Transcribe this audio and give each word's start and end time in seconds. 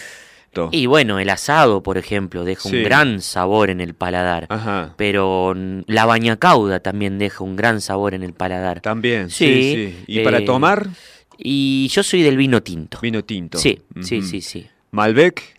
Y 0.73 0.87
bueno, 0.87 1.19
el 1.19 1.31
asado, 1.31 1.83
por 1.83 1.99
ejemplo, 1.99 2.45
deja 2.45 2.69
un 2.69 2.83
gran 2.83 3.21
sabor 3.21 3.71
en 3.71 3.81
el 3.81 3.95
paladar. 3.95 4.47
Ajá. 4.49 4.95
Pero 4.97 5.55
la 5.87 6.07
bañacauda 6.07 6.81
también 6.81 7.19
deja 7.19 7.45
un 7.45 7.57
gran 7.57 7.81
sabor 7.81 8.15
en 8.15 8.23
el 8.23 8.33
paladar. 8.33 8.81
También, 8.81 9.31
sí. 9.31 9.47
sí, 9.47 10.05
¿Y 10.07 10.21
para 10.21 10.39
eh, 10.39 10.45
tomar? 10.45 10.89
Y 11.37 11.89
yo 11.89 12.03
soy 12.03 12.23
del 12.23 12.37
vino 12.37 12.63
tinto. 12.63 12.99
Vino 13.01 13.25
tinto. 13.25 13.59
Sí, 13.59 13.81
sí, 14.03 14.23
sí, 14.23 14.41
sí. 14.41 14.67
¿Malbec? 14.91 15.57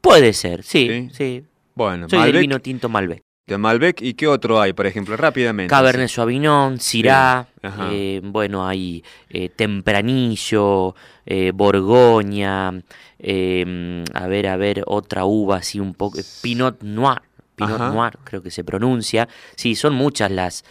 Puede 0.00 0.32
ser, 0.32 0.62
sí, 0.62 1.10
sí. 1.12 1.44
Bueno, 1.74 2.08
soy 2.08 2.32
del 2.32 2.40
vino 2.40 2.58
tinto 2.60 2.88
Malbec. 2.88 3.22
De 3.50 3.58
Malbec, 3.58 4.00
¿y 4.00 4.14
qué 4.14 4.28
otro 4.28 4.60
hay, 4.60 4.72
por 4.72 4.86
ejemplo, 4.86 5.16
rápidamente? 5.16 5.70
Cabernet 5.70 6.08
Sauvignon, 6.08 6.78
Syrah, 6.78 7.48
eh, 7.90 8.20
bueno, 8.22 8.64
hay 8.64 9.02
eh, 9.28 9.48
Tempranillo, 9.48 10.94
eh, 11.26 11.50
Borgoña, 11.52 12.80
eh, 13.18 14.04
a 14.14 14.28
ver, 14.28 14.46
a 14.46 14.56
ver, 14.56 14.84
otra 14.86 15.24
uva 15.24 15.56
así 15.56 15.80
un 15.80 15.94
poco, 15.94 16.20
Pinot 16.40 16.80
Noir. 16.82 17.22
Pinot 17.56 17.92
Noir, 17.92 18.18
creo 18.22 18.40
que 18.40 18.52
se 18.52 18.62
pronuncia. 18.62 19.28
Sí, 19.56 19.74
son 19.74 19.94
muchas 19.94 20.30
las 20.30 20.64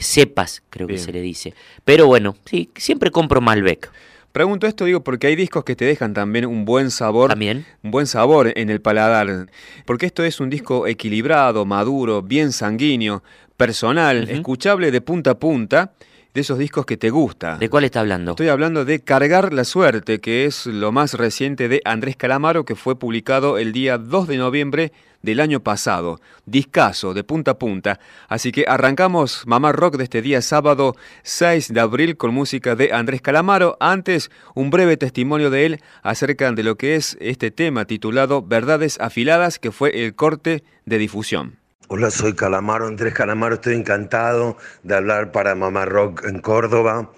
cepas, 0.00 0.64
creo 0.70 0.88
que 0.88 0.98
se 0.98 1.12
le 1.12 1.20
dice. 1.20 1.54
Pero 1.84 2.08
bueno, 2.08 2.34
sí, 2.46 2.68
siempre 2.74 3.12
compro 3.12 3.40
Malbec. 3.40 3.92
Pregunto 4.34 4.66
esto, 4.66 4.84
digo, 4.84 5.04
porque 5.04 5.28
hay 5.28 5.36
discos 5.36 5.62
que 5.62 5.76
te 5.76 5.84
dejan 5.84 6.12
también 6.12 6.44
un 6.46 6.64
buen 6.64 6.90
sabor. 6.90 7.30
También. 7.30 7.64
Un 7.84 7.92
buen 7.92 8.08
sabor 8.08 8.52
en 8.56 8.68
el 8.68 8.80
paladar. 8.80 9.46
Porque 9.86 10.06
esto 10.06 10.24
es 10.24 10.40
un 10.40 10.50
disco 10.50 10.88
equilibrado, 10.88 11.64
maduro, 11.64 12.20
bien 12.20 12.50
sanguíneo, 12.50 13.22
personal, 13.56 14.28
escuchable 14.28 14.90
de 14.90 15.00
punta 15.00 15.30
a 15.30 15.38
punta 15.38 15.92
de 16.34 16.40
esos 16.40 16.58
discos 16.58 16.84
que 16.84 16.96
te 16.96 17.10
gusta. 17.10 17.58
¿De 17.58 17.70
cuál 17.70 17.84
está 17.84 18.00
hablando? 18.00 18.32
Estoy 18.32 18.48
hablando 18.48 18.84
de 18.84 18.98
Cargar 18.98 19.52
la 19.52 19.62
Suerte, 19.62 20.20
que 20.20 20.46
es 20.46 20.66
lo 20.66 20.90
más 20.90 21.14
reciente 21.14 21.68
de 21.68 21.80
Andrés 21.84 22.16
Calamaro, 22.16 22.64
que 22.64 22.74
fue 22.74 22.98
publicado 22.98 23.56
el 23.56 23.70
día 23.70 23.98
2 23.98 24.26
de 24.26 24.36
noviembre 24.36 24.92
del 25.24 25.40
año 25.40 25.60
pasado. 25.60 26.20
Discaso, 26.44 27.14
de 27.14 27.24
punta 27.24 27.52
a 27.52 27.58
punta. 27.58 27.98
Así 28.28 28.52
que 28.52 28.66
arrancamos 28.68 29.44
Mamá 29.46 29.72
Rock 29.72 29.96
de 29.96 30.04
este 30.04 30.22
día 30.22 30.42
sábado 30.42 30.94
6 31.22 31.72
de 31.72 31.80
abril 31.80 32.16
con 32.16 32.34
música 32.34 32.76
de 32.76 32.92
Andrés 32.92 33.22
Calamaro. 33.22 33.76
Antes, 33.80 34.30
un 34.54 34.70
breve 34.70 34.96
testimonio 34.96 35.50
de 35.50 35.66
él 35.66 35.80
acerca 36.02 36.52
de 36.52 36.62
lo 36.62 36.76
que 36.76 36.94
es 36.94 37.16
este 37.20 37.50
tema 37.50 37.86
titulado 37.86 38.42
Verdades 38.42 39.00
Afiladas, 39.00 39.58
que 39.58 39.72
fue 39.72 40.04
el 40.04 40.14
corte 40.14 40.62
de 40.84 40.98
difusión. 40.98 41.58
Hola, 41.88 42.10
soy 42.10 42.34
Calamaro, 42.34 42.86
Andrés 42.86 43.14
Calamaro, 43.14 43.56
estoy 43.56 43.74
encantado 43.74 44.56
de 44.82 44.96
hablar 44.96 45.32
para 45.32 45.54
Mamá 45.54 45.84
Rock 45.84 46.24
en 46.24 46.40
Córdoba. 46.40 47.10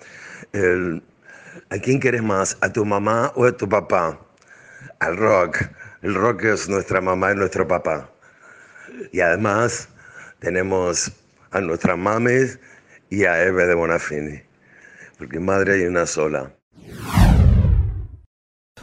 ¿A 1.70 1.78
quién 1.78 1.98
quieres 1.98 2.22
más? 2.22 2.58
¿A 2.60 2.72
tu 2.72 2.84
mamá 2.84 3.32
o 3.34 3.44
a 3.44 3.52
tu 3.52 3.68
papá? 3.68 4.20
Al 5.00 5.16
rock. 5.16 5.58
El 6.02 6.14
rock 6.14 6.44
es 6.44 6.68
nuestra 6.68 7.00
mamá 7.00 7.32
y 7.32 7.36
nuestro 7.36 7.66
papá. 7.66 8.10
Y 9.12 9.20
además 9.20 9.88
tenemos 10.38 11.10
a 11.50 11.60
nuestras 11.60 11.96
mames 11.96 12.58
y 13.08 13.24
a 13.24 13.42
Eve 13.42 13.66
de 13.66 13.74
Bonafini, 13.74 14.42
porque 15.18 15.40
madre 15.40 15.74
hay 15.74 15.86
una 15.86 16.06
sola. 16.06 16.52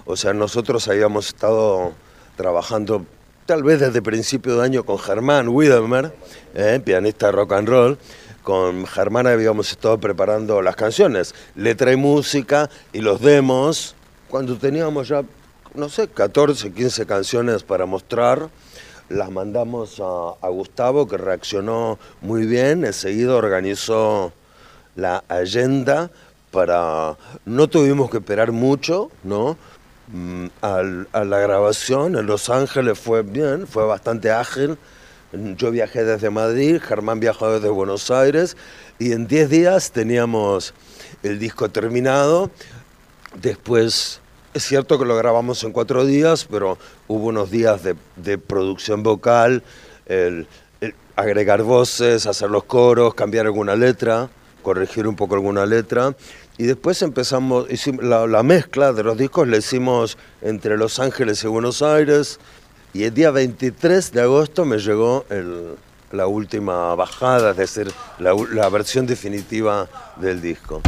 O 0.06 0.16
sea, 0.16 0.34
nosotros 0.34 0.88
habíamos 0.88 1.28
estado 1.28 1.94
trabajando 2.36 3.06
tal 3.46 3.64
vez 3.64 3.80
desde 3.80 4.02
principio 4.02 4.58
de 4.58 4.66
año 4.66 4.84
con 4.84 4.98
Germán 4.98 5.50
Widemer, 5.50 6.14
eh, 6.56 6.82
pianista 6.84 7.32
rock 7.32 7.54
and 7.54 7.70
roll. 7.70 7.98
Con 8.42 8.86
Germán 8.86 9.28
habíamos 9.28 9.72
estado 9.72 10.00
preparando 10.00 10.62
las 10.62 10.76
canciones, 10.76 11.34
letra 11.56 11.94
y 11.94 11.96
música 11.96 12.70
y 12.92 13.00
los 13.00 13.22
demos. 13.22 13.96
Cuando 14.28 14.58
teníamos 14.58 15.08
ya, 15.08 15.24
no 15.76 15.90
sé, 15.90 16.08
14, 16.08 16.72
15 16.72 17.06
canciones 17.06 17.64
para 17.64 17.86
mostrar, 17.86 18.50
las 19.10 19.32
mandamos 19.32 20.00
a, 20.00 20.48
Gustavo, 20.48 21.08
que 21.08 21.18
reaccionó 21.18 22.00
muy 22.22 22.46
bien, 22.46 22.86
enseguida 22.86 23.36
organizó 23.36 24.34
la 24.96 25.24
agenda 25.28 26.12
para... 26.52 27.18
No 27.46 27.68
tuvimos 27.68 28.10
que 28.10 28.18
esperar 28.18 28.52
mucho, 28.52 29.12
¿no? 29.24 29.58
Mm, 30.12 30.48
a 30.62 31.24
la 31.24 31.40
grabación 31.40 32.18
en 32.18 32.26
Los 32.26 32.50
Ángeles 32.50 33.00
fue 33.00 33.24
bien, 33.24 33.68
fue 33.68 33.86
bastante 33.86 34.32
ágil. 34.32 34.78
Yo 35.58 35.72
viajé 35.72 36.04
desde 36.04 36.30
Madrid, 36.30 36.80
Germán 36.80 37.20
viajó 37.20 37.52
desde 37.52 37.70
Buenos 37.70 38.12
Aires 38.12 38.56
y 39.00 39.14
en 39.14 39.26
10 39.26 39.50
días 39.50 39.92
teníamos 39.92 40.74
el 41.24 41.40
disco 41.40 41.70
terminado. 41.70 42.52
Después, 43.42 44.22
es 44.54 44.64
cierto 44.64 45.00
que 45.00 45.06
lo 45.06 45.16
grabamos 45.16 45.64
en 45.64 45.72
cuatro 45.72 46.06
días, 46.06 46.46
pero 46.50 46.78
hubo 47.08 47.28
unos 47.28 47.50
días 47.52 47.82
de, 47.84 48.38
producción 48.38 49.04
vocal, 49.04 49.64
agregar 51.16 51.64
voces, 51.64 52.26
hacer 52.26 52.50
los 52.50 52.64
coros, 52.64 53.14
cambiar 53.14 53.46
alguna 53.46 53.76
letra, 53.76 54.30
corregir 54.62 55.08
un 55.08 55.16
poco 55.16 55.36
alguna 55.36 55.66
letra. 55.66 56.16
Y 56.58 56.64
después 56.64 57.02
empezamos, 57.02 57.68
la, 58.02 58.28
la, 58.28 58.44
mezcla 58.44 58.94
de 58.94 59.04
los 59.04 59.18
discos 59.18 59.48
la 59.48 59.58
hicimos 59.58 60.18
entre 60.42 60.78
Los 60.78 61.00
Ángeles 61.00 61.44
y 61.44 61.48
Buenos 61.48 61.82
Aires. 61.82 62.40
Y 62.94 63.06
el 63.06 63.14
día 63.14 63.32
23 63.32 64.12
de 64.12 64.22
agosto 64.22 64.66
me 64.66 64.78
llegó 64.78 65.26
la 66.12 66.28
última 66.28 66.94
bajada, 66.94 67.52
es 67.52 67.58
decir, 67.58 67.92
la, 68.20 68.36
la 68.52 68.70
versión 68.70 69.08
definitiva 69.08 69.90
del 70.18 70.42
disco. 70.42 70.82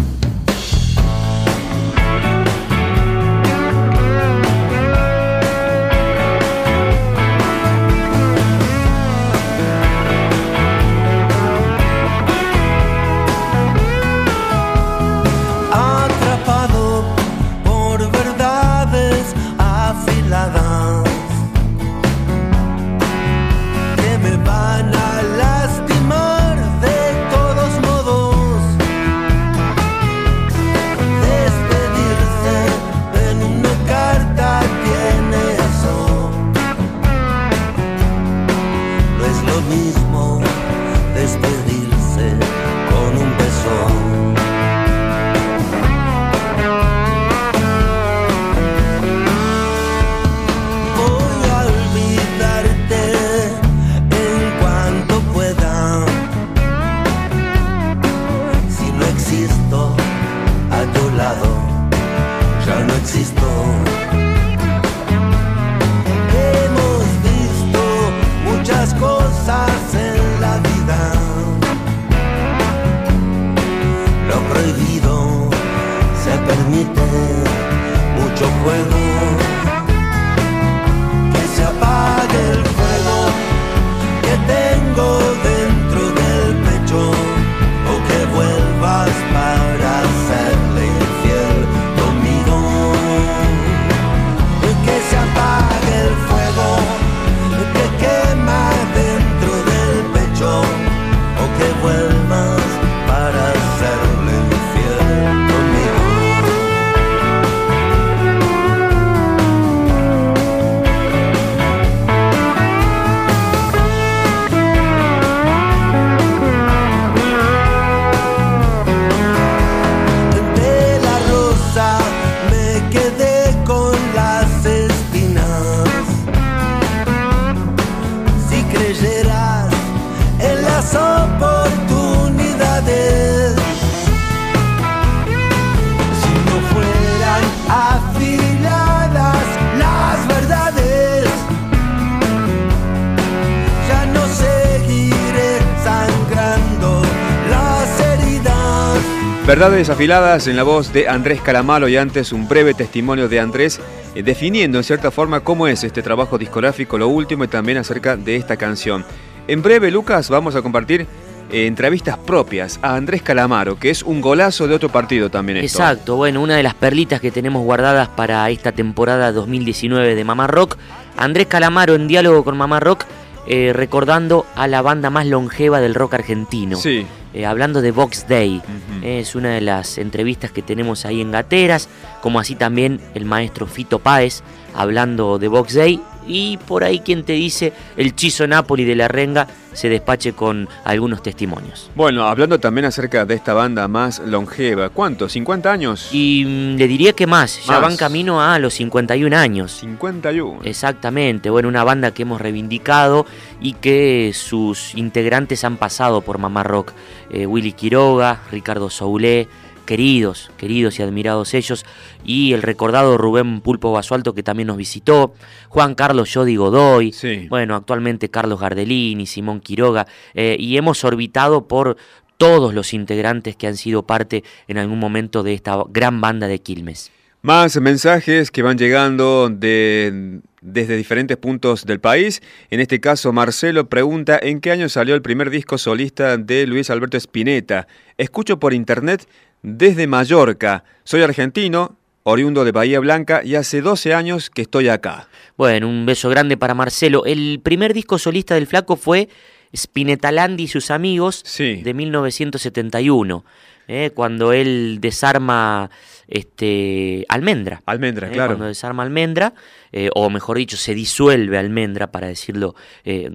Verdades 149.56 149.90
afiladas 149.90 150.48
en 150.48 150.58
la 150.58 150.64
voz 150.64 150.92
de 150.92 151.08
Andrés 151.08 151.40
Calamaro 151.40 151.88
y 151.88 151.96
antes 151.96 152.34
un 152.34 152.46
breve 152.46 152.74
testimonio 152.74 153.30
de 153.30 153.40
Andrés 153.40 153.80
eh, 154.14 154.22
definiendo 154.22 154.78
en 154.78 154.84
cierta 154.84 155.12
forma 155.12 155.40
cómo 155.40 155.66
es 155.66 155.86
este 155.86 156.02
trabajo 156.02 156.38
discográfico, 156.38 156.98
lo 156.98 157.08
último 157.08 157.46
y 157.46 157.48
también 157.48 157.78
acerca 157.78 158.18
de 158.18 158.36
esta 158.36 158.58
canción. 158.58 159.06
En 159.48 159.62
breve, 159.62 159.92
Lucas, 159.92 160.30
vamos 160.30 160.58
a 160.58 160.62
compartir 160.62 161.08
eh, 161.50 161.68
entrevistas 161.68 162.18
propias 162.18 162.82
a 162.82 162.98
Andrés 162.98 163.22
Calamaro, 163.22 163.80
que 163.80 163.92
es 163.92 164.04
un 164.04 164.20
golazo 164.20 164.68
de 164.68 164.76
otro 164.76 164.90
partido 164.90 165.30
también. 165.30 165.60
Exacto, 165.60 166.18
bueno, 166.18 166.42
una 166.42 166.58
de 166.58 166.64
las 166.64 166.74
perlitas 166.74 167.22
que 167.22 167.32
tenemos 167.32 167.64
guardadas 167.64 168.10
para 168.10 168.50
esta 168.50 168.74
temporada 168.74 169.32
2019 169.32 170.16
de 170.16 170.24
Mamá 170.26 170.48
Rock. 170.48 170.76
Andrés 171.16 171.48
Calamaro 171.48 171.96
en 171.96 172.10
diálogo 172.10 172.44
con 172.44 172.58
Mamá 172.58 172.82
Rock, 172.82 173.06
eh, 173.48 173.72
recordando 173.74 174.46
a 174.56 174.68
la 174.68 174.82
banda 174.82 175.10
más 175.10 175.26
longeva 175.26 175.80
del 175.82 175.96
rock 175.96 176.16
argentino. 176.16 176.78
Sí. 176.78 177.06
Eh, 177.34 177.46
hablando 177.46 177.82
de 177.82 177.92
Box 177.92 178.28
Day. 178.28 178.62
Es 179.04 179.36
una 179.36 179.50
de 179.50 179.62
las 179.62 179.98
entrevistas 179.98 180.52
que 180.52 180.62
tenemos 180.62 181.06
ahí 181.06 181.22
en 181.22 181.32
Gateras, 181.32 181.90
como 182.22 182.40
así 182.40 182.56
también 182.56 183.02
el 183.14 183.26
maestro 183.26 183.68
Fito 183.68 184.00
Páez 184.00 184.42
hablando 184.74 185.38
de 185.40 185.48
Box 185.48 185.74
Day 185.74 186.02
y 186.28 186.58
por 186.58 186.84
ahí 186.84 187.00
quien 187.00 187.24
te 187.24 187.34
dice 187.34 187.74
el 187.98 188.16
Chizo 188.16 188.48
Napoli 188.48 188.86
de 188.86 188.96
la 188.96 189.08
Renga 189.08 189.48
se 189.74 189.90
despache 189.90 190.34
con 190.34 190.68
algunos 190.86 191.22
testimonios. 191.22 191.92
Bueno, 191.96 192.26
hablando 192.26 192.60
también 192.60 192.86
acerca 192.86 193.26
de 193.26 193.36
esta 193.36 193.54
banda 193.54 193.88
más 193.88 194.20
longeva, 194.20 194.90
¿cuánto? 194.90 195.28
¿50 195.28 195.66
años? 195.68 196.10
Y 196.12 196.46
mm, 196.46 196.78
le 196.78 196.88
diría 196.88 197.14
que 197.14 197.28
más, 197.28 197.66
ya 197.66 197.80
van 197.80 197.98
camino 197.98 198.42
a 198.42 198.58
los 198.58 198.74
51 198.76 199.36
años. 199.36 199.74
51. 199.82 200.62
Exactamente, 200.64 201.50
bueno, 201.50 201.68
una 201.68 201.84
banda 201.84 202.12
que 202.12 202.24
hemos 202.24 202.40
reivindicado 202.42 203.26
y 203.60 203.74
que 203.74 204.32
sus 204.34 204.96
integrantes 204.96 205.64
han 205.64 205.78
pasado 205.78 206.22
por 206.22 206.38
Mamá 206.38 206.64
Rock. 206.64 206.94
Eh, 207.30 207.46
Willy 207.46 207.74
Quiroga, 207.74 208.40
Ricardo 208.52 208.90
Soulé, 208.90 209.50
queridos, 209.86 210.52
queridos 210.58 211.00
y 211.00 211.04
admirados 211.04 211.54
ellos, 211.54 211.86
y 212.26 212.54
el 212.54 212.62
recordado 212.62 213.18
Rubén 213.18 213.62
Pulpo 213.62 213.92
Basualto 213.92 214.34
que 214.34 214.44
también 214.44 214.68
nos 214.68 214.78
visitó, 214.78 215.34
Juan 215.70 215.96
Carlos 215.96 216.34
Yodi 216.34 216.56
Godoy, 216.56 217.14
bueno, 217.50 217.76
actualmente 217.76 218.30
Carlos 218.30 218.60
Gardelini, 218.60 219.26
Simón 219.26 219.62
Quiroga, 219.62 220.08
eh, 220.34 220.58
y 220.60 220.78
hemos 220.78 221.04
orbitado 221.04 221.68
por 221.68 221.98
todos 222.38 222.74
los 222.74 222.94
integrantes 222.94 223.56
que 223.56 223.68
han 223.68 223.78
sido 223.78 224.06
parte 224.06 224.44
en 224.68 224.78
algún 224.78 225.00
momento 225.00 225.44
de 225.44 225.54
esta 225.54 225.82
gran 225.90 226.20
banda 226.22 226.48
de 226.48 226.60
Quilmes. 226.60 227.12
Más 227.42 227.80
mensajes 227.80 228.50
que 228.50 228.64
van 228.64 228.76
llegando 228.76 229.50
de, 229.50 230.42
desde 230.62 230.98
diferentes 230.98 231.38
puntos 231.38 231.86
del 231.86 232.00
país. 232.00 232.42
En 232.72 232.80
este 232.80 233.00
caso, 233.00 233.32
Marcelo 233.34 233.88
pregunta 233.88 234.40
en 234.42 234.60
qué 234.60 234.72
año 234.72 234.90
salió 234.90 235.14
el 235.14 235.22
primer 235.22 235.52
disco 235.52 235.78
solista 235.78 236.38
de 236.38 236.66
Luis 236.66 236.90
Alberto 236.90 237.18
Spinetta. 237.18 237.88
Escucho 238.18 238.60
por 238.60 238.74
internet 238.74 239.28
desde 239.66 240.06
Mallorca. 240.08 240.84
Soy 241.04 241.24
argentino 241.24 241.98
oriundo 242.28 242.66
de 242.66 242.72
Bahía 242.72 243.00
Blanca, 243.00 243.42
y 243.44 243.54
hace 243.54 243.82
12 243.82 244.16
años 244.16 244.50
que 244.50 244.64
estoy 244.64 244.90
acá. 244.90 245.28
Bueno, 245.58 245.88
un 245.88 246.08
beso 246.08 246.28
grande 246.28 246.58
para 246.58 246.74
Marcelo. 246.74 247.24
El 247.24 247.60
primer 247.62 247.94
disco 247.94 248.18
solista 248.18 248.56
del 248.56 248.66
Flaco 248.66 248.96
fue 248.96 249.30
Spinetalandi 249.76 250.64
y 250.64 250.68
sus 250.68 250.90
amigos 250.90 251.44
de 251.58 251.94
1971, 251.94 253.46
eh, 253.88 254.12
cuando 254.14 254.54
él 254.54 255.00
desarma 255.02 255.90
este, 256.28 257.26
Almendra. 257.30 257.82
Almendra, 257.86 258.28
eh, 258.28 258.32
claro. 258.32 258.52
Cuando 258.54 258.66
desarma 258.66 259.04
Almendra, 259.04 259.54
eh, 259.92 260.10
o 260.16 260.30
mejor 260.30 260.58
dicho, 260.58 260.78
se 260.78 260.94
disuelve 260.94 261.58
Almendra, 261.58 262.12
para 262.12 262.28
decirlo 262.28 262.76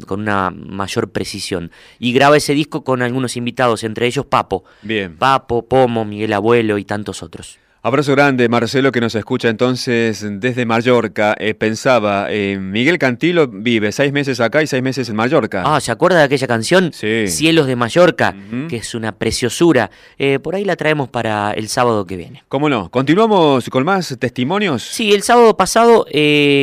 con 0.07 0.21
una 0.21 0.51
mayor 0.51 1.11
precisión. 1.11 1.71
Y 1.99 2.13
graba 2.13 2.37
ese 2.37 2.55
disco 2.55 2.85
con 2.85 3.03
algunos 3.03 3.37
invitados, 3.37 3.85
entre 3.85 4.07
ellos 4.07 4.27
Papo. 4.27 4.65
Bien. 4.83 5.17
Papo, 5.17 5.67
Pomo, 5.67 6.05
Miguel 6.05 6.33
Abuelo 6.33 6.79
y 6.79 6.85
tantos 6.85 7.23
otros. 7.23 7.59
Abrazo 7.83 8.13
grande, 8.13 8.47
Marcelo, 8.51 8.93
que 8.93 9.01
nos 9.01 9.15
escucha 9.15 9.49
entonces 9.49 10.23
desde 10.33 10.67
Mallorca. 10.67 11.35
Eh, 11.39 11.55
pensaba, 11.55 12.27
eh, 12.29 12.59
Miguel 12.61 12.99
Cantilo 12.99 13.49
vive 13.49 13.91
seis 13.91 14.13
meses 14.13 14.39
acá 14.41 14.63
y 14.63 14.67
seis 14.67 14.83
meses 14.83 15.09
en 15.09 15.17
Mallorca. 15.17 15.63
Ah, 15.65 15.81
¿se 15.81 15.91
acuerda 15.91 16.19
de 16.19 16.25
aquella 16.25 16.47
canción? 16.47 16.93
Sí. 16.93 17.27
Cielos 17.29 17.67
de 17.67 17.77
Mallorca, 17.77 18.35
que 18.69 18.77
es 18.77 18.95
una 18.95 19.13
preciosura. 19.13 19.91
Eh, 20.19 20.39
por 20.41 20.57
ahí 20.57 20.65
la 20.67 20.77
traemos 20.77 21.09
para 21.09 21.53
el 21.53 21.69
sábado 21.69 22.05
que 22.05 22.19
viene. 22.19 22.45
¿Cómo 22.49 22.69
no? 22.69 22.91
¿Continuamos 22.91 23.71
con 23.71 23.83
más 23.85 24.15
testimonios? 24.19 24.83
Sí, 24.83 25.15
el 25.15 25.23
sábado 25.23 25.57
pasado 25.57 26.05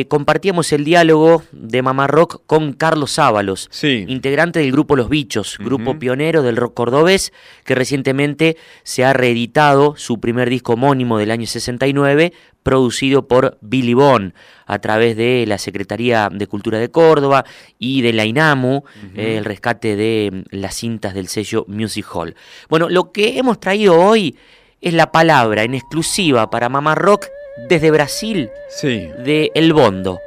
compartíamos 0.06 0.72
el 0.72 0.84
diálogo 0.84 1.42
de 1.50 1.82
Mamá 1.82 2.06
Rock 2.06 2.42
con 2.46 2.74
Carlos 2.74 3.18
Ábalos, 3.18 3.66
sí. 3.72 4.04
integrante 4.06 4.60
del 4.60 4.70
grupo 4.70 4.94
Los 4.94 5.08
Bichos, 5.08 5.58
grupo 5.58 5.98
pionero 5.98 6.44
del 6.44 6.56
rock 6.56 6.74
cordobés, 6.74 7.32
que 7.64 7.74
recientemente 7.74 8.56
se 8.84 9.04
ha 9.04 9.12
reeditado 9.12 9.96
su 9.96 10.20
primer 10.20 10.48
disco 10.48 10.74
homónimo 10.74 11.07
del 11.16 11.30
año 11.30 11.46
69, 11.46 12.32
producido 12.62 13.26
por 13.26 13.56
Billy 13.62 13.94
Bond 13.94 14.34
a 14.66 14.78
través 14.80 15.16
de 15.16 15.44
la 15.46 15.56
Secretaría 15.56 16.28
de 16.30 16.46
Cultura 16.46 16.78
de 16.78 16.90
Córdoba 16.90 17.44
y 17.78 18.02
de 18.02 18.12
la 18.12 18.26
INAMU, 18.26 18.84
eh, 19.14 19.36
el 19.38 19.44
rescate 19.46 19.96
de 19.96 20.30
mm, 20.32 20.56
las 20.56 20.74
cintas 20.74 21.14
del 21.14 21.28
sello 21.28 21.64
Music 21.68 22.06
Hall. 22.12 22.34
Bueno, 22.68 22.90
lo 22.90 23.12
que 23.12 23.38
hemos 23.38 23.60
traído 23.60 23.98
hoy 23.98 24.36
es 24.80 24.92
la 24.92 25.10
palabra 25.10 25.62
en 25.62 25.74
exclusiva 25.74 26.50
para 26.50 26.68
Mamá 26.68 26.94
Rock 26.94 27.28
desde 27.68 27.90
Brasil 27.90 28.50
sí. 28.68 29.08
de 29.24 29.50
El 29.54 29.72
Bondo. 29.72 30.20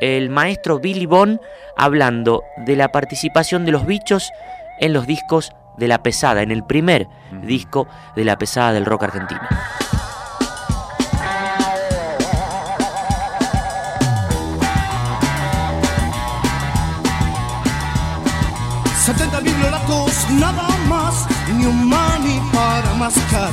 El 0.00 0.28
maestro 0.28 0.78
Billy 0.78 1.06
Bond 1.06 1.40
hablando 1.76 2.42
de 2.66 2.76
la 2.76 2.92
participación 2.92 3.64
de 3.64 3.72
los 3.72 3.86
bichos 3.86 4.30
en 4.80 4.92
los 4.92 5.06
discos 5.06 5.52
de 5.78 5.88
La 5.88 6.02
Pesada, 6.02 6.42
en 6.42 6.50
el 6.50 6.64
primer 6.64 7.06
disco 7.42 7.88
de 8.14 8.24
La 8.24 8.36
Pesada 8.36 8.72
del 8.72 8.84
rock 8.84 9.04
argentino. 9.04 9.40
Nada 20.30 20.68
más, 20.88 21.26
ni 21.54 21.66
un 21.66 21.88
mani 21.88 22.40
para 22.52 22.94
mascar. 22.94 23.50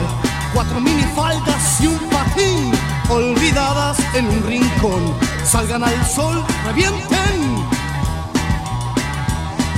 Cuatro 0.54 0.80
minifaldas 0.80 1.82
y 1.82 1.88
un 1.88 2.00
patín, 2.10 2.72
olvidadas 3.10 3.98
en 4.14 4.28
un 4.28 4.44
rincón. 4.44 5.14
Salgan 5.44 5.84
al 5.84 6.06
sol, 6.06 6.44
revienten. 6.66 7.66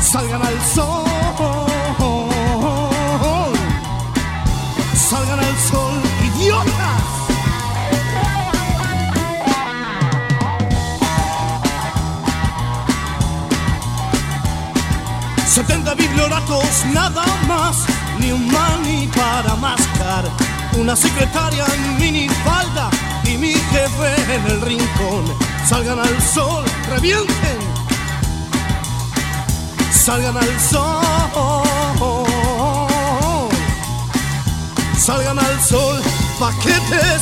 Salgan 0.02 0.42
al 0.42 0.62
sol. 0.62 1.55
Una 20.78 20.96
secretaria 20.96 21.66
en 21.74 21.98
minifalda 21.98 22.90
y 23.24 23.38
mi 23.38 23.54
jefe 23.54 24.34
en 24.34 24.52
el 24.52 24.62
rincón. 24.62 25.26
Salgan 25.68 26.00
al 26.00 26.22
sol, 26.22 26.64
revienten. 26.90 27.58
Salgan 29.92 30.38
al 30.38 30.60
sol. 30.60 31.02
Salgan 34.98 35.40
al 35.40 35.62
sol, 35.62 36.02
paquetes. 36.40 37.22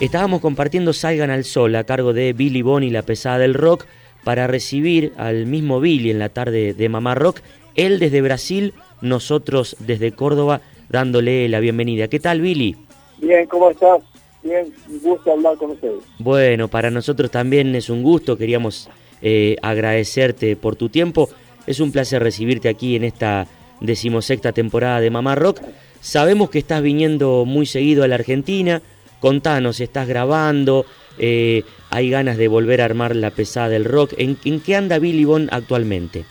Estábamos 0.00 0.40
compartiendo 0.40 0.92
Salgan 0.92 1.30
al 1.30 1.44
Sol 1.44 1.74
a 1.74 1.84
cargo 1.84 2.12
de 2.12 2.32
Billy 2.32 2.62
Bonnie, 2.62 2.90
la 2.90 3.02
pesada 3.02 3.38
del 3.38 3.54
rock 3.54 3.84
para 4.22 4.46
recibir 4.46 5.12
al 5.16 5.46
mismo 5.46 5.80
Billy 5.80 6.10
en 6.10 6.20
la 6.20 6.28
tarde 6.28 6.72
de 6.72 6.88
Mamá 6.88 7.16
Rock, 7.16 7.40
él 7.74 7.98
desde 7.98 8.20
Brasil, 8.20 8.74
nosotros 9.00 9.76
desde 9.80 10.12
Córdoba, 10.12 10.60
dándole 10.88 11.48
la 11.48 11.60
bienvenida. 11.60 12.08
¿Qué 12.08 12.20
tal, 12.20 12.40
Billy? 12.40 12.76
Bien, 13.18 13.46
¿cómo 13.46 13.70
estás? 13.70 14.02
Bien, 14.42 14.72
un 14.88 15.00
gusto 15.00 15.32
hablar 15.32 15.56
con 15.56 15.72
ustedes. 15.72 16.02
Bueno, 16.18 16.68
para 16.68 16.90
nosotros 16.90 17.30
también 17.30 17.74
es 17.74 17.90
un 17.90 18.02
gusto, 18.02 18.36
queríamos 18.36 18.88
eh, 19.20 19.56
agradecerte 19.62 20.56
por 20.56 20.76
tu 20.76 20.88
tiempo. 20.88 21.28
Es 21.66 21.80
un 21.80 21.92
placer 21.92 22.22
recibirte 22.22 22.68
aquí 22.68 22.96
en 22.96 23.04
esta 23.04 23.46
decimosexta 23.80 24.52
temporada 24.52 25.00
de 25.00 25.10
Mamá 25.10 25.34
Rock. 25.34 25.60
Sabemos 26.00 26.50
que 26.50 26.58
estás 26.58 26.82
viniendo 26.82 27.44
muy 27.44 27.66
seguido 27.66 28.04
a 28.04 28.08
la 28.08 28.14
Argentina. 28.14 28.80
Contanos, 29.20 29.80
¿estás 29.80 30.06
grabando? 30.06 30.86
Eh, 31.18 31.64
hay 31.90 32.10
ganas 32.10 32.36
de 32.36 32.48
volver 32.48 32.80
a 32.80 32.84
armar 32.84 33.16
la 33.16 33.30
pesada 33.30 33.68
del 33.68 33.84
rock. 33.84 34.14
¿En, 34.18 34.36
qué 34.60 34.76
anda 34.76 34.98
Billy 34.98 35.24
Bond 35.24 35.48
actualmente? 35.52 36.24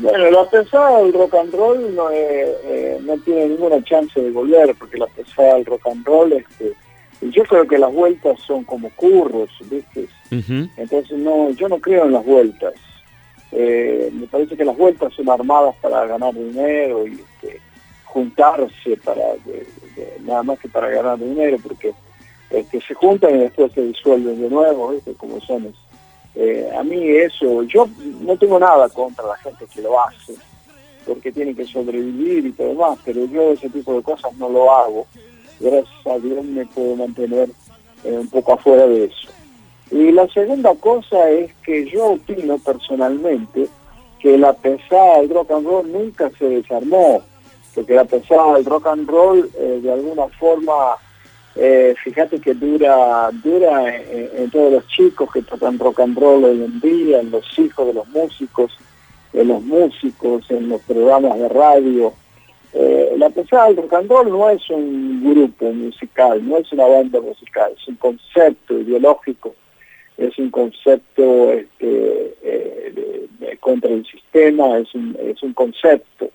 Bueno, 0.00 0.30
la 0.30 0.50
pesada 0.50 0.98
del 0.98 1.12
rock 1.12 1.34
and 1.34 1.54
roll 1.54 1.94
no, 1.94 2.10
eh, 2.10 2.98
no 3.02 3.16
tiene 3.18 3.48
ninguna 3.48 3.82
chance 3.82 4.20
de 4.20 4.30
volver, 4.30 4.74
porque 4.78 4.98
la 4.98 5.06
pesada 5.06 5.54
del 5.54 5.64
rock 5.64 5.86
and 5.86 6.06
roll, 6.06 6.32
este, 6.32 6.72
yo 7.20 7.44
creo 7.44 7.66
que 7.66 7.78
las 7.78 7.92
vueltas 7.92 8.38
son 8.40 8.64
como 8.64 8.90
curros, 8.90 9.50
¿viste? 9.70 10.06
Entonces 10.30 11.18
no, 11.18 11.50
yo 11.50 11.68
no 11.68 11.78
creo 11.78 12.04
en 12.04 12.12
las 12.12 12.24
vueltas. 12.24 12.74
Eh, 13.52 14.10
me 14.12 14.26
parece 14.26 14.56
que 14.56 14.64
las 14.64 14.76
vueltas 14.76 15.12
son 15.14 15.28
armadas 15.30 15.74
para 15.80 16.06
ganar 16.06 16.34
dinero 16.34 17.06
y 17.06 17.12
este, 17.12 17.60
juntarse 18.04 18.96
para 19.04 19.22
nada 20.22 20.42
más 20.42 20.58
que 20.58 20.68
para 20.68 20.88
ganar 20.88 21.18
dinero, 21.18 21.56
porque 21.62 21.94
que 22.48 22.80
se 22.80 22.94
juntan 22.94 23.36
y 23.36 23.38
después 23.38 23.72
se 23.72 23.82
disuelven 23.82 24.40
de 24.40 24.48
nuevo, 24.48 24.90
¿viste? 24.90 25.14
como 25.14 25.40
son. 25.40 25.74
Eh, 26.34 26.68
a 26.78 26.82
mí 26.82 27.08
eso, 27.08 27.62
yo 27.62 27.88
no 28.26 28.36
tengo 28.36 28.58
nada 28.58 28.88
contra 28.88 29.26
la 29.26 29.36
gente 29.36 29.66
que 29.66 29.80
lo 29.80 30.00
hace, 30.00 30.34
porque 31.06 31.32
tiene 31.32 31.54
que 31.54 31.64
sobrevivir 31.64 32.46
y 32.46 32.52
todo 32.52 32.68
demás, 32.68 32.98
pero 33.04 33.24
yo 33.26 33.52
ese 33.52 33.70
tipo 33.70 33.94
de 33.94 34.02
cosas 34.02 34.34
no 34.34 34.48
lo 34.48 34.70
hago. 34.70 35.06
Gracias 35.60 36.06
a 36.06 36.18
Dios 36.18 36.44
me 36.44 36.66
puedo 36.66 36.96
mantener 36.96 37.48
eh, 38.04 38.18
un 38.18 38.28
poco 38.28 38.54
afuera 38.54 38.86
de 38.86 39.04
eso. 39.04 39.28
Y 39.90 40.10
la 40.10 40.26
segunda 40.28 40.74
cosa 40.74 41.30
es 41.30 41.54
que 41.64 41.88
yo 41.88 42.12
opino 42.12 42.58
personalmente 42.58 43.68
que 44.18 44.36
la 44.36 44.52
pesada 44.52 45.20
del 45.20 45.30
rock 45.30 45.52
and 45.52 45.66
roll 45.66 45.92
nunca 45.92 46.30
se 46.38 46.48
desarmó, 46.48 47.22
porque 47.74 47.94
la 47.94 48.04
pesada 48.04 48.54
del 48.54 48.64
rock 48.64 48.86
and 48.88 49.08
roll 49.08 49.48
eh, 49.54 49.80
de 49.82 49.92
alguna 49.92 50.26
forma 50.40 50.96
eh, 51.58 51.94
fíjate 52.04 52.38
que 52.38 52.52
dura 52.52 53.30
dura 53.42 53.96
en, 53.96 54.50
todos 54.50 54.72
los 54.74 54.86
chicos 54.88 55.32
que 55.32 55.42
tocan 55.42 55.78
rock 55.78 56.00
and 56.00 56.18
roll 56.18 56.44
hoy 56.44 56.62
en 56.62 56.80
día, 56.80 57.20
en 57.20 57.30
los 57.30 57.58
hijos 57.58 57.86
de 57.86 57.94
los 57.94 58.06
músicos, 58.08 58.76
en 59.32 59.48
los 59.48 59.62
músicos, 59.62 60.50
en 60.50 60.68
los 60.68 60.82
programas 60.82 61.38
de 61.38 61.48
radio. 61.48 62.12
Eh, 62.74 63.14
la 63.16 63.30
pesada 63.30 63.68
del 63.68 63.76
rock 63.78 63.94
and 63.94 64.10
roll 64.10 64.28
no 64.28 64.50
es 64.50 64.68
un 64.68 65.24
grupo 65.24 65.72
musical, 65.72 66.46
no 66.46 66.58
es 66.58 66.70
una 66.72 66.86
banda 66.86 67.20
musical, 67.22 67.72
es 67.74 67.88
un 67.88 67.96
concepto 67.96 68.78
ideológico, 68.78 69.54
es 70.18 70.38
un 70.38 70.50
concepto 70.50 71.52
este, 71.52 72.34
eh, 72.42 73.56
contra 73.60 73.90
el 73.90 74.04
sistema, 74.04 74.76
es 74.78 74.94
un, 74.94 75.16
es 75.22 75.42
un 75.42 75.54
concepto. 75.54 76.30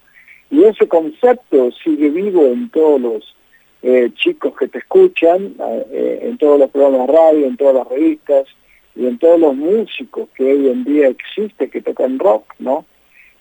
Y 0.49 0.63
ese 0.63 0.87
concepto 0.87 1.69
sigue 1.83 2.09
vivo 2.09 2.47
en 2.47 2.69
todos 2.71 2.99
los 2.99 3.35
eh, 3.83 4.11
chicos 4.15 4.53
que 4.57 4.67
te 4.67 4.79
escuchan 4.79 5.55
eh, 5.91 6.19
en 6.23 6.37
todos 6.37 6.59
los 6.59 6.69
programas 6.69 7.07
de 7.07 7.13
radio, 7.13 7.47
en 7.47 7.57
todas 7.57 7.75
las 7.75 7.87
revistas 7.87 8.47
y 8.95 9.07
en 9.07 9.17
todos 9.17 9.39
los 9.39 9.55
músicos 9.55 10.29
que 10.35 10.43
hoy 10.43 10.69
en 10.69 10.83
día 10.83 11.07
existe 11.07 11.69
que 11.69 11.81
tocan 11.81 12.19
rock, 12.19 12.53
¿no? 12.59 12.85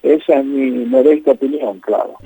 Esa 0.02 0.38
es 0.38 0.44
mi 0.44 0.70
modesta 0.86 1.32
opinión, 1.32 1.80
claro. 1.80 2.16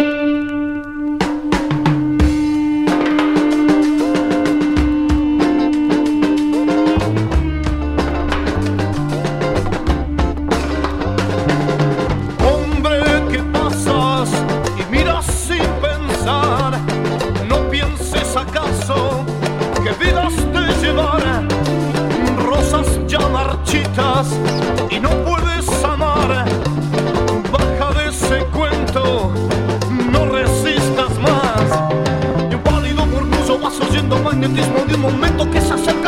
y 24.91 25.01
no 25.01 25.11
puedes 25.25 25.69
amar. 25.85 26.45
Baja 27.53 27.93
de 27.99 28.09
ese 28.09 28.45
cuento, 28.47 29.33
no 30.11 30.27
resistas 30.27 31.19
más. 31.19 32.51
Yo 32.51 32.63
pálido 32.63 33.05
por 33.07 33.27
vas 33.61 33.81
oyendo 33.81 34.19
magnetismo 34.19 34.85
de 34.87 34.95
un 34.95 35.01
momento 35.01 35.51
que 35.51 35.61
se 35.61 35.75
acerca. 35.75 36.04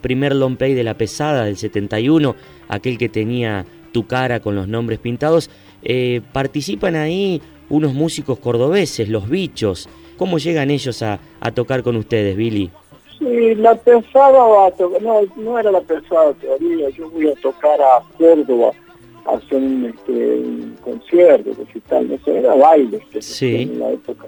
Primer 0.00 0.34
long 0.34 0.56
play 0.56 0.74
de 0.74 0.84
La 0.84 0.94
Pesada 0.94 1.44
del 1.44 1.56
71, 1.56 2.34
aquel 2.68 2.98
que 2.98 3.08
tenía 3.08 3.64
tu 3.92 4.06
cara 4.06 4.40
con 4.40 4.54
los 4.54 4.68
nombres 4.68 4.98
pintados. 4.98 5.50
Eh, 5.82 6.20
participan 6.32 6.96
ahí 6.96 7.40
unos 7.68 7.94
músicos 7.94 8.38
cordobeses, 8.38 9.08
los 9.08 9.28
bichos. 9.28 9.88
¿Cómo 10.16 10.38
llegan 10.38 10.70
ellos 10.70 11.02
a, 11.02 11.18
a 11.40 11.50
tocar 11.52 11.82
con 11.82 11.96
ustedes, 11.96 12.36
Billy? 12.36 12.70
Sí, 13.18 13.54
la 13.54 13.74
pesada 13.74 14.38
va 14.38 14.66
a 14.66 14.70
tocar, 14.70 15.02
no, 15.02 15.20
no 15.36 15.58
era 15.58 15.70
la 15.70 15.80
pesada 15.80 16.32
todavía, 16.34 16.88
yo 16.90 17.10
voy 17.10 17.28
a 17.28 17.34
tocar 17.34 17.78
a 17.80 18.02
Córdoba 18.16 18.72
a 19.26 19.36
hacer 19.36 19.58
un, 19.58 19.84
este, 19.84 20.12
un 20.12 20.76
concierto, 20.82 21.50
recital, 21.58 22.08
no 22.08 22.18
sé, 22.24 22.38
era 22.38 22.54
baile 22.54 22.98
Sí. 23.20 23.56
en 23.62 23.78
la 23.78 23.90
época. 23.92 24.26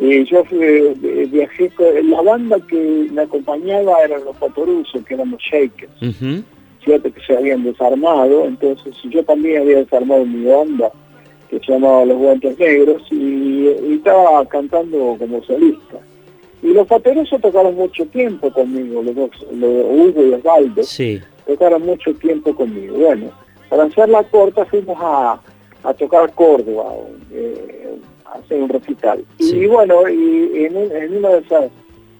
Y 0.00 0.24
yo 0.24 0.42
fui, 0.44 0.58
eh, 0.62 1.28
viajé, 1.30 1.68
con, 1.70 2.10
la 2.10 2.22
banda 2.22 2.56
que 2.66 3.06
me 3.12 3.20
acompañaba 3.20 4.02
eran 4.02 4.24
los 4.24 4.34
Patorusos, 4.38 5.04
que 5.04 5.12
éramos 5.12 5.38
Shakers, 5.42 5.92
Ujú, 6.00 6.42
cierto 6.82 7.12
que 7.12 7.20
se 7.20 7.36
habían 7.36 7.62
desarmado, 7.64 8.46
entonces 8.46 8.94
yo 9.10 9.22
también 9.24 9.60
había 9.60 9.76
desarmado 9.76 10.24
mi 10.24 10.46
banda, 10.46 10.90
que 11.50 11.58
se 11.58 11.72
llamaba 11.72 12.06
Los 12.06 12.16
Guantes 12.16 12.58
Negros, 12.58 13.02
y, 13.10 13.68
y 13.68 13.94
estaba 13.96 14.46
cantando 14.46 15.16
como 15.18 15.42
solista. 15.44 15.98
Y 16.62 16.68
los 16.68 16.86
Paterosos 16.86 17.38
tocaron 17.38 17.74
mucho 17.74 18.06
tiempo 18.06 18.50
conmigo, 18.50 19.02
los 19.02 19.14
dos, 19.14 19.30
los 19.52 19.84
Hugo 19.84 20.26
y 20.26 20.32
Osvaldo, 20.32 20.82
Sí, 20.82 21.20
tocaron 21.46 21.84
mucho 21.84 22.14
tiempo 22.14 22.54
conmigo. 22.54 22.96
Bueno, 22.96 23.30
para 23.68 23.84
hacerla 23.84 24.24
corta 24.24 24.64
fuimos 24.64 24.96
a, 24.98 25.38
a 25.82 25.94
tocar 25.94 26.32
Córdoba, 26.32 26.94
eh, 27.32 27.98
hacer 28.34 28.62
un 28.62 28.68
recital. 28.68 29.24
Sí. 29.38 29.56
Y 29.58 29.66
bueno, 29.66 30.08
y 30.08 30.64
en, 30.66 30.76
un- 30.76 30.92
en 30.92 31.16
una 31.18 31.28
de 31.30 31.38
esas 31.38 31.70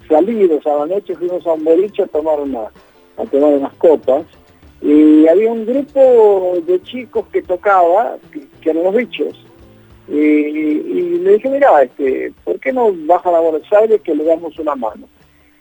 salidas 0.09 0.67
a 0.67 0.77
la 0.77 0.87
noche 0.87 1.15
fuimos 1.15 1.47
a 1.47 1.53
un 1.53 1.65
boliche 1.65 2.03
a 2.03 2.07
tomar, 2.07 2.41
una, 2.41 2.63
a 3.17 3.25
tomar 3.31 3.51
unas 3.53 3.73
copas. 3.75 4.25
Y 4.83 5.27
había 5.29 5.53
un 5.53 5.67
grupo 5.67 6.55
de 6.67 6.81
chicos 6.83 7.27
que 7.33 7.43
tocaba, 7.43 8.17
que, 8.33 8.41
que 8.63 8.71
eran 8.71 8.85
los 8.85 8.95
bichos. 8.95 9.35
Y, 10.09 10.15
y 10.17 11.19
le 11.23 11.35
dije, 11.35 11.49
mira, 11.51 11.83
este, 11.83 12.33
¿por 12.45 12.59
qué 12.59 12.73
no 12.73 12.91
bajan 13.07 13.35
a 13.35 13.41
Buenos 13.41 13.71
Aires 13.73 14.01
que 14.01 14.15
le 14.15 14.25
damos 14.25 14.59
una 14.59 14.75
mano? 14.75 15.07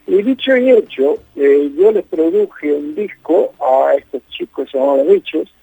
Y 0.08 0.24
dicho 0.24 0.56
y 0.58 0.72
hecho, 0.72 1.18
eh, 1.36 1.70
yo 1.78 1.92
les 1.92 2.04
produje 2.06 2.74
un 2.74 2.96
disco 2.96 3.52
a 3.60 3.94
estos 3.96 4.22
chicos 4.30 4.66
que 4.66 4.72
se 4.72 4.78
llamaban 4.80 5.06
Los 5.06 5.14
Bichos, 5.16 5.54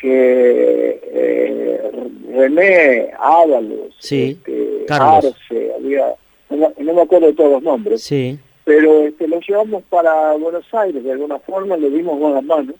que 0.00 1.00
eh, 1.04 1.90
René, 2.34 3.10
Ábalos, 3.18 3.94
Sí, 3.98 4.36
este, 4.38 4.84
Carlos. 4.86 5.34
Arce, 5.34 5.72
había, 5.74 6.14
no, 6.50 6.56
me- 6.56 6.84
no 6.84 6.92
me 6.94 7.02
acuerdo 7.02 7.26
de 7.28 7.32
todos 7.32 7.50
los 7.52 7.62
nombres, 7.62 8.02
sí, 8.02 8.38
pero 8.64 9.02
este, 9.02 9.26
los 9.28 9.46
llevamos 9.48 9.82
para 9.84 10.32
Buenos 10.34 10.66
Aires, 10.74 11.02
de 11.02 11.12
alguna 11.12 11.38
forma 11.38 11.76
le 11.76 11.90
dimos 11.90 12.18
buenas 12.18 12.44
manos, 12.44 12.74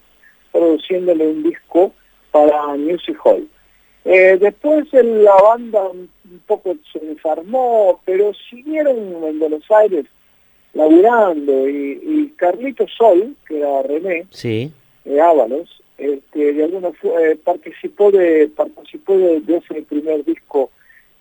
produciéndole 0.53 1.27
un 1.27 1.43
disco 1.43 1.93
para 2.31 2.67
Music 2.77 3.17
Hall. 3.25 3.49
Eh, 4.05 4.37
después 4.41 4.87
la 4.93 5.35
banda 5.37 5.83
un 5.89 6.09
un 6.29 6.41
poco 6.41 6.75
se 6.93 6.99
desarmó, 6.99 8.01
pero 8.05 8.33
siguieron 8.51 8.97
en 9.25 9.39
Buenos 9.39 9.63
Aires 9.71 10.07
laburando 10.75 11.69
y, 11.69 12.01
y 12.03 12.33
Carlito 12.37 12.85
Sol, 12.89 13.35
que 13.47 13.59
era 13.59 13.83
René 13.85 14.27
sí. 14.31 14.71
eh, 15.05 15.21
Ábalos, 15.21 15.83
este, 15.99 16.53
de 16.53 16.65
alguna 16.65 16.89
eh, 17.21 17.37
participó 17.43 18.11
de 18.11 18.49
participó 18.55 19.17
de, 19.19 19.41
de 19.41 19.57
ese 19.57 19.83
primer 19.83 20.25
disco 20.25 20.71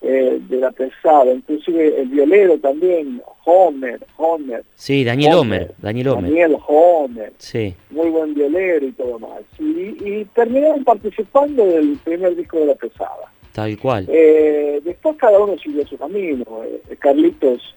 eh, 0.02 0.38
de 0.48 0.56
la 0.58 0.70
pesada, 0.72 1.32
inclusive 1.32 2.00
el 2.00 2.08
violero 2.08 2.58
también, 2.58 3.22
Homer, 3.44 3.98
Homer, 4.18 4.62
Sí, 4.74 5.02
Daniel 5.04 5.34
Homer, 5.34 5.62
Homer, 5.62 5.74
Daniel 5.78 6.08
Homer. 6.08 6.22
Daniel 6.30 6.56
Homer, 6.66 7.32
Sí, 7.38 7.74
muy 7.90 8.10
buen 8.10 8.34
violero 8.34 8.86
y 8.86 8.92
todo 8.92 9.18
más. 9.18 9.40
Y, 9.58 9.62
y 10.04 10.24
terminaron 10.34 10.84
participando 10.84 11.64
del 11.66 11.96
primer 12.04 12.36
disco 12.36 12.58
de 12.58 12.66
la 12.66 12.74
pesada. 12.74 13.32
tal 13.52 13.76
cual. 13.78 14.06
Eh, 14.10 14.80
después 14.84 15.16
cada 15.16 15.38
uno 15.40 15.56
siguió 15.58 15.86
su 15.86 15.96
camino. 15.96 16.44
Eh, 16.64 16.96
Carlitos, 16.98 17.74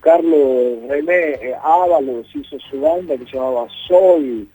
Carlos 0.00 0.78
René 0.88 1.54
Ábalos 1.62 2.26
hizo 2.34 2.58
su 2.70 2.80
banda 2.80 3.16
que 3.18 3.26
se 3.26 3.32
llamaba 3.36 3.66
Soy. 3.86 4.48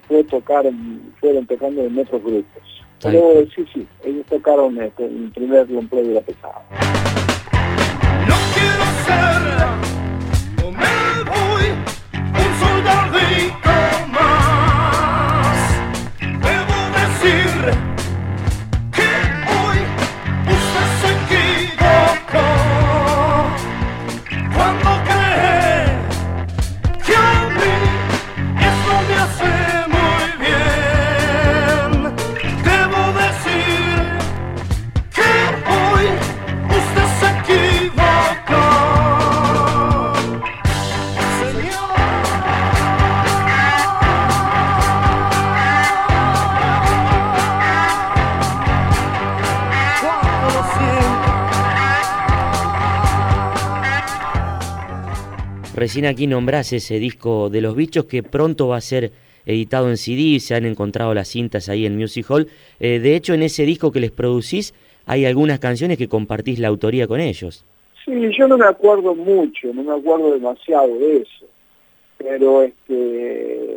Fueron 0.00 1.46
tocando 1.46 1.82
en 1.82 1.98
otros 1.98 2.22
grupos. 2.22 2.62
Pero 3.02 3.44
sí, 3.54 3.66
sí, 3.74 3.86
ellos 4.04 4.24
tocaron 4.26 4.80
este, 4.80 5.04
el 5.04 5.32
primer 5.34 5.68
long 5.70 5.88
play 5.88 6.06
de 6.06 6.14
la 6.14 6.20
pesada. 6.20 6.62
No 8.28 8.36
quiero 8.54 8.84
ser, 9.04 9.81
Recién 55.82 56.06
aquí 56.06 56.28
nombrás 56.28 56.72
ese 56.72 57.00
disco 57.00 57.50
de 57.50 57.60
los 57.60 57.74
bichos 57.74 58.04
que 58.04 58.22
pronto 58.22 58.68
va 58.68 58.76
a 58.76 58.80
ser 58.80 59.10
editado 59.44 59.90
en 59.90 59.96
CD, 59.96 60.38
se 60.38 60.54
han 60.54 60.64
encontrado 60.64 61.12
las 61.12 61.26
cintas 61.26 61.68
ahí 61.68 61.86
en 61.86 61.96
Music 61.96 62.24
Hall. 62.30 62.46
Eh, 62.78 63.00
de 63.00 63.16
hecho, 63.16 63.34
en 63.34 63.42
ese 63.42 63.64
disco 63.66 63.90
que 63.90 63.98
les 63.98 64.12
producís 64.12 64.74
hay 65.06 65.24
algunas 65.24 65.58
canciones 65.58 65.98
que 65.98 66.06
compartís 66.06 66.60
la 66.60 66.68
autoría 66.68 67.08
con 67.08 67.18
ellos. 67.18 67.64
Sí, 68.04 68.12
yo 68.38 68.46
no 68.46 68.58
me 68.58 68.66
acuerdo 68.66 69.16
mucho, 69.16 69.74
no 69.74 69.82
me 69.82 69.92
acuerdo 69.92 70.32
demasiado 70.32 70.96
de 71.00 71.16
eso, 71.16 71.46
pero 72.16 72.62
este, 72.62 73.76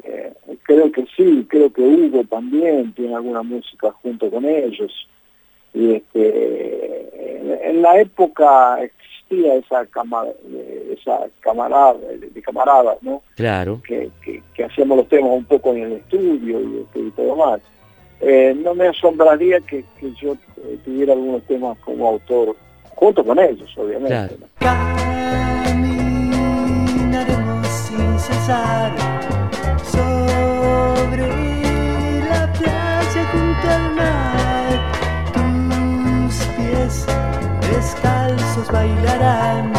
creo 0.61 0.91
que 0.91 1.07
sí, 1.17 1.43
creo 1.49 1.73
que 1.73 1.81
Hugo 1.81 2.23
también 2.25 2.93
tiene 2.93 3.15
alguna 3.15 3.41
música 3.41 3.91
junto 4.03 4.29
con 4.29 4.45
ellos. 4.45 4.91
Y 5.73 5.95
este, 5.95 7.41
en, 7.41 7.57
en 7.63 7.81
la 7.81 7.99
época 7.99 8.77
existía 9.25 9.55
esa 9.55 9.85
cama, 9.87 10.25
esa 10.91 11.27
camarada, 11.39 11.95
de 11.95 12.41
camaradas, 12.41 12.97
¿no? 13.01 13.21
Claro. 13.35 13.81
que, 13.85 14.09
que, 14.23 14.41
que 14.53 14.63
hacíamos 14.63 14.97
los 14.97 15.09
temas 15.09 15.31
un 15.31 15.45
poco 15.45 15.73
en 15.73 15.83
el 15.83 15.91
estudio 15.93 16.61
y, 16.61 16.81
este, 16.81 16.99
y 16.99 17.11
todo 17.11 17.35
más. 17.35 17.61
Eh, 18.21 18.55
no 18.63 18.73
me 18.73 18.87
asombraría 18.87 19.59
que, 19.61 19.83
que 19.99 20.13
yo 20.13 20.33
eh, 20.57 20.77
tuviera 20.83 21.13
algunos 21.13 21.43
temas 21.43 21.77
como 21.79 22.07
autor, 22.07 22.55
junto 22.95 23.25
con 23.25 23.39
ellos, 23.39 23.69
obviamente. 23.77 24.09
Claro. 24.09 24.35
¿no? 24.39 24.47
Caminaremos 26.85 27.67
sin 27.67 28.19
sobre 29.91 30.44
bailarán 38.71 39.71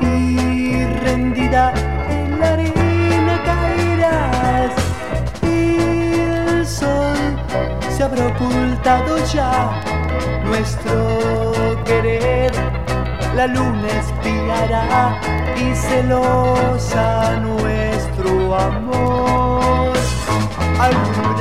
y 0.00 0.84
rendida 1.04 1.72
en 2.08 2.38
la 2.40 2.52
arena 2.52 3.42
caerás. 3.44 4.72
Y 5.42 5.76
el 6.20 6.66
sol 6.66 7.16
se 7.90 8.02
habrá 8.02 8.26
ocultado 8.26 9.16
ya 9.32 9.80
nuestro 10.44 11.18
querer. 11.84 12.52
La 13.36 13.46
luna 13.48 13.88
espiará 13.88 15.18
y 15.56 15.74
celosa 15.74 17.36
nuestro 17.40 18.54
amor 18.54 19.92
alumbrará, 20.80 21.33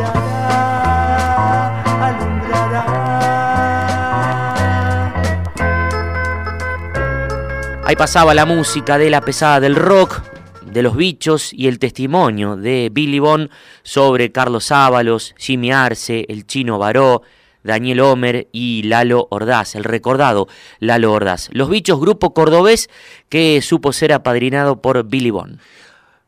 Ahí 7.85 7.97
pasaba 7.97 8.33
la 8.33 8.45
música 8.45 8.97
de 8.97 9.09
la 9.09 9.19
pesada 9.19 9.59
del 9.59 9.75
rock, 9.75 10.21
de 10.65 10.81
los 10.81 10.95
bichos 10.95 11.51
y 11.51 11.67
el 11.67 11.79
testimonio 11.79 12.55
de 12.55 12.89
Billy 12.89 13.19
Bond 13.19 13.49
sobre 13.83 14.31
Carlos 14.31 14.71
Ábalos, 14.71 15.35
Jimmy 15.37 15.73
Arce, 15.73 16.25
el 16.29 16.47
chino 16.47 16.79
Baró, 16.79 17.23
Daniel 17.61 17.99
Homer 17.99 18.47
y 18.53 18.83
Lalo 18.83 19.27
Ordaz, 19.31 19.75
el 19.75 19.83
recordado 19.83 20.47
Lalo 20.79 21.11
Ordaz. 21.11 21.49
Los 21.51 21.69
Bichos, 21.69 21.99
grupo 21.99 22.33
cordobés 22.33 22.89
que 23.27 23.61
supo 23.61 23.91
ser 23.91 24.13
apadrinado 24.13 24.81
por 24.81 25.03
Billy 25.03 25.31
Bond. 25.31 25.59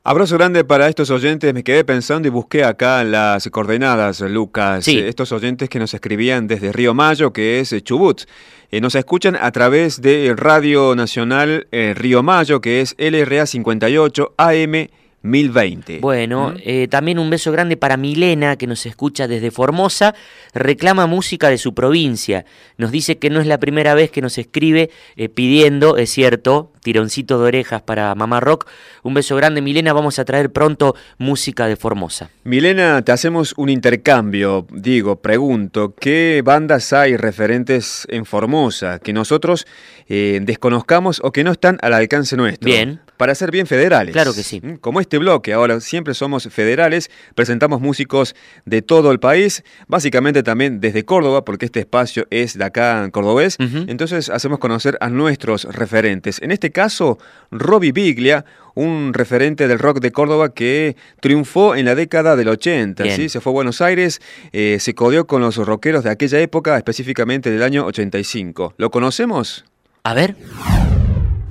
Abrazo 0.07 0.37
grande 0.37 0.63
para 0.63 0.87
estos 0.87 1.09
oyentes. 1.09 1.51
Me 1.51 1.63
quedé 1.63 1.83
pensando 1.83 2.27
y 2.27 2.31
busqué 2.31 2.63
acá 2.63 3.03
las 3.03 3.49
coordenadas, 3.49 4.21
Lucas. 4.21 4.85
Sí. 4.85 4.99
Estos 4.99 5.31
oyentes 5.31 5.67
que 5.67 5.79
nos 5.79 5.95
escribían 5.95 6.45
desde 6.45 6.71
Río 6.71 6.93
Mayo, 6.93 7.33
que 7.33 7.59
es 7.59 7.73
Chubut. 7.83 8.21
Eh, 8.69 8.81
nos 8.81 8.93
escuchan 8.93 9.35
a 9.35 9.51
través 9.51 10.03
de 10.03 10.35
Radio 10.37 10.95
Nacional 10.95 11.65
eh, 11.71 11.95
Río 11.97 12.21
Mayo, 12.21 12.61
que 12.61 12.81
es 12.81 12.95
LRA 12.99 13.47
58 13.47 14.35
AM 14.37 14.89
1020. 15.25 15.99
Bueno, 15.99 16.51
¿Mm? 16.51 16.59
eh, 16.63 16.87
también 16.89 17.19
un 17.19 17.29
beso 17.29 17.51
grande 17.51 17.77
para 17.77 17.97
Milena, 17.97 18.55
que 18.55 18.67
nos 18.67 18.85
escucha 18.85 19.27
desde 19.27 19.51
Formosa, 19.51 20.15
reclama 20.53 21.07
música 21.07 21.49
de 21.49 21.57
su 21.57 21.73
provincia. 21.73 22.45
Nos 22.77 22.91
dice 22.91 23.17
que 23.17 23.29
no 23.29 23.41
es 23.41 23.47
la 23.47 23.59
primera 23.59 23.93
vez 23.95 24.11
que 24.11 24.21
nos 24.21 24.37
escribe 24.37 24.89
eh, 25.15 25.29
pidiendo, 25.29 25.97
es 25.97 26.11
cierto, 26.11 26.71
tironcito 26.81 27.39
de 27.39 27.45
orejas 27.45 27.81
para 27.81 28.13
Mamá 28.15 28.39
Rock. 28.39 28.67
Un 29.01 29.15
beso 29.15 29.35
grande, 29.35 29.61
Milena, 29.61 29.91
vamos 29.91 30.19
a 30.19 30.25
traer 30.25 30.51
pronto 30.51 30.95
música 31.17 31.67
de 31.67 31.75
Formosa. 31.75 32.29
Milena, 32.43 33.01
te 33.01 33.11
hacemos 33.11 33.53
un 33.57 33.69
intercambio. 33.69 34.67
Digo, 34.71 35.15
pregunto, 35.17 35.95
¿qué 35.99 36.41
bandas 36.45 36.93
hay 36.93 37.17
referentes 37.17 38.05
en 38.09 38.25
Formosa 38.25 38.99
que 38.99 39.13
nosotros 39.13 39.65
eh, 40.07 40.39
desconozcamos 40.43 41.21
o 41.23 41.31
que 41.31 41.43
no 41.43 41.51
están 41.51 41.79
al 41.81 41.93
alcance 41.93 42.37
nuestro? 42.37 42.67
Bien. 42.67 43.01
Para 43.17 43.33
ser 43.35 43.51
bien 43.51 43.67
federales. 43.67 44.13
Claro 44.13 44.33
que 44.33 44.43
sí. 44.43 44.61
¿Mm? 44.61 44.75
Como 44.75 44.99
este 44.99 45.17
bloque, 45.17 45.53
ahora 45.53 45.79
siempre 45.79 46.13
somos 46.13 46.47
federales, 46.49 47.09
presentamos 47.33 47.81
músicos 47.81 48.35
de 48.65 48.81
todo 48.81 49.11
el 49.11 49.19
país, 49.19 49.63
básicamente 49.87 50.43
también 50.43 50.79
desde 50.79 51.05
Córdoba, 51.05 51.45
porque 51.45 51.65
este 51.65 51.79
espacio 51.79 52.27
es 52.29 52.57
de 52.57 52.65
acá 52.65 53.03
en 53.03 53.11
cordobés. 53.11 53.57
Entonces 53.59 54.29
hacemos 54.29 54.59
conocer 54.59 54.97
a 55.01 55.09
nuestros 55.09 55.63
referentes. 55.65 56.41
En 56.41 56.51
este 56.51 56.71
caso, 56.71 57.17
Robbie 57.51 57.91
Biglia, 57.91 58.45
un 58.75 59.13
referente 59.13 59.67
del 59.67 59.79
rock 59.79 59.99
de 59.99 60.11
Córdoba 60.11 60.53
que 60.53 60.95
triunfó 61.21 61.75
en 61.75 61.85
la 61.85 61.95
década 61.95 62.35
del 62.35 62.49
80, 62.49 63.03
Bien. 63.03 63.15
¿sí? 63.15 63.29
se 63.29 63.39
fue 63.39 63.51
a 63.51 63.53
Buenos 63.53 63.81
Aires, 63.81 64.21
eh, 64.51 64.77
se 64.79 64.93
codió 64.93 65.25
con 65.25 65.41
los 65.41 65.55
rockeros 65.57 66.03
de 66.03 66.09
aquella 66.09 66.39
época, 66.39 66.77
específicamente 66.77 67.49
del 67.49 67.63
año 67.63 67.85
85. 67.85 68.73
¿Lo 68.77 68.91
conocemos? 68.91 69.65
A 70.03 70.13
ver. 70.13 70.35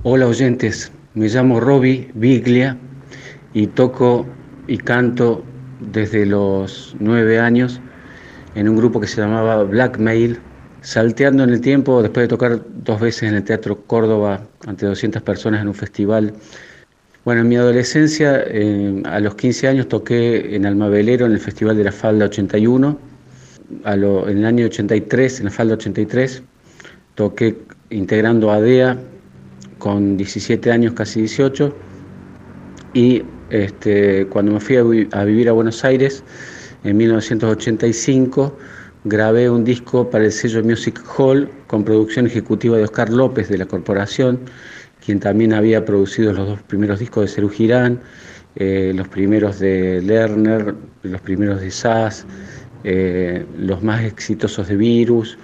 Hola 0.02 0.26
oyentes, 0.26 0.92
me 1.14 1.28
llamo 1.28 1.60
Robbie 1.60 2.10
Biglia 2.14 2.76
y 3.52 3.66
toco 3.68 4.26
y 4.66 4.78
canto 4.78 5.44
desde 5.80 6.26
los 6.26 6.96
nueve 6.98 7.38
años 7.38 7.80
en 8.54 8.68
un 8.68 8.76
grupo 8.76 9.00
que 9.00 9.06
se 9.06 9.20
llamaba 9.20 9.62
Blackmail, 9.64 10.38
salteando 10.80 11.44
en 11.44 11.50
el 11.50 11.60
tiempo 11.60 12.02
después 12.02 12.24
de 12.24 12.28
tocar 12.28 12.60
dos 12.84 13.00
veces 13.00 13.24
en 13.24 13.34
el 13.34 13.44
Teatro 13.44 13.82
Córdoba 13.86 14.40
ante 14.66 14.86
200 14.86 15.22
personas 15.22 15.62
en 15.62 15.68
un 15.68 15.74
festival. 15.74 16.34
Bueno, 17.24 17.40
en 17.40 17.48
mi 17.48 17.56
adolescencia, 17.56 18.44
eh, 18.46 19.02
a 19.06 19.18
los 19.20 19.34
15 19.34 19.66
años, 19.66 19.88
toqué 19.88 20.54
en 20.54 20.66
Almavelero 20.66 21.24
en 21.26 21.32
el 21.32 21.40
Festival 21.40 21.76
de 21.76 21.84
la 21.84 21.92
Falda 21.92 22.26
81. 22.26 22.98
A 23.84 23.96
lo- 23.96 24.28
en 24.28 24.38
el 24.38 24.44
año 24.44 24.66
83, 24.66 25.38
en 25.40 25.46
la 25.46 25.50
Falda 25.50 25.74
83, 25.74 26.42
toqué 27.14 27.56
integrando 27.88 28.50
a 28.52 28.60
DEA 28.60 28.98
con 29.84 30.16
17 30.16 30.70
años, 30.72 30.94
casi 30.94 31.20
18. 31.20 31.76
Y 32.94 33.22
este, 33.50 34.26
cuando 34.28 34.52
me 34.52 34.60
fui 34.60 34.76
a, 34.76 34.82
vi- 34.82 35.08
a 35.12 35.24
vivir 35.24 35.48
a 35.50 35.52
Buenos 35.52 35.84
Aires, 35.84 36.24
en 36.84 36.96
1985, 36.96 38.56
grabé 39.04 39.50
un 39.50 39.62
disco 39.64 40.08
para 40.08 40.24
el 40.24 40.32
sello 40.32 40.64
Music 40.64 41.02
Hall 41.18 41.50
con 41.66 41.84
producción 41.84 42.26
ejecutiva 42.26 42.78
de 42.78 42.84
Oscar 42.84 43.10
López 43.10 43.48
de 43.50 43.58
la 43.58 43.66
corporación, 43.66 44.40
quien 45.04 45.20
también 45.20 45.52
había 45.52 45.84
producido 45.84 46.32
los 46.32 46.46
dos 46.48 46.62
primeros 46.62 46.98
discos 47.00 47.24
de 47.24 47.28
Cerú 47.28 47.50
Girán, 47.50 48.00
eh, 48.56 48.92
los 48.94 49.08
primeros 49.08 49.58
de 49.58 50.00
Lerner, 50.00 50.74
los 51.02 51.20
primeros 51.20 51.60
de 51.60 51.70
Sass, 51.70 52.26
eh, 52.84 53.44
los 53.58 53.82
más 53.82 54.02
exitosos 54.04 54.68
de 54.68 54.76
Virus, 54.76 55.36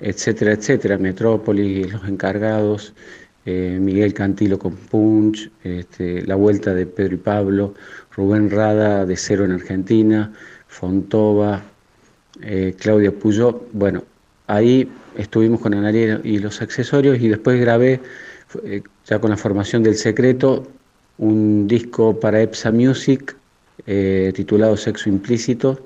etcétera, 0.00 0.52
etcétera, 0.52 0.98
Metrópolis, 0.98 1.92
Los 1.92 2.06
Encargados, 2.08 2.94
eh, 3.46 3.78
Miguel 3.78 4.14
Cantilo 4.14 4.58
con 4.58 4.74
Punch, 4.74 5.50
este, 5.62 6.26
La 6.26 6.34
Vuelta 6.34 6.72
de 6.72 6.86
Pedro 6.86 7.14
y 7.14 7.18
Pablo, 7.18 7.74
Rubén 8.16 8.50
Rada 8.50 9.04
de 9.04 9.16
Cero 9.16 9.44
en 9.44 9.52
Argentina, 9.52 10.32
Fontova, 10.66 11.62
eh, 12.40 12.74
Claudia 12.78 13.12
Puyó. 13.12 13.66
Bueno, 13.72 14.04
ahí 14.46 14.90
estuvimos 15.18 15.60
con 15.60 15.74
Analia 15.74 16.20
y 16.24 16.38
los 16.38 16.62
accesorios 16.62 17.20
y 17.20 17.28
después 17.28 17.60
grabé, 17.60 18.00
eh, 18.64 18.82
ya 19.04 19.18
con 19.18 19.30
la 19.30 19.36
formación 19.36 19.82
del 19.82 19.96
secreto, 19.96 20.66
un 21.18 21.68
disco 21.68 22.18
para 22.18 22.40
EPSA 22.40 22.72
Music 22.72 23.36
titulado 24.34 24.76
Sexo 24.76 25.08
Implícito, 25.10 25.78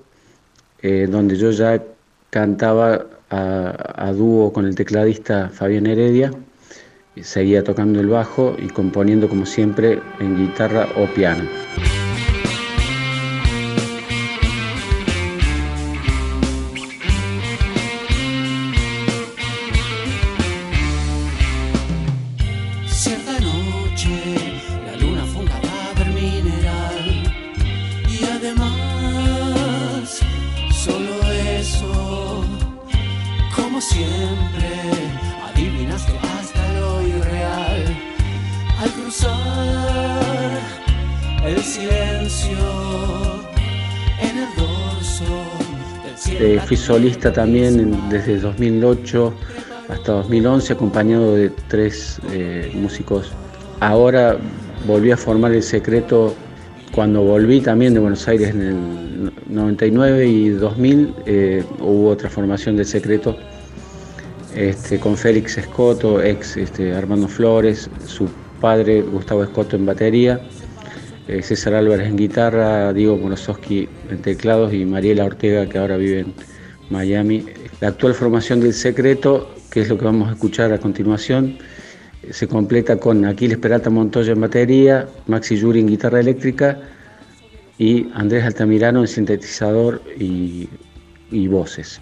donde 0.82 1.36
yo 1.36 1.50
ya 1.50 1.82
cantaba 2.30 3.06
a, 3.28 4.06
a 4.08 4.12
dúo 4.12 4.52
con 4.52 4.66
el 4.66 4.74
tecladista 4.74 5.48
Fabián 5.48 5.86
Heredia, 5.86 6.30
seguía 7.22 7.64
tocando 7.64 8.00
el 8.00 8.08
bajo 8.08 8.56
y 8.58 8.68
componiendo 8.68 9.28
como 9.28 9.46
siempre 9.46 10.00
en 10.20 10.36
guitarra 10.36 10.88
o 10.96 11.06
piano. 11.06 11.44
Solista 46.98 47.32
también 47.32 47.96
desde 48.10 48.40
2008 48.40 49.32
hasta 49.88 50.12
2011, 50.14 50.72
acompañado 50.72 51.36
de 51.36 51.48
tres 51.68 52.18
eh, 52.32 52.72
músicos. 52.74 53.30
Ahora 53.78 54.36
volví 54.84 55.12
a 55.12 55.16
formar 55.16 55.52
el 55.52 55.62
secreto 55.62 56.34
cuando 56.92 57.22
volví 57.22 57.60
también 57.60 57.94
de 57.94 58.00
Buenos 58.00 58.26
Aires 58.26 58.50
en 58.50 58.62
el 58.62 59.32
99 59.46 60.26
y 60.26 60.48
2000. 60.48 61.14
eh, 61.26 61.64
hubo 61.78 62.08
otra 62.08 62.28
formación 62.28 62.74
del 62.74 62.86
secreto 62.86 63.36
este, 64.56 64.98
con 64.98 65.16
Félix 65.16 65.56
Escoto, 65.56 66.20
ex 66.20 66.56
este, 66.56 66.96
Armando 66.96 67.28
Flores, 67.28 67.88
su 68.08 68.28
padre 68.60 69.02
Gustavo 69.02 69.44
Escoto 69.44 69.76
en 69.76 69.86
batería, 69.86 70.40
eh, 71.28 71.42
César 71.44 71.74
Álvarez 71.74 72.08
en 72.08 72.16
guitarra, 72.16 72.92
Diego 72.92 73.16
Morosowski 73.16 73.88
en 74.10 74.20
teclados 74.20 74.74
y 74.74 74.84
Mariela 74.84 75.26
Ortega 75.26 75.68
que 75.68 75.78
ahora 75.78 75.96
vive 75.96 76.20
en 76.20 76.57
Miami. 76.90 77.44
La 77.80 77.88
actual 77.88 78.14
formación 78.14 78.60
del 78.60 78.74
secreto, 78.74 79.54
que 79.70 79.82
es 79.82 79.88
lo 79.88 79.98
que 79.98 80.04
vamos 80.04 80.28
a 80.28 80.32
escuchar 80.32 80.72
a 80.72 80.78
continuación, 80.78 81.58
se 82.30 82.48
completa 82.48 82.96
con 82.96 83.24
Aquiles 83.24 83.58
Peralta 83.58 83.90
Montoya 83.90 84.32
en 84.32 84.40
batería, 84.40 85.08
Maxi 85.26 85.56
Yuri 85.56 85.80
en 85.80 85.86
guitarra 85.86 86.20
eléctrica 86.20 86.80
y 87.78 88.08
Andrés 88.14 88.44
Altamirano 88.44 89.00
en 89.00 89.08
sintetizador 89.08 90.02
y, 90.18 90.68
voces. 91.48 92.00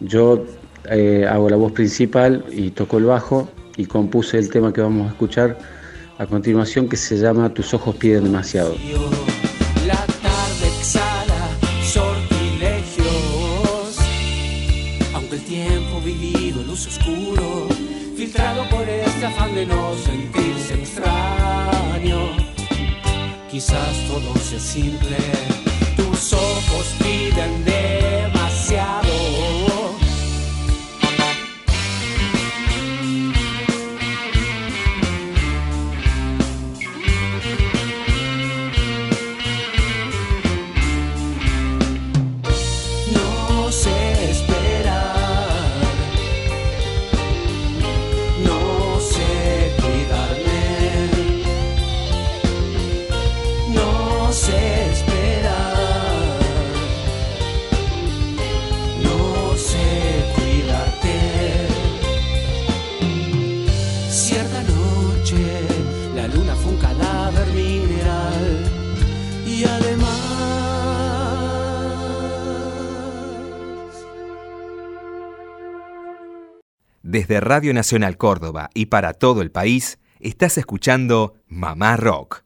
Yo 0.00 0.44
eh, 0.90 1.26
hago 1.28 1.50
la 1.50 1.56
voz 1.56 1.72
principal 1.72 2.44
y 2.50 2.70
toco 2.70 2.98
el 2.98 3.04
bajo 3.04 3.48
y 3.76 3.84
compuse 3.86 4.38
el 4.38 4.48
tema 4.48 4.72
que 4.72 4.80
vamos 4.80 5.08
a 5.08 5.10
escuchar 5.10 5.58
a 6.18 6.26
continuación 6.26 6.88
que 6.88 6.96
se 6.96 7.16
llama 7.16 7.52
Tus 7.52 7.74
ojos 7.74 7.96
piden 7.96 8.24
demasiado. 8.24 8.74
Quizás 23.64 23.96
todo 24.08 24.36
sea 24.40 24.60
simple, 24.60 25.16
Desde 77.26 77.40
Radio 77.40 77.72
Nacional 77.72 78.18
Córdoba 78.18 78.68
y 78.74 78.86
para 78.86 79.14
todo 79.14 79.40
el 79.40 79.50
país, 79.50 79.98
estás 80.20 80.58
escuchando 80.58 81.32
Mamá 81.48 81.96
Rock, 81.96 82.42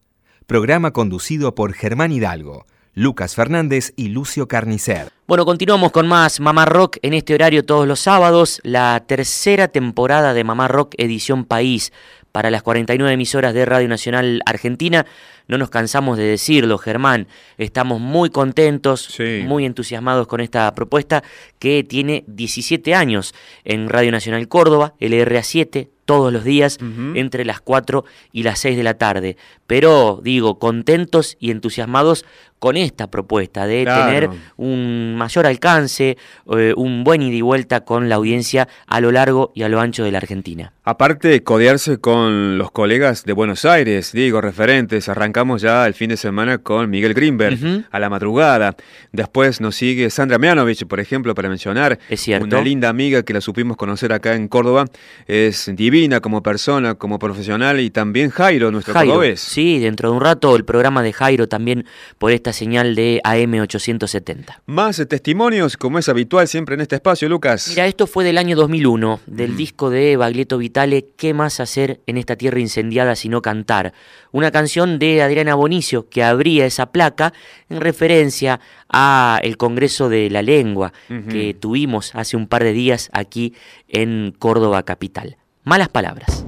programa 0.46 0.92
conducido 0.92 1.56
por 1.56 1.72
Germán 1.72 2.12
Hidalgo, 2.12 2.64
Lucas 2.94 3.34
Fernández 3.34 3.92
y 3.96 4.10
Lucio 4.10 4.46
Carnicer. 4.46 5.08
Bueno, 5.26 5.44
continuamos 5.44 5.90
con 5.90 6.06
más 6.06 6.38
Mamá 6.38 6.64
Rock 6.64 6.98
en 7.02 7.14
este 7.14 7.34
horario 7.34 7.64
todos 7.64 7.88
los 7.88 7.98
sábados, 7.98 8.60
la 8.62 9.04
tercera 9.04 9.66
temporada 9.66 10.32
de 10.32 10.44
Mamá 10.44 10.68
Rock 10.68 10.94
Edición 10.96 11.44
País 11.44 11.92
para 12.38 12.53
las 12.53 12.62
49 12.62 13.12
emisoras 13.14 13.53
de 13.53 13.64
Radio 13.64 13.88
Nacional 13.88 14.42
Argentina. 14.46 15.05
No 15.48 15.59
nos 15.59 15.70
cansamos 15.70 16.16
de 16.16 16.22
decirlo, 16.22 16.79
Germán. 16.79 17.27
Estamos 17.57 18.01
muy 18.01 18.31
contentos, 18.31 19.07
Sí. 19.11 19.42
muy 19.44 19.64
entusiasmados 19.64 20.29
con 20.29 20.40
esta 20.40 20.72
propuesta 20.72 21.24
que 21.59 21.83
tiene 21.83 22.22
17 22.29 22.94
años 22.94 23.35
en 23.64 23.88
Radio 23.88 24.12
Nacional 24.12 24.46
Córdoba, 24.46 24.94
LRA7, 25.01 25.88
todos 26.05 26.33
los 26.33 26.44
días 26.44 26.79
entre 27.16 27.44
las 27.44 27.61
4 27.61 28.05
y 28.33 28.44
las 28.44 28.61
6 28.61 28.77
de 28.77 28.83
la 28.85 28.94
tarde. 28.94 29.37
Pero 29.68 30.20
digo, 30.24 30.59
contentos 30.59 31.37
y 31.38 31.52
entusiasmados 31.52 32.24
con 32.59 32.76
esta 32.76 33.09
propuesta 33.09 33.68
de 33.68 33.85
Claro. 33.85 34.07
tener 34.07 34.31
un 34.57 35.14
mayor 35.16 35.46
alcance, 35.46 36.16
eh, 36.57 36.72
un 36.76 37.04
buen 37.04 37.22
ida 37.22 37.37
y 37.37 37.40
vuelta 37.40 37.85
con 37.85 38.09
la 38.09 38.16
audiencia 38.16 38.66
a 38.88 39.00
lo 39.00 39.12
largo 39.12 39.52
y 39.54 39.62
a 39.62 39.68
lo 39.68 39.78
ancho 39.81 40.02
de 40.02 40.11
la 40.11 40.18
Argentina. 40.18 40.72
Aparte 40.83 41.28
de 41.28 41.44
codearse 41.44 41.98
con 41.98 42.59
los 42.59 42.72
colegas 42.72 43.24
de 43.24 43.33
Buenos 43.33 43.64
Aires, 43.64 44.11
digo, 44.12 44.40
referentes, 44.40 45.09
arrancamos 45.09 45.62
ya 45.62 45.87
el 45.87 45.94
fin 45.94 46.09
de 46.09 46.16
semana 46.16 46.59
con 46.59 46.90
Miguel 46.90 47.14
Greenberg 47.14 47.85
a 47.92 47.98
la 48.00 48.11
madrugada. 48.11 48.74
Después 49.12 49.61
nos 49.61 49.76
sigue 49.76 50.11
Sandra 50.11 50.38
Mianovich, 50.38 50.85
por 50.87 50.98
ejemplo, 50.98 51.35
para 51.37 51.48
mencionar. 51.48 51.98
Es 52.09 52.22
cierto. 52.22 52.46
Una 52.46 52.61
linda 52.62 52.88
amiga 52.88 53.22
que 53.22 53.35
la 53.35 53.40
supimos 53.40 53.76
conocer 53.76 54.12
acá 54.12 54.35
en 54.35 54.48
Córdoba. 54.48 54.87
Es 55.28 55.70
divina 55.76 56.18
como 56.20 56.42
persona, 56.42 56.94
como 56.96 57.20
profesional 57.20 57.78
y 57.78 57.90
también 57.90 58.31
Jairo, 58.31 58.72
nuestro 58.72 58.94
Jairo, 58.94 59.12
cordobés. 59.12 59.40
sí, 59.40 59.57
dentro 59.58 60.10
de 60.10 60.16
un 60.16 60.22
rato 60.22 60.54
el 60.54 60.64
programa 60.64 61.02
de 61.02 61.12
Jairo 61.12 61.48
también 61.48 61.84
por 62.18 62.30
esta 62.30 62.52
señal 62.52 62.94
de 62.94 63.20
AM 63.24 63.54
870. 63.54 64.62
Más 64.66 64.98
eh, 65.00 65.06
testimonios, 65.06 65.76
como 65.76 65.98
es 65.98 66.08
habitual 66.08 66.46
siempre 66.46 66.76
en 66.76 66.82
este 66.82 66.94
espacio, 66.96 67.28
Lucas. 67.28 67.66
Mira, 67.68 67.86
esto 67.86 68.06
fue 68.06 68.24
del 68.24 68.38
año 68.38 68.54
2001, 68.56 69.20
del 69.26 69.56
disco 69.56 69.90
de 69.90 70.16
Baglietto 70.16 70.58
Vitale, 70.58 71.06
¿Qué 71.16 71.34
más 71.34 71.58
hacer 71.58 72.00
en 72.06 72.18
esta 72.18 72.36
tierra 72.36 72.60
incendiada 72.60 73.16
sino 73.16 73.42
cantar? 73.42 73.92
Una 74.30 74.50
canción 74.50 74.98
de 74.98 75.22
Adriana 75.22 75.56
Bonicio 75.56 76.08
que 76.08 76.22
abría 76.22 76.64
esa 76.64 76.92
placa 76.92 77.32
en 77.68 77.80
referencia 77.80 78.60
a 78.88 79.40
el 79.42 79.56
Congreso 79.56 80.08
de 80.08 80.30
la 80.30 80.42
Lengua 80.42 80.92
que 81.30 81.54
tuvimos 81.54 82.14
hace 82.14 82.36
un 82.36 82.46
par 82.46 82.62
de 82.62 82.72
días 82.72 83.10
aquí 83.12 83.54
en 83.88 84.34
Córdoba 84.38 84.84
capital. 84.84 85.36
Malas 85.64 85.88
palabras. 85.88 86.44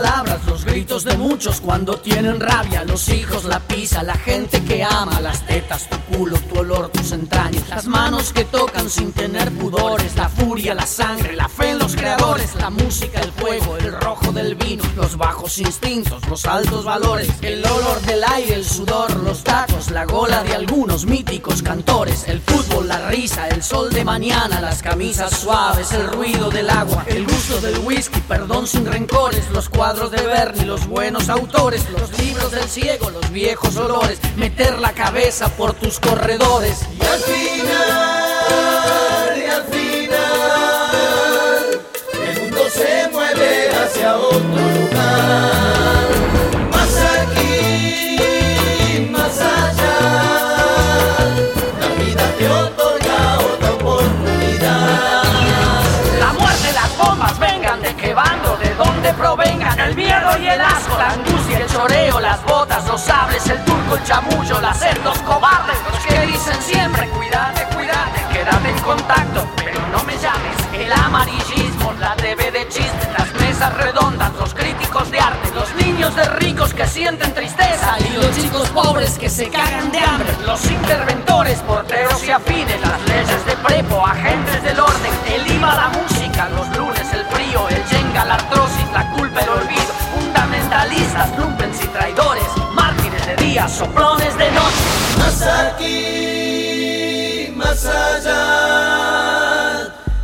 Los 0.00 0.31
gritos 0.72 1.04
de 1.04 1.18
muchos 1.18 1.60
cuando 1.60 1.98
tienen 1.98 2.40
rabia, 2.40 2.82
los 2.84 3.10
hijos, 3.10 3.44
la 3.44 3.60
pizza, 3.60 4.02
la 4.02 4.14
gente 4.14 4.64
que 4.64 4.82
ama, 4.82 5.20
las 5.20 5.46
tetas, 5.46 5.86
tu 5.90 5.98
culo, 6.16 6.38
tu 6.48 6.60
olor, 6.60 6.88
tus 6.88 7.12
entrañas, 7.12 7.68
las 7.68 7.84
manos 7.84 8.32
que 8.32 8.46
tocan 8.46 8.88
sin 8.88 9.12
tener 9.12 9.52
pudores, 9.52 10.16
la 10.16 10.30
furia, 10.30 10.74
la 10.74 10.86
sangre, 10.86 11.36
la 11.36 11.50
fe 11.50 11.72
en 11.72 11.78
los 11.78 11.94
creadores, 11.94 12.54
la 12.54 12.70
música, 12.70 13.20
el 13.20 13.32
fuego, 13.32 13.76
el 13.76 13.92
rojo 13.92 14.32
del 14.32 14.54
vino, 14.54 14.82
los 14.96 15.18
bajos 15.18 15.58
instintos, 15.58 16.26
los 16.26 16.46
altos 16.46 16.86
valores, 16.86 17.28
el 17.42 17.62
olor 17.66 18.00
del 18.06 18.24
aire, 18.24 18.54
el 18.54 18.64
sudor, 18.64 19.14
los 19.16 19.44
tacos, 19.44 19.90
la 19.90 20.06
gola 20.06 20.42
de 20.42 20.54
algunos 20.54 21.04
míticos 21.04 21.62
cantores, 21.62 22.26
el 22.28 22.40
fútbol, 22.40 22.88
la 22.88 23.10
risa, 23.10 23.46
el 23.48 23.62
sol 23.62 23.90
de 23.90 24.06
mañana, 24.06 24.58
las 24.62 24.82
camisas 24.82 25.38
suaves, 25.38 25.92
el 25.92 26.06
ruido 26.06 26.48
del 26.48 26.70
agua, 26.70 27.04
el 27.08 27.26
gusto 27.26 27.60
del 27.60 27.78
whisky, 27.80 28.20
perdón 28.22 28.66
sin 28.66 28.86
rencores, 28.86 29.50
los 29.50 29.68
cuadros 29.68 30.10
de 30.10 30.22
Bernie, 30.22 30.61
los 30.64 30.86
buenos 30.86 31.28
autores, 31.28 31.88
los 31.90 32.18
libros 32.18 32.50
del 32.52 32.68
ciego, 32.68 33.10
los 33.10 33.30
viejos 33.30 33.76
olores, 33.76 34.18
meter 34.36 34.78
la 34.78 34.92
cabeza 34.92 35.48
por 35.48 35.74
tus 35.74 35.98
corredores. 35.98 36.80
Y 36.98 37.04
al 37.04 37.20
final, 37.20 37.78
y 39.38 39.44
al 39.50 39.64
final, 39.64 40.20
el 42.26 42.40
mundo 42.42 42.60
se 42.70 43.08
mueve 43.12 43.70
hacia 43.70 44.16
otro 44.16 44.38
lugar. 44.40 45.61
El 59.92 59.96
miedo 59.96 60.38
y 60.38 60.46
el 60.48 60.60
asco, 60.60 60.96
la 60.96 61.10
angustia, 61.10 61.58
el 61.58 61.66
choreo, 61.66 62.20
las 62.20 62.42
botas, 62.44 62.86
los 62.86 63.00
sables, 63.00 63.46
el 63.46 63.62
turco, 63.64 63.96
el 63.96 64.04
chamullo, 64.04 64.60
la 64.60 64.72
sed, 64.72 64.96
los 65.04 65.18
cobardes, 65.20 65.76
los 65.90 66.04
que 66.06 66.26
dicen 66.26 66.62
siempre, 66.62 67.08
cuídate, 67.10 67.64
cuídate, 67.74 68.20
quédate 68.32 68.70
en 68.70 68.78
contacto, 68.78 69.46
pero 69.56 69.80
no 69.88 70.02
me 70.04 70.14
llames. 70.14 70.56
El 70.72 70.92
amarillismo, 70.92 71.92
la 72.00 72.14
TV 72.16 72.50
de 72.50 72.68
chistes, 72.68 73.08
las 73.18 73.32
mesas 73.40 73.76
redondas, 73.76 74.32
los 74.38 74.54
críticos 74.54 75.10
de 75.10 75.20
arte, 75.20 75.50
los 75.54 75.74
niños 75.74 76.14
de 76.16 76.24
ricos 76.24 76.72
que 76.72 76.86
sienten 76.86 77.34
tristeza 77.34 77.96
y 78.00 78.16
los 78.16 78.34
chicos 78.34 78.68
pobres 78.70 79.18
que 79.18 79.28
se 79.28 79.48
cagan 79.50 79.92
de 79.92 79.98
hambre, 79.98 80.28
los 80.46 80.64
interventores, 80.70 81.58
porteros 81.60 82.24
y 82.24 82.30
afines, 82.30 82.80
las 82.80 83.00
leyes 83.08 83.46
de 83.46 83.56
prepo, 83.56 84.06
agentes 84.06 84.62
del 84.62 84.80
orden, 84.80 84.81
soplones 93.72 94.36
de 94.36 94.50
noche. 94.52 94.76
Más 95.18 95.42
aquí, 95.42 97.52
más 97.56 97.84
allá, 97.86 99.02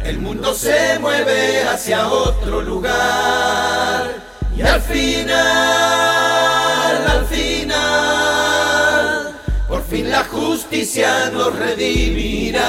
el 0.02 0.18
mundo 0.18 0.52
se 0.54 0.98
mueve 0.98 1.62
hacia 1.68 2.08
otro 2.08 2.60
lugar 2.60 4.10
y 4.56 4.62
al 4.62 4.80
final, 4.80 5.36
fin 9.88 10.10
la 10.10 10.24
justicia 10.24 11.30
nos 11.32 11.54
redimirá. 11.56 12.62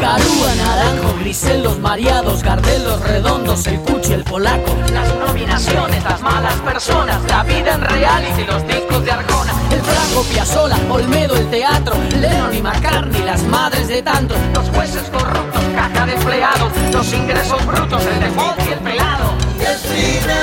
Garúa, 0.00 0.54
naranjo, 0.56 1.14
grisel, 1.20 1.62
los 1.64 1.78
mareados, 1.78 2.42
Gardel, 2.42 2.84
los 2.84 3.00
redondos, 3.00 3.66
el 3.66 3.80
cuchi, 3.80 4.12
el 4.12 4.22
polaco, 4.22 4.76
las 4.92 5.14
nominaciones, 5.16 6.04
las 6.04 6.20
malas 6.20 6.54
personas, 6.60 7.22
la 7.28 7.42
vida 7.42 7.74
en 7.74 7.80
reality, 7.80 8.44
los 8.44 8.66
discos 8.66 9.04
de 9.04 9.12
Arjona, 9.12 9.52
el 9.70 9.80
flaco 9.80 10.22
Piazzola, 10.30 10.78
Olmedo, 10.90 11.34
el 11.36 11.48
teatro, 11.50 11.96
Lennon 12.20 12.54
y 12.54 12.62
McCartney, 12.62 13.22
las 13.22 13.42
madres 13.44 13.88
de 13.88 14.02
tantos, 14.02 14.36
los 14.54 14.68
jueces 14.70 15.02
corruptos, 15.10 15.62
caja 15.74 16.06
de 16.06 16.14
empleados, 16.14 16.72
los 16.92 17.12
ingresos 17.12 17.66
brutos, 17.66 18.04
el 18.06 18.20
default 18.20 18.58
y 18.68 18.72
el 18.72 18.78
pelado. 18.80 19.34
Y 19.58 19.64
al 19.64 19.78
final, 19.78 20.34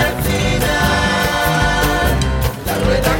al 0.00 0.22
final, 0.22 0.70
la 2.66 2.74
rueda 2.86 3.19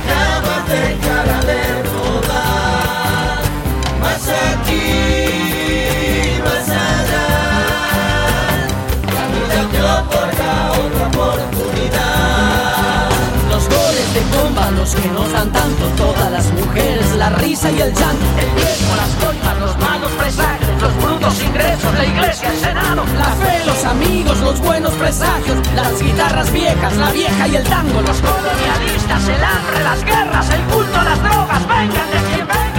los 14.76 14.94
que 14.94 15.08
nos 15.08 15.32
dan 15.32 15.50
tanto, 15.52 15.84
todas 15.96 16.30
las 16.30 16.52
mujeres, 16.52 17.14
la 17.16 17.30
risa 17.30 17.70
y 17.70 17.80
el 17.80 17.92
llanto, 17.92 18.24
el 18.38 18.50
viejo, 18.54 18.96
las 18.96 19.24
coimas, 19.24 19.58
los 19.58 19.78
malos 19.78 20.12
presagios, 20.12 20.82
los 20.82 20.96
brutos 21.02 21.42
ingresos, 21.42 21.94
la 21.94 22.04
iglesia, 22.04 22.48
el 22.50 22.58
senado, 22.58 23.04
la 23.16 23.30
fe, 23.44 23.64
los 23.66 23.84
amigos, 23.84 24.38
los 24.40 24.60
buenos 24.60 24.92
presagios, 24.94 25.58
las 25.74 26.00
guitarras 26.00 26.52
viejas, 26.52 26.96
la 26.96 27.10
vieja 27.12 27.48
y 27.48 27.56
el 27.56 27.64
tango, 27.64 28.00
los 28.00 28.20
colonialistas, 28.20 29.28
el 29.28 29.44
hambre, 29.44 29.84
las 29.84 30.04
guerras, 30.04 30.50
el 30.50 30.62
culto, 30.62 31.02
las 31.02 31.22
drogas, 31.22 31.68
vengan 31.68 32.10
de 32.10 32.34
quien 32.34 32.46
venga. 32.46 32.69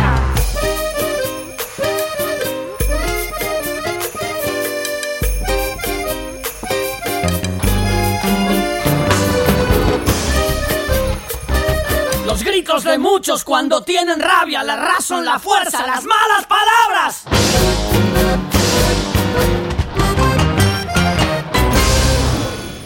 Los 12.31 12.45
gritos 12.45 12.85
de 12.85 12.97
muchos 12.97 13.43
cuando 13.43 13.83
tienen 13.83 14.17
rabia, 14.17 14.63
la 14.63 14.77
razón, 14.77 15.25
la 15.25 15.37
fuerza, 15.37 15.85
las 15.85 16.05
malas 16.05 16.47
palabras. 16.47 17.25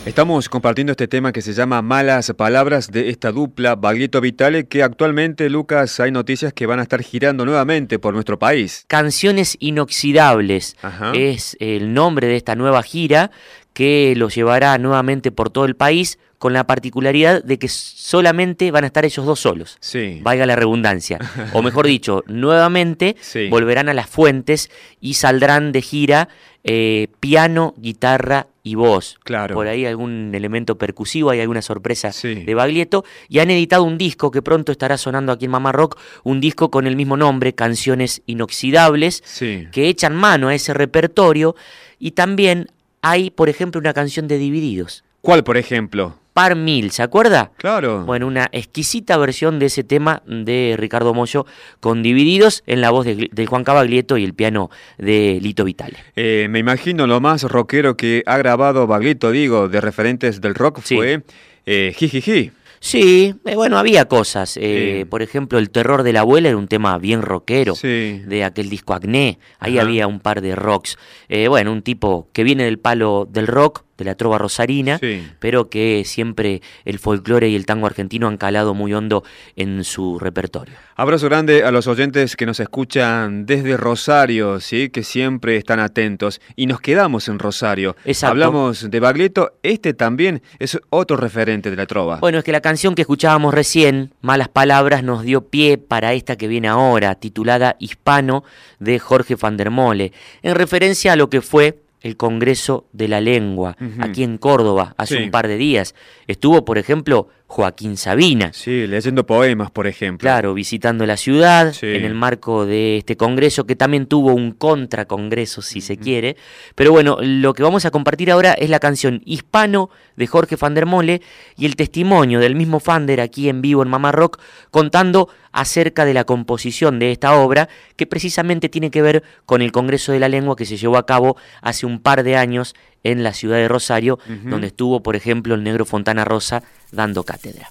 Estamos 0.03 0.49
compartiendo 0.49 0.89
este 0.93 1.07
tema 1.07 1.31
que 1.31 1.43
se 1.43 1.53
llama 1.53 1.83
Malas 1.83 2.33
Palabras 2.35 2.89
de 2.89 3.11
esta 3.11 3.31
dupla 3.31 3.75
Baglietto 3.75 4.19
Vitale 4.19 4.67
que 4.67 4.81
actualmente, 4.81 5.47
Lucas, 5.51 5.99
hay 5.99 6.09
noticias 6.09 6.51
que 6.51 6.65
van 6.65 6.79
a 6.79 6.81
estar 6.81 7.03
girando 7.03 7.45
nuevamente 7.45 7.99
por 7.99 8.15
nuestro 8.15 8.39
país. 8.39 8.85
Canciones 8.87 9.57
Inoxidables 9.59 10.75
Ajá. 10.81 11.11
es 11.13 11.55
el 11.59 11.93
nombre 11.93 12.25
de 12.25 12.37
esta 12.37 12.55
nueva 12.55 12.81
gira 12.81 13.29
que 13.73 14.15
los 14.17 14.33
llevará 14.33 14.75
nuevamente 14.79 15.31
por 15.31 15.51
todo 15.51 15.65
el 15.65 15.75
país 15.75 16.17
con 16.45 16.53
la 16.53 16.67
particularidad 16.67 17.43
de 17.43 17.57
que 17.57 17.67
solamente 17.67 18.69
van 18.69 18.83
a 18.83 18.87
estar 18.87 19.03
ellos 19.03 19.25
dos 19.25 19.39
solos. 19.39 19.77
Sí. 19.79 20.19
Valga 20.21 20.45
la 20.45 20.55
redundancia. 20.55 21.17
O 21.53 21.63
mejor 21.63 21.87
dicho, 21.87 22.23
nuevamente 22.27 23.15
Sí. 23.19 23.47
volverán 23.49 23.89
a 23.89 23.95
las 23.95 24.07
fuentes 24.07 24.69
y 25.01 25.15
saldrán 25.15 25.71
de 25.71 25.81
gira 25.81 26.29
eh, 26.63 27.07
piano, 27.19 27.73
guitarra 27.77 28.45
y 28.61 28.75
voz. 28.75 29.17
Claro. 29.23 29.55
Por 29.55 29.67
ahí 29.67 29.87
algún 29.87 30.31
elemento 30.35 30.77
percusivo, 30.77 31.31
hay 31.31 31.39
alguna 31.41 31.63
sorpresa 31.63 32.11
Sí. 32.11 32.35
de 32.35 32.53
Baglietto. 32.53 33.03
Y 33.27 33.39
han 33.39 33.49
editado 33.49 33.81
un 33.83 33.97
disco 33.97 34.29
que 34.29 34.43
pronto 34.43 34.71
estará 34.71 34.97
sonando 34.99 35.31
aquí 35.31 35.45
en 35.45 35.51
Mamá 35.51 35.71
Rock, 35.71 35.99
un 36.23 36.39
disco 36.41 36.69
con 36.69 36.85
el 36.85 36.95
mismo 36.95 37.17
nombre, 37.17 37.53
Canciones 37.53 38.21
Inoxidables, 38.27 39.23
Sí. 39.25 39.67
que 39.71 39.87
echan 39.89 40.15
mano 40.15 40.49
a 40.49 40.53
ese 40.53 40.75
repertorio. 40.75 41.55
Y 41.97 42.11
también 42.11 42.67
hay, 43.01 43.31
por 43.31 43.49
ejemplo, 43.49 43.79
una 43.81 43.93
canción 43.93 44.27
de 44.27 44.37
Divididos. 44.37 45.03
¿Cuál, 45.25 45.43
por 45.43 45.57
ejemplo? 45.57 46.15
Par 46.33 46.55
Mil, 46.55 46.91
¿se 46.91 47.01
acuerda? 47.01 47.51
Claro. 47.57 48.05
Bueno, 48.05 48.27
una 48.27 48.47
exquisita 48.51 49.17
versión 49.17 49.57
de 49.57 49.65
ese 49.67 49.83
tema 49.83 50.21
de 50.27 50.75
Ricardo 50.77 51.13
Mollo 51.15 51.47
con 51.79 52.03
Divididos 52.03 52.61
en 52.67 52.81
la 52.81 52.91
voz 52.91 53.05
de, 53.05 53.29
de 53.31 53.45
Juan 53.47 53.63
Cavaglietto 53.63 54.17
y 54.17 54.23
el 54.23 54.35
piano 54.35 54.69
de 54.99 55.39
Lito 55.41 55.63
Vitale. 55.63 55.97
Eh, 56.15 56.45
me 56.49 56.59
imagino 56.59 57.07
lo 57.07 57.21
más 57.21 57.41
rockero 57.43 57.97
que 57.97 58.21
ha 58.27 58.37
grabado 58.37 58.85
Baglietto, 58.85 59.31
digo, 59.31 59.67
de 59.67 59.81
referentes 59.81 60.41
del 60.41 60.53
rock 60.53 60.81
Sí. 60.83 60.95
fue 60.95 61.23
eh, 61.65 61.91
Jijiji. 61.97 62.51
Sí, 62.81 63.33
eh, 63.45 63.55
bueno, 63.55 63.79
había 63.79 64.05
cosas. 64.05 64.59
eh. 64.61 65.07
Por 65.09 65.23
ejemplo, 65.23 65.57
El 65.57 65.71
terror 65.71 66.03
de 66.03 66.13
la 66.13 66.19
abuela 66.19 66.49
era 66.49 66.57
un 66.57 66.67
tema 66.67 66.97
bien 66.99 67.23
rockero 67.23 67.73
Sí. 67.73 68.21
de 68.27 68.43
aquel 68.43 68.69
disco 68.69 68.93
Acné. 68.93 69.39
Ahí 69.57 69.77
Ajá. 69.79 69.87
había 69.87 70.05
un 70.05 70.19
par 70.19 70.41
de 70.41 70.53
rocks. 70.55 70.97
Eh, 71.29 71.47
bueno, 71.47 71.71
un 71.71 71.81
tipo 71.81 72.27
que 72.31 72.43
viene 72.43 72.65
del 72.65 72.77
palo 72.77 73.27
del 73.27 73.47
rock, 73.47 73.83
de 73.97 74.05
la 74.05 74.15
trova 74.15 74.37
rosarina, 74.37 74.97
Sí. 74.99 75.25
pero 75.39 75.69
que 75.69 76.03
siempre 76.05 76.61
el 76.83 76.99
folclore 76.99 77.49
y 77.49 77.55
el 77.55 77.65
tango 77.65 77.85
argentino 77.87 78.27
han 78.27 78.37
calado 78.37 78.73
muy 78.73 78.93
hondo 78.93 79.23
en 79.55 79.83
su 79.83 80.19
repertorio. 80.19 80.75
Abrazo 80.95 81.27
grande 81.27 81.63
a 81.63 81.71
los 81.71 81.87
oyentes 81.87 82.35
que 82.35 82.45
nos 82.45 82.59
escuchan 82.59 83.45
desde 83.45 83.77
Rosario, 83.77 84.59
¿sí? 84.59 84.89
que 84.89 85.03
siempre 85.03 85.57
están 85.57 85.79
atentos. 85.79 86.39
Y 86.55 86.67
nos 86.67 86.79
quedamos 86.81 87.27
en 87.27 87.39
Rosario. 87.39 87.95
Exacto. 88.05 88.31
Hablamos 88.31 88.89
de 88.89 88.99
Baglietto, 88.99 89.53
este 89.63 89.93
también 89.93 90.41
es 90.59 90.79
otro 90.89 91.17
referente 91.17 91.69
de 91.69 91.75
la 91.75 91.85
trova. 91.85 92.17
Bueno, 92.17 92.37
es 92.39 92.43
que 92.43 92.51
la 92.51 92.61
canción 92.61 92.95
que 92.95 93.01
escuchábamos 93.01 93.53
recién, 93.53 94.13
Malas 94.21 94.49
Palabras, 94.49 95.03
nos 95.03 95.23
dio 95.23 95.47
pie 95.49 95.77
para 95.77 96.13
esta 96.13 96.35
que 96.37 96.47
viene 96.47 96.67
ahora, 96.67 97.15
titulada 97.15 97.75
Hispano, 97.79 98.43
de 98.79 98.99
Jorge 98.99 99.35
van 99.35 99.57
der 99.57 99.71
Mole, 99.71 100.11
en 100.43 100.55
referencia 100.55 101.13
a 101.13 101.15
lo 101.15 101.29
que 101.29 101.41
fue 101.41 101.79
el 102.05 102.17
Congreso 102.17 102.85
de 102.93 103.07
la 103.07 103.19
Lengua, 103.19 103.75
aquí 103.99 104.23
en 104.23 104.37
Córdoba, 104.37 104.93
hace 104.97 105.17
Sí. 105.17 105.23
un 105.23 105.31
par 105.31 105.47
de 105.47 105.57
días. 105.57 105.95
Estuvo, 106.27 106.63
por 106.63 106.77
ejemplo, 106.77 107.29
Joaquín 107.47 107.95
Sabina. 107.95 108.51
Sí, 108.53 108.87
leyendo 108.87 109.25
poemas, 109.25 109.69
por 109.71 109.85
ejemplo. 109.87 110.25
Claro, 110.25 110.53
visitando 110.55 111.05
la 111.05 111.15
ciudad 111.15 111.73
Sí. 111.73 111.85
en 111.87 112.03
el 112.03 112.15
marco 112.15 112.65
de 112.65 112.97
este 112.97 113.15
congreso 113.17 113.65
que 113.65 113.75
también 113.75 114.07
tuvo 114.07 114.33
un 114.33 114.51
contracongreso, 114.51 115.61
si 115.61 115.79
se 115.79 115.97
quiere. 115.97 116.37
Pero 116.73 116.91
bueno, 116.91 117.17
lo 117.21 117.53
que 117.53 117.61
vamos 117.63 117.85
a 117.85 117.91
compartir 117.91 118.31
ahora 118.31 118.53
es 118.53 118.69
la 118.69 118.79
canción 118.79 119.21
Hispano 119.25 119.89
de 120.15 120.27
Jorge 120.27 120.55
van 120.55 120.73
der 120.73 120.85
Mole 120.85 121.21
y 121.55 121.65
el 121.65 121.75
testimonio 121.75 122.39
del 122.39 122.55
mismo 122.55 122.79
Fander 122.79 123.21
aquí 123.21 123.47
en 123.47 123.61
vivo 123.61 123.83
en 123.83 123.89
Mamá 123.89 124.11
Rock 124.11 124.39
contando 124.71 125.29
acerca 125.51 126.03
de 126.03 126.13
la 126.13 126.23
composición 126.25 126.99
de 126.99 127.11
esta 127.11 127.35
obra 127.37 127.69
que 127.95 128.07
precisamente 128.07 128.69
tiene 128.69 128.89
que 128.91 129.01
ver 129.01 129.23
con 129.45 129.61
el 129.61 129.71
Congreso 129.71 130.11
de 130.11 130.19
la 130.19 130.29
Lengua 130.29 130.55
que 130.55 130.65
se 130.65 130.77
llevó 130.77 130.97
a 130.97 131.05
cabo 131.05 131.37
hace 131.61 131.85
un 131.85 131.99
par 131.99 132.23
de 132.23 132.35
años 132.35 132.75
en 133.05 133.23
la 133.23 133.33
ciudad 133.33 133.57
de 133.57 133.67
Rosario, 133.69 134.19
donde 134.43 134.67
estuvo, 134.67 135.01
por 135.01 135.15
ejemplo, 135.15 135.55
el 135.55 135.63
negro 135.63 135.85
Fontana 135.85 136.25
Rosa 136.25 136.63
dando 136.91 137.23
cátedra. 137.23 137.69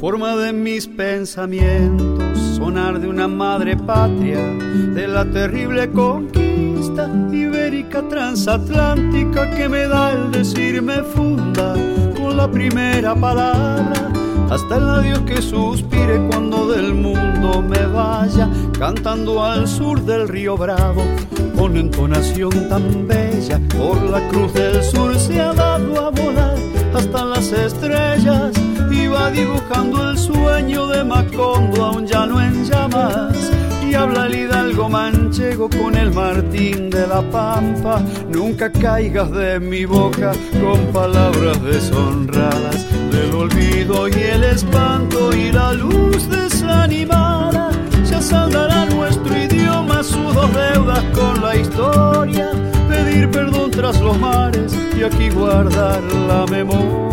Forma 0.00 0.34
de 0.34 0.52
mis 0.52 0.88
pensamientos, 0.88 2.21
sonar 2.34 3.00
de 3.00 3.08
una 3.08 3.28
madre 3.28 3.76
patria, 3.76 4.40
de 4.94 5.08
la 5.08 5.24
terrible 5.24 5.90
conquista 5.90 7.08
ibérica 7.32 8.02
transatlántica 8.08 9.50
que 9.50 9.68
me 9.68 9.86
da 9.86 10.12
el 10.12 10.30
decirme 10.30 11.02
funda 11.02 11.74
con 12.16 12.36
la 12.36 12.50
primera 12.50 13.14
palabra, 13.14 14.10
hasta 14.50 14.76
el 14.76 14.88
adiós 14.88 15.20
que 15.20 15.40
suspire 15.40 16.18
cuando 16.30 16.68
del 16.72 16.94
mundo 16.94 17.62
me 17.62 17.86
vaya, 17.86 18.48
cantando 18.78 19.42
al 19.42 19.66
sur 19.66 20.00
del 20.02 20.28
río 20.28 20.56
Bravo, 20.56 21.04
con 21.56 21.76
entonación 21.76 22.68
tan 22.68 23.06
bella, 23.06 23.60
por 23.76 24.00
la 24.10 24.20
cruz 24.28 24.52
del 24.54 24.82
sur 24.82 25.14
se 25.16 25.40
ha 25.40 25.52
dado 25.52 26.06
a 26.06 26.10
volar 26.10 26.56
hasta 26.94 27.24
las 27.24 27.50
estrellas, 27.52 28.52
y 28.90 29.06
va 29.06 29.30
dibujando 29.30 30.10
el 30.10 30.18
sueño 30.18 30.86
de 30.88 31.02
Macondo, 31.02 31.81
habla 34.02 34.26
el 34.26 34.34
hidalgo 34.34 34.88
manchego 34.88 35.70
con 35.70 35.96
el 35.96 36.10
Martín 36.10 36.90
de 36.90 37.06
la 37.06 37.22
Pampa. 37.30 38.02
Nunca 38.28 38.70
caigas 38.72 39.30
de 39.30 39.60
mi 39.60 39.84
boca 39.84 40.32
con 40.60 40.80
palabras 40.92 41.62
deshonradas 41.62 42.84
del 43.12 43.32
olvido 43.32 44.08
y 44.08 44.12
el 44.12 44.42
espanto 44.42 45.32
y 45.36 45.52
la 45.52 45.72
luz 45.72 46.28
desanimada. 46.28 47.70
Ya 48.04 48.20
saldará 48.20 48.86
nuestro 48.86 49.36
idioma, 49.36 50.02
sus 50.02 50.34
dos 50.34 50.50
deudas 50.52 51.04
con 51.14 51.40
la 51.40 51.56
historia. 51.56 52.50
Pedir 52.88 53.30
perdón 53.30 53.70
tras 53.70 54.00
los 54.00 54.18
mares 54.18 54.76
y 54.98 55.04
aquí 55.04 55.30
guardar 55.30 56.02
la 56.02 56.44
memoria. 56.46 57.12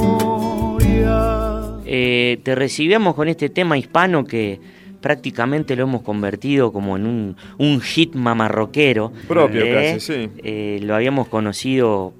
Eh, 1.85 2.39
te 2.43 2.55
recibimos 2.55 3.13
con 3.13 3.27
este 3.27 3.49
tema 3.49 3.77
hispano 3.77 4.25
que 4.25 4.78
prácticamente 5.01 5.75
lo 5.75 5.83
hemos 5.83 6.01
convertido 6.01 6.71
como 6.71 6.97
en 6.97 7.05
un, 7.05 7.37
un 7.57 7.81
hit 7.81 8.15
mamarroquero. 8.15 9.11
Propio 9.27 9.63
¿eh? 9.63 9.93
casi, 9.93 9.99
sí. 9.99 10.29
Eh, 10.43 10.79
lo 10.83 10.95
habíamos 10.95 11.27
conocido 11.27 12.13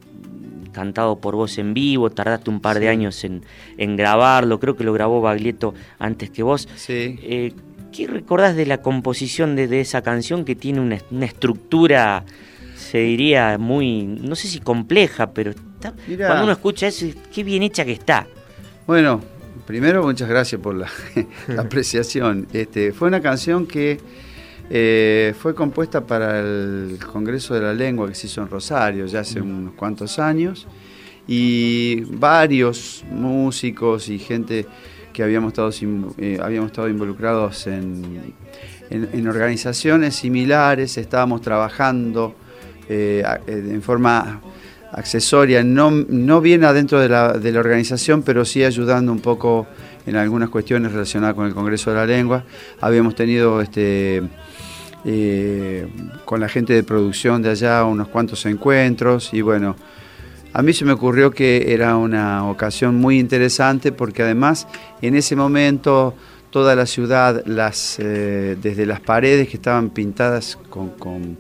cantado 0.72 1.20
por 1.20 1.36
vos 1.36 1.58
en 1.58 1.74
vivo, 1.74 2.10
tardaste 2.10 2.50
un 2.50 2.62
par 2.62 2.80
de 2.80 2.90
años 2.90 3.24
en, 3.24 3.44
en, 3.78 3.96
grabarlo, 3.96 4.60
creo 4.60 4.76
que 4.76 4.84
lo 4.84 4.94
grabó 4.94 5.20
Baglietto 5.20 5.74
antes 5.98 6.30
que 6.30 6.44
vos. 6.44 6.68
Sí. 6.76 7.20
Eh, 7.22 7.54
¿Qué 7.92 8.08
recordás 8.08 8.56
de 8.56 8.66
la 8.66 8.78
composición 8.78 9.56
de, 9.56 9.68
de 9.68 9.82
esa 9.82 10.02
canción 10.04 10.46
que 10.46 10.56
tiene 10.56 10.80
una, 10.80 11.00
una, 11.10 11.26
estructura, 11.26 12.24
se 12.76 13.00
diría, 13.00 13.58
muy, 13.58 14.04
no 14.04 14.36
sé 14.36 14.48
si 14.48 14.60
compleja, 14.60 15.32
pero 15.32 15.52
está, 15.52 15.94
cuando 16.18 16.44
uno 16.44 16.52
escucha 16.52 16.88
eso, 16.88 17.08
qué 17.34 17.44
bien 17.44 17.64
hecha 17.64 17.84
que 17.84 17.94
está? 17.94 18.28
Bueno, 18.86 19.22
primero 19.70 20.01
muchas 20.01 20.28
gracias 20.28 20.59
por 20.59 20.74
la, 20.74 20.89
la 21.47 21.61
apreciación. 21.61 22.47
Este, 22.53 22.91
fue 22.91 23.07
una 23.07 23.22
canción 23.22 23.67
que 23.67 23.99
eh, 24.67 25.36
fue 25.39 25.53
compuesta 25.53 26.07
para 26.07 26.39
el 26.39 26.97
Congreso 27.13 27.53
de 27.53 27.61
la 27.61 27.72
Lengua 27.76 28.07
que 28.07 28.15
se 28.15 28.26
hizo 28.26 28.41
en 28.41 28.49
Rosario 28.49 29.05
ya 29.05 29.20
hace 29.20 29.39
unos 29.39 29.76
cuantos 29.76 30.17
años 30.17 30.65
y 31.28 32.01
varios 32.01 33.05
músicos 33.11 34.09
y 34.09 34.17
gente 34.17 34.65
que 35.13 35.22
habíamos 35.22 35.49
estado, 35.49 35.70
eh, 36.17 36.39
habíamos 36.41 36.72
estado 36.72 36.89
involucrados 36.89 37.67
en, 37.67 38.34
en, 38.89 39.07
en, 39.13 39.28
organizaciones 39.28 40.15
similares, 40.15 40.97
estábamos 40.97 41.41
trabajando 41.41 42.34
eh, 42.88 43.24
en 43.45 43.84
forma 43.84 44.41
accesoria, 44.92 45.64
no, 45.64 45.92
no 45.92 46.42
bien 46.42 46.64
adentro 46.64 47.00
de 47.00 47.10
la, 47.10 47.34
de 47.34 47.52
la, 47.52 47.60
organización, 47.60 48.24
pero 48.24 48.46
sí 48.46 48.64
ayudando 48.64 49.12
un 49.12 49.20
poco 49.20 49.68
en 50.06 50.16
algunas 50.16 50.50
cuestiones 50.50 50.92
relacionadas 50.92 51.36
con 51.36 51.46
el 51.46 51.54
Congreso 51.54 51.92
de 51.92 51.98
la 51.98 52.06
Lengua. 52.06 52.44
Habíamos 52.82 53.16
tenido 53.16 53.62
este, 53.62 54.24
eh, 55.06 55.88
con 56.26 56.40
la 56.40 56.50
gente 56.50 56.74
de 56.74 56.84
producción 56.84 57.42
de 57.42 57.52
allá 57.52 57.84
unos 57.86 58.08
cuantos 58.08 58.46
encuentros 58.46 59.34
y 59.34 59.42
bueno, 59.42 59.76
a 60.52 60.62
mí 60.64 60.74
se 60.74 60.84
me 60.84 60.92
ocurrió 60.92 61.32
que 61.32 61.72
era 61.74 61.96
una 61.96 62.50
ocasión 62.50 62.96
muy 62.96 63.20
interesante 63.20 63.92
porque 63.92 64.24
además 64.24 64.68
en 65.02 65.16
ese 65.16 65.36
momento 65.36 66.16
toda 66.50 66.76
la 66.76 66.86
ciudad, 66.86 67.44
las, 67.46 67.98
eh, 68.00 68.58
desde 68.62 68.86
las 68.86 69.00
paredes 69.00 69.48
que 69.48 69.58
estaban 69.58 69.92
pintadas 69.92 70.58
con, 70.70 70.90
con, 70.90 71.38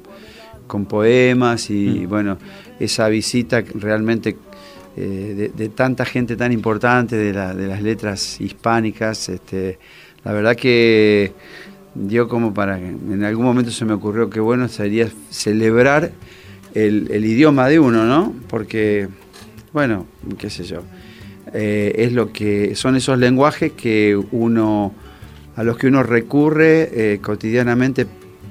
con 0.67 0.85
poemas 0.85 1.69
y 1.69 2.05
mm. 2.05 2.09
bueno, 2.09 2.37
esa 2.79 3.09
visita 3.09 3.63
realmente 3.75 4.37
eh, 4.95 5.51
de, 5.55 5.69
tanta 5.69 6.05
gente 6.05 6.35
tan 6.35 6.51
importante 6.51 7.15
de, 7.15 7.33
la, 7.33 7.53
de 7.53 7.67
las 7.67 7.81
letras 7.81 8.39
hispánicas, 8.41 9.29
este, 9.29 9.77
la 10.23 10.33
verdad 10.33 10.55
que 10.55 11.33
dio 11.95 12.27
como 12.27 12.53
para 12.53 12.77
en 12.77 13.23
algún 13.23 13.45
momento 13.45 13.71
se 13.71 13.83
me 13.83 13.93
ocurrió 13.93 14.29
que 14.29 14.39
bueno 14.39 14.67
sería 14.67 15.09
celebrar 15.29 16.11
el, 16.73 17.09
el 17.11 17.25
idioma 17.25 17.67
de 17.67 17.79
uno, 17.79 18.05
¿no? 18.05 18.33
Porque, 18.47 19.07
bueno, 19.73 20.05
qué 20.37 20.49
sé 20.49 20.63
yo, 20.63 20.83
eh, 21.53 21.93
es 21.95 22.13
lo 22.13 22.31
que 22.31 22.75
son 22.75 22.95
esos 22.95 23.17
lenguajes 23.17 23.71
que 23.71 24.19
uno 24.31 24.93
a 25.55 25.63
los 25.63 25.77
que 25.77 25.87
uno 25.87 26.03
recurre 26.03 26.89
eh, 26.93 27.19
cotidianamente 27.21 28.05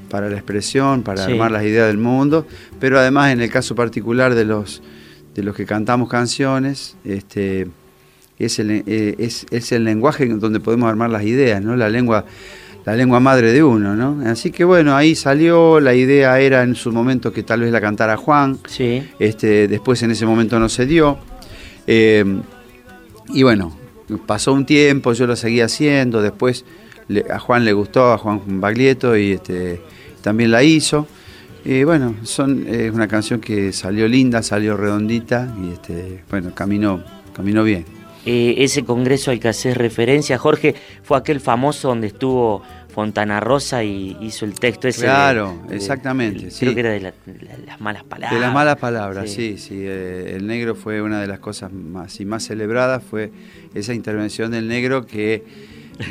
para 0.09 0.29
la 0.29 0.37
expresión, 0.37 1.03
para 1.03 1.25
sí. 1.25 1.33
armar 1.33 1.51
las 1.51 1.63
ideas 1.63 1.87
del 1.87 1.99
mundo, 1.99 2.47
pero 2.81 2.99
además 2.99 3.33
en 3.33 3.41
el 3.41 3.51
caso 3.51 3.75
particular 3.75 4.35
de 4.35 4.45
los 4.45 4.83
de 5.35 5.45
los 5.45 5.55
que 5.55 5.67
cantamos 5.67 6.09
canciones, 6.09 6.97
este, 7.05 7.69
es, 8.41 8.59
el, 8.59 8.83
eh, 8.87 9.15
es, 9.19 9.47
es 9.51 9.71
el 9.71 9.85
lenguaje 9.85 10.27
donde 10.27 10.59
podemos 10.59 10.89
armar 10.89 11.11
las 11.11 11.23
ideas, 11.23 11.63
¿no? 11.63 11.77
La 11.77 11.89
lengua 11.89 12.25
la 12.85 12.97
lengua 12.97 13.21
madre 13.21 13.53
de 13.53 13.63
uno, 13.63 13.95
¿no? 13.95 14.23
Así 14.29 14.51
que 14.51 14.65
bueno, 14.65 14.97
ahí 14.97 15.15
salió, 15.15 15.79
la 15.79 15.95
idea 15.95 16.41
era 16.41 16.63
en 16.63 16.75
su 16.75 16.91
momento 16.91 17.33
que 17.33 17.43
tal 17.43 17.61
vez 17.61 17.71
la 17.71 17.83
cantara 17.83 18.17
Juan, 18.17 18.59
sí. 18.67 19.07
este, 19.19 19.69
después 19.69 20.03
en 20.03 20.11
ese 20.11 20.25
momento 20.25 20.59
no 20.59 20.71
se 20.71 20.87
dio, 20.87 21.19
eh, 21.87 22.25
y 23.29 23.43
bueno, 23.43 23.77
pasó 24.27 24.55
un 24.55 24.65
tiempo, 24.65 25.13
yo 25.13 25.27
lo 25.27 25.37
seguí 25.37 25.61
haciendo, 25.61 26.23
después 26.23 26.65
a 27.31 27.39
Juan 27.39 27.65
le 27.65 27.75
gustó, 27.75 28.13
a 28.13 28.19
Juan 28.19 28.61
Baglietto, 28.61 29.17
y 29.17 29.33
este, 29.33 29.83
también 30.23 30.51
la 30.51 30.63
hizo, 30.63 31.07
y 31.65 31.85
bueno, 31.85 32.15
son, 32.23 32.67
es 32.69 32.93
una 32.93 33.09
canción 33.09 33.41
que 33.41 33.73
salió 33.73 34.09
linda, 34.09 34.43
salió 34.43 34.77
redondita, 34.77 35.55
y 35.63 35.73
este, 35.73 36.23
bueno, 36.31 36.55
caminó, 36.55 37.03
caminó 37.35 37.65
bien. 37.65 37.85
Eh, 38.25 38.57
ese 38.59 38.85
congreso 38.85 39.31
al 39.31 39.41
que 39.41 39.49
haces 39.49 39.77
referencia, 39.77 40.39
Jorge, 40.39 40.75
fue 41.03 41.17
aquel 41.17 41.41
famoso 41.41 41.89
donde 41.89 42.09
estuvo 42.09 42.63
Fontana 42.89 43.39
Rosa 43.41 43.85
y 43.85 44.17
hizo 44.21 44.45
el 44.45 44.55
texto 44.55 44.89
ese. 44.89 45.03
Claro, 45.03 45.61
de, 45.65 45.71
de, 45.71 45.77
exactamente. 45.77 46.47
De, 46.47 46.51
sí. 46.51 46.61
Creo 46.61 46.75
que 46.75 46.81
era 46.81 46.91
de, 46.91 47.01
la, 47.01 47.13
las 47.67 47.81
malas 47.81 48.05
palabras. 48.05 48.39
De 48.39 48.41
las 48.41 48.53
malas 48.53 48.77
palabras, 48.77 49.31
sí, 49.31 49.57
sí. 49.57 49.69
sí. 49.69 49.75
Eh, 49.79 50.35
el 50.37 50.47
negro 50.47 50.75
fue 50.75 51.01
una 51.01 51.21
de 51.21 51.27
las 51.27 51.39
cosas 51.39 51.73
más 51.73 52.21
y 52.21 52.25
más 52.25 52.45
celebradas, 52.45 53.03
fue 53.03 53.31
esa 53.75 53.95
intervención 53.95 54.51
del 54.51 54.69
negro 54.69 55.07
que 55.07 55.45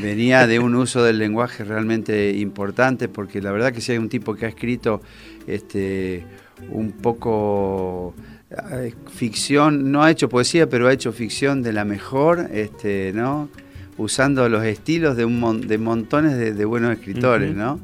venía 0.01 0.47
de 0.47 0.59
un 0.59 0.75
uso 0.75 1.03
del 1.03 1.17
lenguaje 1.17 1.63
realmente 1.63 2.31
importante, 2.37 3.07
porque 3.07 3.41
la 3.41 3.51
verdad 3.51 3.73
que 3.73 3.81
si 3.81 3.93
hay 3.93 3.97
un 3.97 4.09
tipo 4.09 4.35
que 4.35 4.45
ha 4.45 4.49
escrito 4.49 5.01
este, 5.47 6.23
un 6.69 6.91
poco 6.91 8.13
eh, 8.49 8.93
ficción, 9.13 9.91
no 9.91 10.03
ha 10.03 10.11
hecho 10.11 10.29
poesía, 10.29 10.69
pero 10.69 10.87
ha 10.87 10.93
hecho 10.93 11.11
ficción 11.11 11.61
de 11.63 11.73
la 11.73 11.85
mejor, 11.85 12.49
este, 12.51 13.11
¿no? 13.13 13.49
usando 13.97 14.47
los 14.47 14.63
estilos 14.63 15.17
de, 15.17 15.25
un 15.25 15.39
mon 15.39 15.61
de 15.61 15.77
montones 15.77 16.37
de, 16.37 16.53
de, 16.53 16.65
buenos 16.65 16.91
escritores, 16.91 17.51
uh 17.51 17.53
-huh. 17.53 17.57
¿no? 17.57 17.79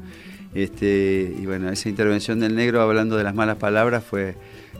Este, 0.54 1.34
y 1.36 1.46
bueno, 1.46 1.68
esa 1.70 1.88
intervención 1.88 2.38
del 2.38 2.54
negro 2.54 2.80
hablando 2.80 3.16
de 3.16 3.24
las 3.24 3.34
malas 3.34 3.56
palabras 3.56 4.04
fue 4.04 4.36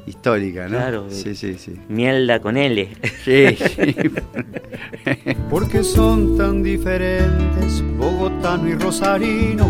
histórica, 0.07 0.65
¿no? 0.65 0.77
Claro. 0.77 1.07
Sí, 1.11 1.35
sí, 1.35 1.57
sí. 1.59 1.79
Mielda 1.89 2.41
con 2.41 2.57
L. 2.57 2.89
Sí. 3.25 3.57
Porque 5.51 5.83
son 5.83 6.37
tan 6.37 6.63
diferentes 6.63 7.83
bogotano 7.99 8.69
y 8.69 8.75
rosarino, 8.75 9.69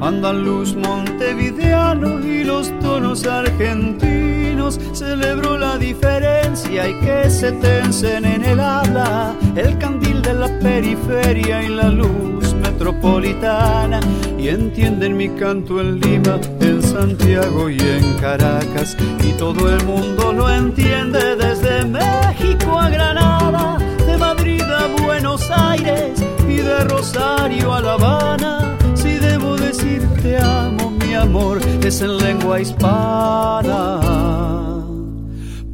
andaluz, 0.00 0.74
montevideano 0.76 2.20
y 2.20 2.44
los 2.44 2.76
tonos 2.80 3.26
argentinos. 3.26 4.78
Celebro 4.92 5.58
la 5.58 5.78
diferencia 5.78 6.88
y 6.88 6.94
que 7.00 7.30
se 7.30 7.52
tensen 7.52 8.24
en 8.24 8.44
el 8.44 8.60
habla 8.60 9.34
el 9.56 9.76
candil 9.78 10.22
de 10.22 10.34
la 10.34 10.58
periferia 10.60 11.62
y 11.62 11.68
la 11.68 11.88
luz 11.88 12.49
metropolitana. 12.80 14.00
Y 14.38 14.48
entienden 14.48 15.16
mi 15.16 15.28
canto 15.28 15.80
en 15.80 16.00
Lima, 16.00 16.40
en 16.60 16.82
Santiago 16.82 17.68
y 17.68 17.78
en 17.78 18.14
Caracas. 18.14 18.96
Y 19.22 19.32
todo 19.32 19.70
el 19.70 19.84
mundo 19.84 20.32
lo 20.32 20.50
entiende 20.50 21.36
desde 21.36 21.84
México 21.84 22.78
a 22.78 22.88
Granada, 22.88 23.78
de 24.06 24.16
Madrid 24.16 24.62
a 24.62 24.86
Buenos 25.02 25.50
Aires 25.50 26.24
y 26.48 26.56
de 26.56 26.84
Rosario 26.84 27.74
a 27.74 27.82
La 27.82 27.92
Habana. 27.92 28.76
Si 28.94 29.10
debo 29.10 29.56
decir 29.56 30.02
te 30.22 30.38
amo, 30.38 30.90
mi 30.90 31.14
amor, 31.14 31.60
es 31.84 32.00
en 32.00 32.16
lengua 32.16 32.60
hispana. 32.60 33.90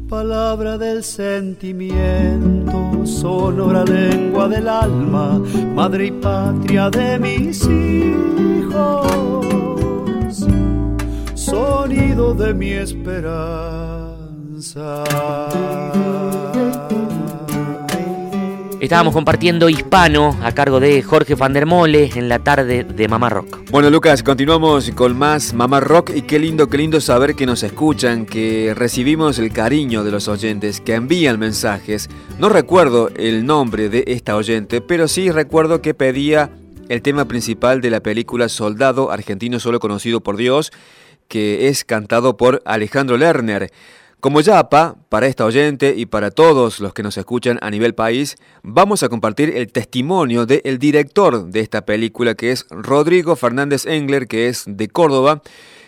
Palabra 0.09 0.77
del 0.77 1.03
sentimiento, 1.03 3.05
sonora 3.05 3.83
lengua 3.83 4.47
del 4.47 4.69
alma, 4.69 5.41
madre 5.75 6.05
y 6.05 6.11
patria 6.11 6.89
de 6.89 7.19
mis 7.19 7.67
hijos, 7.67 9.05
sonido 11.35 12.33
de 12.33 12.53
mi 12.53 12.71
esperanza. 12.71 15.03
Estábamos 18.87 19.13
compartiendo 19.13 19.67
Hispano 19.67 20.39
a 20.41 20.53
cargo 20.53 20.79
de 20.79 21.03
Jorge 21.03 21.35
Van 21.35 21.51
der 21.51 21.65
Mole 21.65 22.09
en 22.15 22.29
la 22.29 22.39
tarde 22.39 22.85
de 22.85 23.07
Mamá 23.09 23.27
Rock. 23.27 23.69
Bueno, 23.69 23.89
Lucas, 23.89 24.23
continuamos 24.23 24.89
con 24.91 25.19
más 25.19 25.53
Mamá 25.53 25.81
Rock 25.81 26.11
y 26.15 26.21
qué 26.21 26.39
lindo, 26.39 26.69
qué 26.69 26.77
lindo 26.77 27.01
saber 27.01 27.35
que 27.35 27.45
nos 27.45 27.63
escuchan, 27.63 28.25
que 28.25 28.73
recibimos 28.73 29.39
el 29.39 29.51
cariño 29.51 30.05
de 30.05 30.11
los 30.11 30.29
oyentes, 30.29 30.79
que 30.79 30.93
envían 30.93 31.37
mensajes. 31.37 32.09
No 32.39 32.47
recuerdo 32.47 33.09
el 33.17 33.45
nombre 33.45 33.89
de 33.89 34.05
esta 34.07 34.37
oyente, 34.37 34.79
pero 34.79 35.09
sí 35.09 35.31
recuerdo 35.31 35.81
que 35.81 35.93
pedía 35.93 36.51
el 36.87 37.01
tema 37.01 37.25
principal 37.25 37.81
de 37.81 37.89
la 37.89 37.99
película 37.99 38.47
Soldado 38.47 39.11
Argentino 39.11 39.59
Solo 39.59 39.81
Conocido 39.81 40.21
por 40.21 40.37
Dios, 40.37 40.71
que 41.27 41.67
es 41.67 41.83
cantado 41.83 42.37
por 42.37 42.61
Alejandro 42.63 43.17
Lerner. 43.17 43.69
Como 44.27 44.41
yapa, 44.41 44.97
para 45.07 45.27
esta 45.27 45.45
oyente 45.45 45.93
y 45.95 46.05
para 46.05 46.31
todos 46.31 46.81
los 46.81 46.93
que 46.93 47.01
nos 47.01 47.17
escuchan 47.17 47.59
a 47.61 47.71
nivel 47.71 47.95
país, 47.95 48.35
vamos 48.61 49.01
a 49.01 49.07
compartir 49.07 49.55
el 49.55 49.71
testimonio 49.71 50.45
del 50.45 50.79
director 50.79 51.45
de 51.45 51.61
esta 51.61 51.85
película, 51.85 52.35
que 52.35 52.51
es 52.51 52.65
Rodrigo 52.69 53.37
Fernández 53.37 53.85
Engler, 53.85 54.27
que 54.27 54.49
es 54.49 54.65
de 54.67 54.89
Córdoba, 54.89 55.41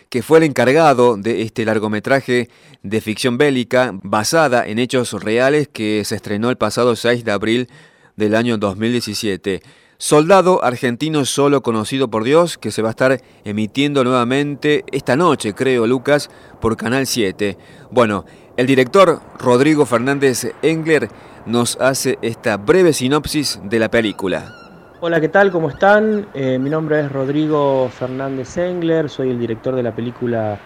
que 0.08 0.22
fue 0.22 0.38
el 0.38 0.44
encargado 0.44 1.18
de 1.18 1.42
este 1.42 1.66
largometraje 1.66 2.48
de 2.82 3.00
ficción 3.02 3.36
bélica 3.36 3.90
basada 4.02 4.66
en 4.66 4.78
hechos 4.78 5.12
reales 5.22 5.68
que 5.68 6.02
se 6.06 6.16
estrenó 6.16 6.48
el 6.48 6.56
pasado 6.56 6.96
6 6.96 7.26
de 7.26 7.32
abril 7.32 7.68
del 8.16 8.34
año 8.34 8.56
2017. 8.56 9.60
Soldado 10.02 10.64
argentino 10.64 11.26
solo 11.26 11.60
conocido 11.60 12.08
por 12.08 12.24
Dios, 12.24 12.56
que 12.56 12.70
se 12.70 12.80
va 12.80 12.88
a 12.88 12.92
estar 12.92 13.20
emitiendo 13.44 14.02
nuevamente 14.02 14.82
esta 14.92 15.14
noche, 15.14 15.52
creo, 15.52 15.86
Lucas, 15.86 16.30
por 16.58 16.78
Canal 16.78 17.06
7. 17.06 17.58
Bueno, 17.90 18.24
el 18.56 18.66
director 18.66 19.20
Rodrigo 19.38 19.84
Fernández 19.84 20.54
Engler 20.62 21.10
nos 21.44 21.76
hace 21.82 22.18
esta 22.22 22.56
breve 22.56 22.94
sinopsis 22.94 23.60
de 23.62 23.78
la 23.78 23.90
película. 23.90 24.54
Hola, 25.00 25.20
¿qué 25.20 25.28
tal? 25.28 25.50
¿Cómo 25.52 25.68
están? 25.68 26.28
Eh, 26.32 26.58
mi 26.58 26.70
nombre 26.70 27.00
es 27.00 27.12
Rodrigo 27.12 27.90
Fernández 27.90 28.56
Engler, 28.56 29.10
soy 29.10 29.28
el 29.28 29.38
director 29.38 29.74
de 29.74 29.82
la 29.82 29.94
película 29.94 30.58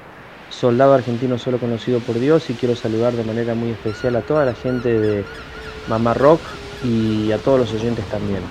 Soldado 0.49 0.95
Argentino 0.95 1.39
Solo 1.39 1.59
Conocido 1.59 1.99
por 1.99 2.21
Dios 2.21 2.49
y 2.51 2.55
quiero 2.55 2.77
saludar 2.77 3.15
de 3.15 3.25
manera 3.25 3.57
muy 3.57 3.71
especial 3.71 4.15
a 4.15 4.21
toda 4.21 4.45
la 4.45 4.55
gente 4.55 5.01
de 5.01 5.25
Mamá 5.89 6.15
Rock 6.15 6.41
y 6.85 7.33
a 7.33 7.39
todos 7.39 7.59
los 7.59 7.75
oyentes 7.75 8.05
también. 8.11 8.43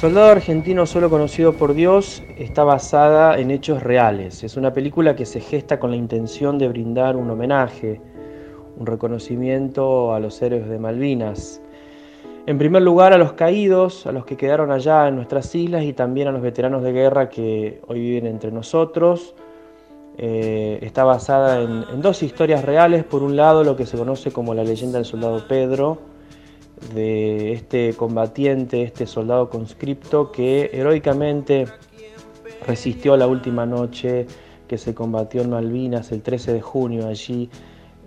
Soldado 0.00 0.30
Argentino 0.30 0.86
Solo 0.86 1.10
Conocido 1.10 1.52
por 1.52 1.74
Dios 1.74 2.22
está 2.38 2.64
basada 2.64 3.38
en 3.38 3.50
hechos 3.50 3.82
reales. 3.82 4.42
Es 4.42 4.56
una 4.56 4.72
película 4.72 5.14
que 5.14 5.26
se 5.26 5.40
gesta 5.40 5.78
con 5.78 5.90
la 5.90 5.98
intención 5.98 6.56
de 6.56 6.68
brindar 6.68 7.16
un 7.16 7.28
homenaje, 7.28 8.00
un 8.78 8.86
reconocimiento 8.86 10.14
a 10.14 10.18
los 10.18 10.40
héroes 10.40 10.70
de 10.70 10.78
Malvinas. 10.78 11.60
En 12.46 12.56
primer 12.56 12.80
lugar 12.80 13.12
a 13.12 13.18
los 13.18 13.34
caídos, 13.34 14.06
a 14.06 14.12
los 14.12 14.24
que 14.24 14.38
quedaron 14.38 14.70
allá 14.70 15.06
en 15.06 15.16
nuestras 15.16 15.54
islas 15.54 15.84
y 15.84 15.92
también 15.92 16.28
a 16.28 16.32
los 16.32 16.40
veteranos 16.40 16.82
de 16.82 16.92
guerra 16.92 17.28
que 17.28 17.82
hoy 17.86 18.00
viven 18.00 18.24
entre 18.24 18.50
nosotros. 18.50 19.34
Eh, 20.16 20.78
está 20.80 21.04
basada 21.04 21.60
en, 21.60 21.84
en 21.92 22.00
dos 22.00 22.22
historias 22.22 22.64
reales. 22.64 23.04
Por 23.04 23.22
un 23.22 23.36
lado 23.36 23.64
lo 23.64 23.76
que 23.76 23.84
se 23.84 23.98
conoce 23.98 24.32
como 24.32 24.54
la 24.54 24.64
leyenda 24.64 24.96
del 24.96 25.04
soldado 25.04 25.46
Pedro, 25.46 25.98
de 26.94 27.52
este 27.52 27.94
combatiente, 27.94 28.82
este 28.82 29.06
soldado 29.06 29.48
conscripto 29.50 30.32
que 30.32 30.70
heroicamente 30.72 31.66
resistió 32.66 33.16
la 33.16 33.26
última 33.26 33.66
noche 33.66 34.26
que 34.66 34.78
se 34.78 34.94
combatió 34.94 35.42
en 35.42 35.50
Malvinas 35.50 36.12
el 36.12 36.22
13 36.22 36.52
de 36.52 36.60
junio 36.60 37.06
allí 37.06 37.50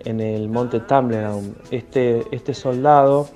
en 0.00 0.20
el 0.20 0.48
monte 0.48 0.80
Tumbledown. 0.80 1.56
Este, 1.70 2.24
este 2.30 2.54
soldado 2.54 3.28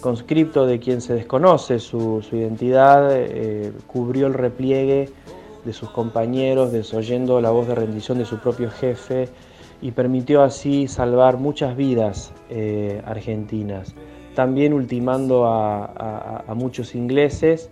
conscripto 0.00 0.66
de 0.66 0.78
quien 0.78 1.00
se 1.00 1.14
desconoce 1.14 1.78
su, 1.78 2.24
identidad 2.32 3.10
eh, 3.12 3.72
cubrió 3.86 4.26
el 4.26 4.34
repliegue 4.34 5.10
de 5.64 5.72
sus 5.72 5.90
compañeros 5.90 6.72
desoyendo 6.72 7.40
la 7.40 7.50
voz 7.50 7.66
de 7.66 7.74
rendición 7.74 8.18
de 8.18 8.24
su 8.24 8.38
propio 8.38 8.70
jefe 8.70 9.28
y 9.82 9.90
permitió 9.90 10.42
así 10.42 10.88
salvar 10.88 11.36
muchas 11.36 11.76
vidas 11.76 12.32
eh, 12.48 13.02
argentinas 13.04 13.94
también 14.38 14.72
ultimando 14.72 15.46
a, 15.46 16.44
muchos 16.54 16.94
ingleses 16.94 17.70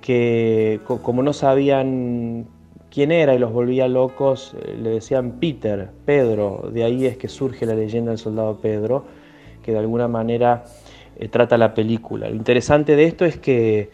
que 0.00 0.80
como 0.84 1.22
no 1.22 1.32
sabían 1.32 2.48
quién 2.90 3.12
era 3.12 3.36
y 3.36 3.38
los 3.38 3.52
volvía 3.52 3.86
locos, 3.86 4.56
eh, 4.60 4.76
le 4.82 4.90
decían 4.90 5.38
Peter, 5.38 5.90
Pedro, 6.04 6.70
de 6.72 6.82
ahí 6.82 7.06
es 7.06 7.16
que 7.16 7.28
surge 7.28 7.66
la 7.66 7.74
leyenda 7.74 8.10
del 8.10 8.18
soldado 8.18 8.56
Pedro, 8.56 9.04
que 9.62 9.70
de 9.70 9.78
alguna 9.78 10.08
manera 10.08 10.64
eh, 11.20 11.28
trata 11.28 11.56
la 11.56 11.72
película. 11.72 12.28
Lo 12.28 12.34
interesante 12.34 12.96
de 12.96 13.04
esto 13.04 13.24
es 13.24 13.36
que 13.36 13.90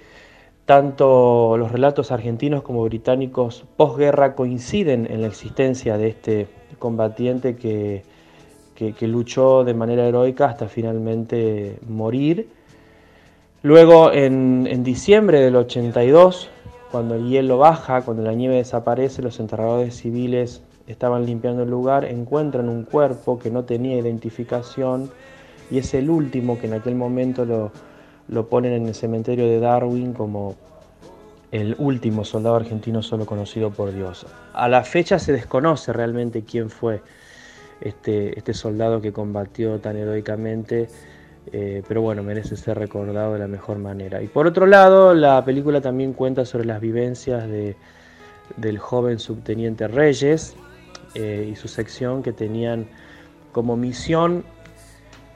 tanto 0.64 1.58
los 1.58 1.70
relatos 1.70 2.10
argentinos 2.10 2.62
como 2.62 2.84
británicos 2.84 3.66
posguerra 3.76 4.34
coinciden 4.34 5.06
en 5.10 5.20
la 5.20 5.26
existencia 5.26 5.98
de 5.98 6.08
este 6.08 6.46
combatiente 6.78 7.56
que 7.56 8.02
que, 8.78 9.08
luchó 9.08 9.64
de 9.64 9.74
manera 9.74 10.06
heroica 10.06 10.46
hasta 10.46 10.68
finalmente 10.68 11.78
morir. 11.88 12.48
Luego, 13.62 14.12
en, 14.12 14.84
diciembre 14.84 15.40
del 15.40 15.56
82, 15.56 16.48
cuando 16.92 17.16
el 17.16 17.28
hielo 17.28 17.58
baja, 17.58 18.02
cuando 18.02 18.22
la 18.22 18.34
nieve 18.34 18.54
desaparece, 18.54 19.20
los 19.20 19.40
enterradores 19.40 19.96
civiles 19.96 20.62
estaban 20.86 21.26
limpiando 21.26 21.64
el 21.64 21.70
lugar, 21.70 22.04
encuentran 22.04 22.68
un 22.68 22.84
cuerpo 22.84 23.38
que 23.40 23.50
no 23.50 23.64
tenía 23.64 23.98
identificación 23.98 25.10
y 25.72 25.78
es 25.78 25.92
el 25.94 26.08
último 26.08 26.58
que 26.58 26.68
en 26.68 26.74
aquel 26.74 26.94
momento 26.94 27.44
lo, 27.44 28.48
ponen 28.48 28.72
en 28.72 28.86
el 28.86 28.94
cementerio 28.94 29.46
de 29.46 29.58
Darwin 29.58 30.12
como 30.12 30.54
el 31.50 31.74
último 31.78 32.24
soldado 32.24 32.56
argentino 32.56 33.02
solo 33.02 33.26
conocido 33.26 33.70
por 33.70 33.92
Dios. 33.92 34.24
A 34.54 34.68
la 34.68 34.84
fecha 34.84 35.18
se 35.18 35.32
desconoce 35.32 35.92
realmente 35.92 36.44
quién 36.44 36.70
fue 36.70 37.02
este, 37.80 38.36
este 38.38 38.54
soldado 38.54 39.00
que 39.00 39.12
combatió 39.12 39.78
tan 39.78 39.96
heroicamente, 39.96 40.88
eh, 41.52 41.82
pero 41.86 42.02
bueno, 42.02 42.22
merece 42.22 42.56
ser 42.56 42.78
recordado 42.78 43.34
de 43.34 43.38
la 43.38 43.48
mejor 43.48 43.78
manera. 43.78 44.22
Y 44.22 44.26
por 44.26 44.46
otro 44.46 44.66
lado, 44.66 45.14
la 45.14 45.44
película 45.44 45.80
también 45.80 46.12
cuenta 46.12 46.44
sobre 46.44 46.64
las 46.64 46.80
vivencias 46.80 47.48
de, 47.48 47.76
del 48.56 48.78
joven 48.78 49.18
subteniente 49.18 49.88
Reyes 49.88 50.56
eh, 51.14 51.48
y 51.50 51.56
su 51.56 51.68
sección 51.68 52.22
que 52.22 52.32
tenían 52.32 52.86
como 53.52 53.76
misión 53.76 54.44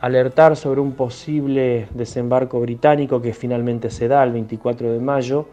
alertar 0.00 0.56
sobre 0.56 0.80
un 0.80 0.92
posible 0.92 1.88
desembarco 1.94 2.60
británico 2.60 3.22
que 3.22 3.32
finalmente 3.32 3.88
se 3.90 4.08
da 4.08 4.24
el 4.24 4.32
24 4.32 4.92
de 4.92 4.98
mayo 4.98 5.46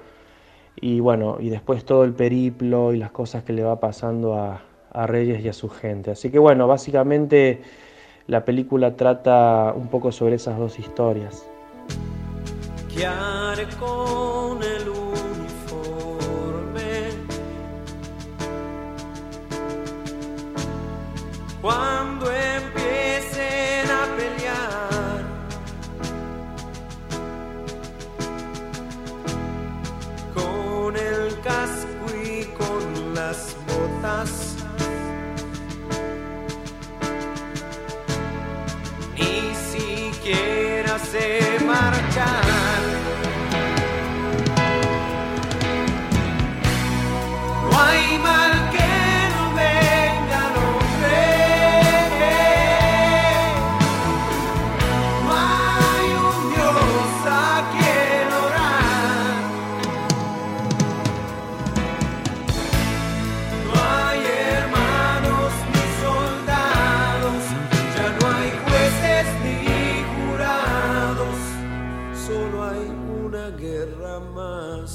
y 0.81 0.99
bueno, 0.99 1.37
y 1.39 1.49
después 1.49 1.85
todo 1.85 2.03
el 2.03 2.13
periplo 2.13 2.93
y 2.93 2.97
las 2.97 3.11
cosas 3.11 3.43
que 3.43 3.53
le 3.53 3.63
va 3.63 3.79
pasando 3.79 4.35
a, 4.35 4.61
a 4.91 5.07
Reyes 5.07 5.43
y 5.43 5.49
a 5.49 5.53
su 5.53 5.69
gente. 5.69 6.11
Así 6.11 6.29
que 6.29 6.39
bueno, 6.39 6.67
básicamente 6.67 7.61
la 8.27 8.45
película 8.45 8.95
trata 8.95 9.73
un 9.75 9.87
poco 9.87 10.11
sobre 10.11 10.35
esas 10.35 10.57
dos 10.57 10.77
historias. 10.79 11.45
¿Qué 12.93 13.05
haré 13.05 13.67
con 13.79 14.61
el 14.61 14.89
uniforme? 14.89 15.09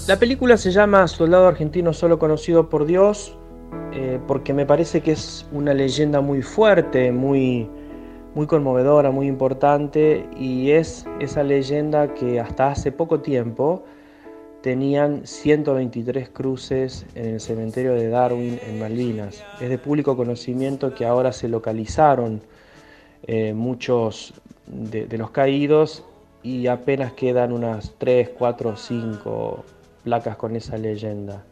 La 0.07 0.19
película 0.19 0.59
se 0.59 0.71
llama 0.71 1.09
Soldado 1.09 1.47
Argentino 1.49 1.95
Solo 1.95 2.19
Conocido 2.19 2.69
por 2.69 2.85
Dios 2.85 3.39
eh, 3.95 4.21
porque 4.27 4.53
me 4.53 4.67
parece 4.67 5.01
que 5.01 5.13
es 5.13 5.47
una 5.51 5.73
leyenda 5.73 6.21
muy 6.21 6.43
fuerte, 6.43 7.11
muy, 7.11 7.71
muy 8.35 8.47
conmovedora, 8.47 9.11
muy 9.11 9.27
importante 9.27 10.29
y 10.37 10.73
es 10.73 11.07
esa 11.21 11.43
leyenda 11.43 12.13
que 12.13 12.39
hasta 12.39 12.73
hace 12.73 12.93
poco 12.93 13.21
tiempo 13.21 13.83
tenían 14.61 15.27
123 15.27 16.29
cruces 16.29 17.07
en 17.15 17.35
el 17.35 17.41
cementerio 17.41 17.95
de 17.95 18.11
Darwin 18.11 18.61
en 18.63 18.81
Malvinas. 18.81 19.43
Es 19.59 19.71
de 19.71 19.79
público 19.79 20.19
conocimiento 20.19 20.95
que 20.95 21.07
ahora 21.07 21.33
se 21.33 21.49
localizaron 21.49 22.43
eh, 23.27 23.55
muchos 23.55 24.35
de, 24.67 25.09
los 25.17 25.31
caídos 25.31 26.05
y 26.43 26.67
apenas 26.67 27.15
quedan 27.15 27.53
unas 27.53 27.95
3, 27.97 28.33
4, 28.37 28.77
5 28.77 29.65
placas 30.05 30.37
con 30.37 30.55
esa 30.55 30.77
leyenda. 30.77 31.45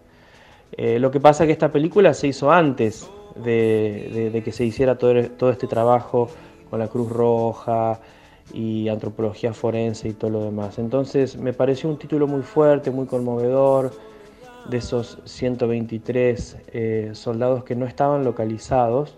Eh, 0.76 0.98
lo 0.98 1.10
que 1.10 1.20
pasa 1.20 1.44
es 1.44 1.48
que 1.48 1.52
esta 1.52 1.72
película 1.72 2.14
se 2.14 2.28
hizo 2.28 2.52
antes 2.52 3.10
de, 3.36 4.40
que 4.44 4.52
se 4.52 4.64
hiciera 4.64 4.96
todo, 4.96 5.50
este 5.50 5.66
trabajo 5.66 6.28
con 6.70 6.78
la 6.78 6.88
Cruz 6.88 7.10
Roja, 7.10 8.00
y 8.52 8.88
antropología 8.88 9.54
forense 9.54 10.08
y 10.08 10.12
todo 10.12 10.30
lo 10.30 10.44
demás. 10.44 10.78
Entonces 10.78 11.36
me 11.36 11.52
pareció 11.52 11.88
un 11.88 11.96
título 11.96 12.26
muy 12.26 12.42
fuerte, 12.42 12.90
muy 12.90 13.06
conmovedor, 13.06 13.92
de 14.68 14.76
esos 14.76 15.18
123 15.24 16.56
eh, 16.72 17.10
soldados 17.14 17.64
que 17.64 17.74
no 17.74 17.86
estaban 17.86 18.24
localizados. 18.24 19.16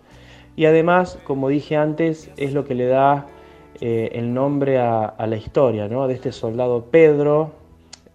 Y 0.57 0.67
además, 0.67 1.19
como 1.25 1.49
dije 1.49 1.77
antes, 1.77 2.31
es 2.37 2.53
lo 2.53 2.65
que 2.65 2.75
le 2.75 2.87
da 2.87 3.27
eh, 3.81 4.11
el 4.13 4.33
nombre 4.33 4.79
a, 4.79 5.15
la 5.19 5.37
historia, 5.37 5.89
¿no? 5.89 6.07
de 6.07 6.15
este 6.15 6.33
soldado 6.33 6.85
Pedro, 6.85 7.53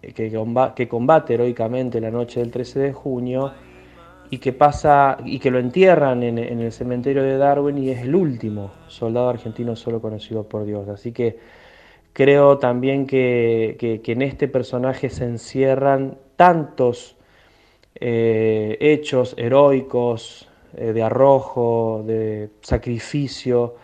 que, 0.00 0.30
que 0.74 0.88
combate 0.88 1.34
heroicamente 1.34 2.00
la 2.00 2.10
noche 2.10 2.40
del 2.40 2.50
13 2.50 2.78
de 2.80 2.92
junio 2.92 3.52
y 4.30 4.38
que 4.38 4.52
pasa 4.52 5.18
y 5.24 5.40
que 5.40 5.50
lo 5.50 5.58
entierran 5.58 6.22
en, 6.22 6.38
el 6.38 6.72
cementerio 6.72 7.22
de 7.22 7.36
Darwin 7.36 7.78
y 7.78 7.90
es 7.90 8.02
el 8.02 8.14
último 8.14 8.70
soldado 8.86 9.28
argentino 9.28 9.74
solo 9.74 10.00
conocido 10.00 10.44
por 10.44 10.64
Dios. 10.64 10.88
Así 10.88 11.10
que 11.10 11.38
creo 12.12 12.58
también 12.58 13.06
que, 13.06 13.76
en 13.80 14.22
este 14.22 14.46
personaje 14.46 15.10
se 15.10 15.24
encierran 15.24 16.16
tantos 16.36 17.16
eh, 17.96 18.78
hechos 18.80 19.34
heroicos 19.36 20.48
eh, 20.76 20.92
de 20.92 21.02
arrojo, 21.02 22.04
de 22.06 22.50
sacrificio, 22.60 23.74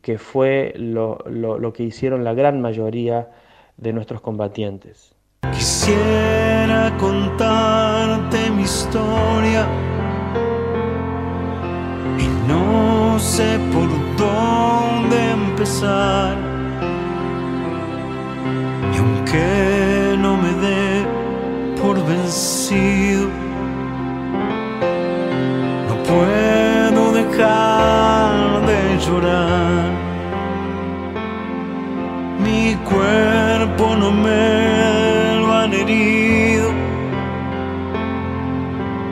que 0.00 0.16
fue 0.16 0.72
lo, 0.76 1.18
lo 1.26 1.72
que 1.74 1.82
hicieron 1.82 2.24
la 2.24 2.32
gran 2.32 2.60
mayoría 2.62 3.28
de 3.76 3.92
nuestros 3.92 4.22
combatientes. 4.22 5.13
Quisiera 5.52 6.92
contarte 6.98 8.50
mi 8.50 8.62
historia 8.62 9.66
y 12.18 12.26
no 12.48 13.18
sé 13.18 13.58
por 13.72 13.88
dónde 14.16 15.30
empezar. 15.32 16.36
Y 18.92 18.96
aunque 18.98 20.16
no 20.18 20.36
me 20.36 20.52
dé 20.66 21.06
por 21.80 21.96
vencido, 22.06 23.28
no 25.88 25.94
puedo 26.10 27.12
dejar 27.12 28.66
de 28.66 28.98
llorar. 28.98 30.04
Mi 32.44 32.74
cuerpo 32.84 33.96
no 33.96 34.10
me 34.10 34.63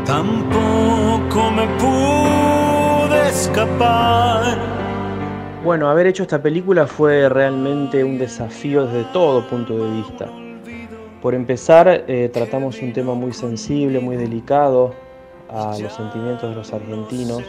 tampoco 0.05 1.51
me 1.51 1.67
pude 1.79 3.29
escapar. 3.29 4.59
Bueno, 5.65 5.89
haber 5.89 6.09
hecho 6.09 6.25
esta 6.25 6.43
película 6.43 6.87
fue 6.87 7.29
realmente 7.29 8.03
un 8.03 8.19
desafío 8.19 8.87
desde 8.87 9.05
todo 9.13 9.47
punto 9.47 9.79
de 9.79 9.91
vista. 9.93 10.29
Por 11.21 11.35
empezar, 11.35 12.05
eh, 12.09 12.31
tratamos 12.33 12.83
un 12.83 12.93
tema 12.93 13.15
muy 13.15 13.33
sensible, 13.33 14.01
muy 14.01 14.17
delicado 14.17 14.93
a 15.49 15.77
los 15.79 15.93
sentimientos 15.93 16.51
de 16.51 16.57
los 16.57 16.73
argentinos. 16.73 17.43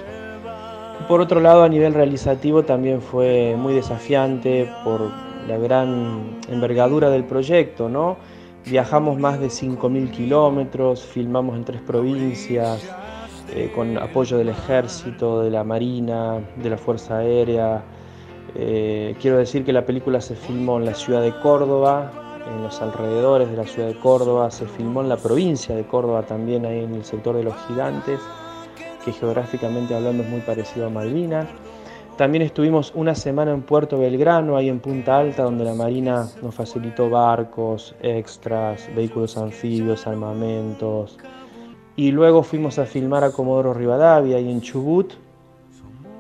por 1.08 1.22
otro 1.22 1.39
lado, 1.39 1.64
a 1.64 1.70
nivel 1.70 1.93
realizativo 1.93 2.64
también 2.64 3.01
fue 3.01 3.56
muy 3.58 3.74
desafiante 3.74 4.70
por 4.84 5.10
la 5.47 5.58
gran 5.58 6.39
envergadura 6.49 7.10
del 7.10 7.24
proyecto, 7.24 7.89
¿no? 7.89 8.18
Viajamos 8.66 9.20
más 9.20 9.39
de 9.41 9.47
5.000 9.47 10.11
kilómetros, 10.11 11.03
filmamos 11.03 11.57
en 11.57 11.66
tres 11.66 11.82
provincias, 11.82 12.89
eh, 13.53 13.70
con 13.76 13.97
apoyo 13.97 14.38
del 14.38 14.49
ejército, 14.49 15.41
de 15.41 15.51
la 15.51 15.66
marina, 15.66 16.39
de 16.55 16.70
la 16.70 16.78
Fuerza 16.78 17.18
Aérea. 17.18 17.84
Eh, 18.55 19.16
quiero 19.22 19.38
decir 19.38 19.66
que 19.66 19.74
la 19.74 19.86
película 19.86 20.22
se 20.22 20.36
filmó 20.36 20.78
en 20.78 20.86
la 20.86 20.93
ciudad 20.93 21.22
de 21.22 21.38
Córdoba, 21.41 22.11
en 22.47 22.64
los 22.64 22.82
alrededores 22.82 23.49
de 23.51 23.57
la 23.57 23.66
ciudad 23.66 23.89
de 23.89 23.99
Córdoba, 23.99 24.49
se 24.49 24.66
filmó 24.66 25.01
en 25.01 25.09
la 25.09 25.18
provincia 25.18 25.76
de 25.76 25.84
Córdoba 25.84 26.24
también, 26.24 26.66
ahí 26.66 26.86
en 26.86 26.95
el 26.95 27.03
sector 27.03 27.36
de 27.36 27.43
los 27.43 27.55
gigantes, 27.68 28.20
que 29.03 29.11
geográficamente 29.11 29.93
hablando 29.93 30.24
es 30.24 30.30
muy 30.30 30.39
parecido 30.39 30.88
a 30.88 30.89
Malvinas. 30.89 31.47
También 32.18 32.43
estuvimos 32.43 32.91
una 32.93 33.16
semana 33.16 33.51
en 33.51 33.64
Puerto 33.64 33.97
Belgrano, 33.97 34.55
ahí 34.55 34.70
en 34.70 34.80
Punta 34.80 35.18
Alta, 35.18 35.43
donde 35.43 35.64
la 35.64 35.74
Marina 35.74 36.30
nos 36.43 36.53
facilitó 36.53 37.09
barcos, 37.09 37.95
extras, 38.03 38.88
vehículos 38.95 39.36
anfibios, 39.36 40.05
armamentos. 40.05 41.18
Y 41.95 42.11
luego 42.11 42.43
fuimos 42.43 42.78
a 42.78 42.86
filmar 42.86 43.24
a 43.24 43.32
Comodoro 43.32 43.74
Rivadavia, 43.74 44.38
ahí 44.38 44.51
en 44.51 44.61
Chubut, 44.61 45.14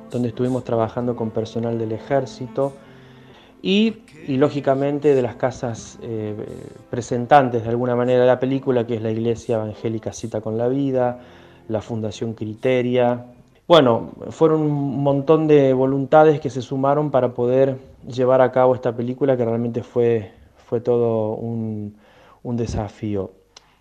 donde 0.09 0.29
estuvimos 0.29 0.63
trabajando 0.63 1.15
con 1.15 1.29
personal 1.29 1.77
del 1.77 1.91
ejército 1.91 2.73
y, 3.61 3.97
lógicamente 4.27 5.13
de 5.13 5.21
las 5.21 5.35
casas 5.35 5.99
eh, 6.01 6.35
presentantes 6.89 7.63
de 7.63 7.69
alguna 7.69 7.95
manera 7.95 8.21
de 8.21 8.27
la 8.27 8.39
película, 8.39 8.85
que 8.87 8.95
es 8.95 9.01
la 9.01 9.11
Iglesia 9.11 9.55
Evangélica 9.55 10.11
Cita 10.11 10.41
con 10.41 10.57
la 10.57 10.67
Vida, 10.67 11.19
la 11.69 11.81
Fundación 11.81 12.33
Criteria, 12.33 13.25
bueno, 13.73 14.11
fueron 14.29 14.61
un 14.61 15.01
montón 15.01 15.47
de 15.47 15.73
voluntades 15.73 16.39
que 16.39 16.51
se 16.51 16.61
sumaron 16.61 17.09
para 17.09 17.33
poder 17.33 17.79
llevar 18.07 18.39
a 18.39 18.51
cabo 18.51 18.75
esta 18.75 18.95
película 18.95 19.35
que 19.35 19.43
realmente 19.43 19.81
fue, 19.81 20.31
fue 20.67 20.79
todo 20.79 21.29
un, 21.33 21.97
desafío. 22.43 23.31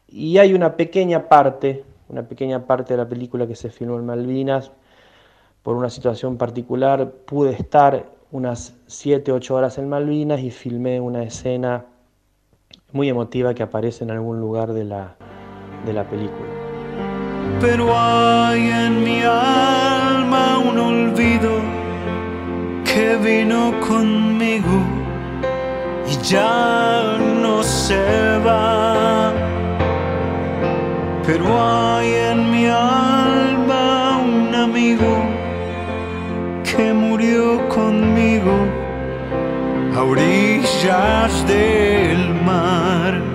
Y 0.09 0.39
hay 0.39 0.55
una 0.55 0.77
pequeña 0.79 1.29
parte, 1.29 1.85
una 2.09 2.23
pequeña 2.23 2.65
parte 2.65 2.95
de 2.95 2.97
la 2.97 3.07
película 3.07 3.47
que 3.47 3.55
se 3.55 3.69
filmó 3.69 3.99
en 3.99 4.07
Malvinas. 4.07 4.73
Por 5.63 5.77
una 5.77 5.91
situación 5.91 6.39
particular 6.39 7.11
pude 7.27 7.51
estar 7.51 8.07
unas 8.31 8.75
7, 8.87 9.31
8 9.31 9.55
horas 9.55 9.77
en 9.77 9.91
Malvinas 9.91 10.41
y 10.41 10.51
filmé 10.51 11.01
una 11.01 11.23
escena 11.23 11.85
muy 12.93 13.11
emotiva 13.11 13.53
que 13.53 13.63
aparece 13.63 14.05
en 14.05 14.11
algún 14.11 14.41
lugar 14.41 14.73
de 14.73 14.85
la, 14.85 15.17
de 15.85 15.93
la 15.93 16.09
película 16.09 16.62
pero 17.61 17.97
hay 17.97 18.71
en 18.71 19.05
mi 19.05 19.23
alma 19.23 20.59
un 20.59 20.79
olvido 20.79 21.51
que 22.85 23.17
vino 23.17 23.73
conmigo 23.81 24.83
y 26.07 26.17
ya 26.25 27.17
no 27.43 27.63
se 27.63 28.39
va. 28.47 29.33
Pero 31.27 31.47
hay 31.63 32.09
en 32.31 32.51
mi 32.51 32.67
alma 32.67 34.19
un 34.19 34.55
amigo 34.55 35.13
que 36.65 36.93
murió 36.93 37.69
conmigo 37.69 38.55
a 39.97 40.03
orillas 40.03 41.47
del 41.47 42.35
mar 42.45 43.32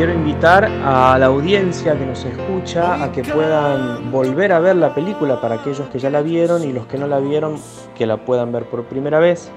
quiero 0.00 0.14
invitar 0.14 0.64
a 0.64 1.18
la 1.18 1.26
audiencia 1.26 1.92
que 1.92 2.06
nos 2.06 2.24
escucha 2.24 3.04
a 3.04 3.12
que 3.12 3.22
puedan 3.22 4.10
volver 4.10 4.50
a 4.50 4.58
ver 4.58 4.76
la 4.76 4.94
película 4.94 5.38
para 5.42 5.56
aquellos 5.56 5.86
que 5.90 5.98
ya 5.98 6.08
la 6.08 6.22
vieron 6.22 6.64
y 6.64 6.72
los 6.72 6.86
que 6.86 6.96
no 6.96 7.06
la 7.06 7.18
vieron 7.18 7.58
que 7.94 8.06
la 8.06 8.16
puedan 8.16 8.50
ver 8.50 8.64
por 8.64 8.84
primera 8.84 9.18
vez. 9.18 9.50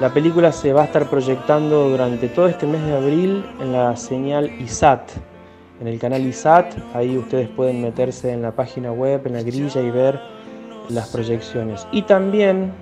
La 0.00 0.12
película 0.12 0.50
se 0.50 0.72
va 0.72 0.82
a 0.82 0.84
estar 0.86 1.08
proyectando 1.08 1.90
durante 1.90 2.26
todo 2.26 2.48
este 2.48 2.66
mes 2.66 2.84
de 2.84 2.96
abril 2.96 3.46
en 3.60 3.72
la 3.72 3.94
señal 3.94 4.50
ISAT, 4.60 5.12
en 5.80 5.86
el 5.86 6.00
canal 6.00 6.26
ISAT. 6.26 6.74
Ahí 6.92 7.16
ustedes 7.16 7.48
pueden 7.48 7.82
meterse 7.82 8.32
en 8.32 8.42
la 8.42 8.50
página 8.50 8.90
web, 8.90 9.24
en 9.26 9.34
la 9.34 9.44
grilla 9.44 9.80
y 9.80 9.92
ver 9.92 10.18
las 10.88 11.08
proyecciones. 11.10 11.86
Y 11.92 12.02
también, 12.02 12.72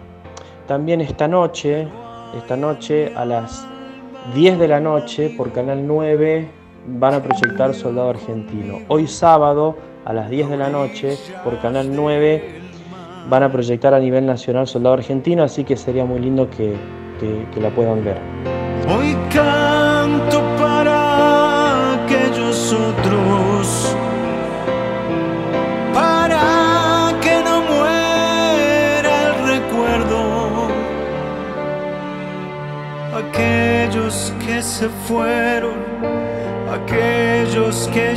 también 0.67 1.03
esta 1.03 1.29
noche, 1.29 1.87
esta 2.39 2.57
noche 2.57 3.13
a 3.15 3.27
las 3.27 3.67
10 4.35 4.59
de 4.59 4.69
la 4.69 4.81
noche 4.81 5.35
por 5.37 5.53
Canal 5.53 5.87
9 5.87 6.60
van 6.87 7.15
a 7.15 7.23
proyectar 7.23 7.75
Soldado 7.75 8.11
Argentino. 8.11 8.79
Hoy 8.89 9.07
sábado 9.07 9.77
a 10.05 10.13
las 10.13 10.31
10 10.31 10.51
de 10.51 10.57
la 10.57 10.71
noche 10.71 11.19
por 11.45 11.59
Canal 11.61 11.95
9 11.95 12.61
van 13.29 13.43
a 13.43 13.53
proyectar 13.53 13.95
a 13.95 14.01
nivel 14.01 14.27
nacional 14.27 14.67
Soldado 14.67 14.95
Argentino, 14.95 15.43
así 15.43 15.65
que 15.65 15.77
sería 15.77 16.05
muy 16.05 16.21
lindo 16.21 16.49
que, 16.51 16.75
que, 17.19 17.47
que 17.53 17.61
la 17.61 17.71
puedan 17.71 18.05
ver. 18.05 18.19
Hoy 18.89 19.17
canto 19.33 20.43
para 20.59 22.05
aquellos 22.05 22.73
otros, 22.73 23.97
para 25.95 27.13
que 27.21 27.43
no 27.45 27.61
muera 27.63 29.29
el 29.29 29.61
recuerdo, 29.61 30.69
aquellos 33.15 34.33
que 34.45 34.63
se 34.63 34.89
fueron 34.89 35.90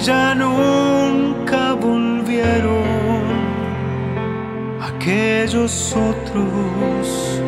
ya 0.05 0.35
nunca 0.35 1.73
volvieron, 1.73 3.23
aquellos 4.81 5.95
otros 5.95 7.39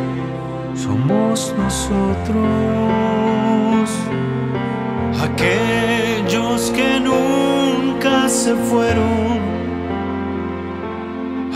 somos 0.74 1.54
nosotros, 1.58 2.36
aquellos 5.22 6.72
que 6.72 7.00
nunca 7.02 8.30
se 8.30 8.56
fueron, 8.56 9.40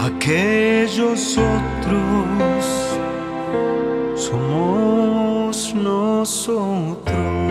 aquellos 0.06 1.38
otros 1.38 2.98
somos 4.16 5.74
nosotros. 5.74 7.49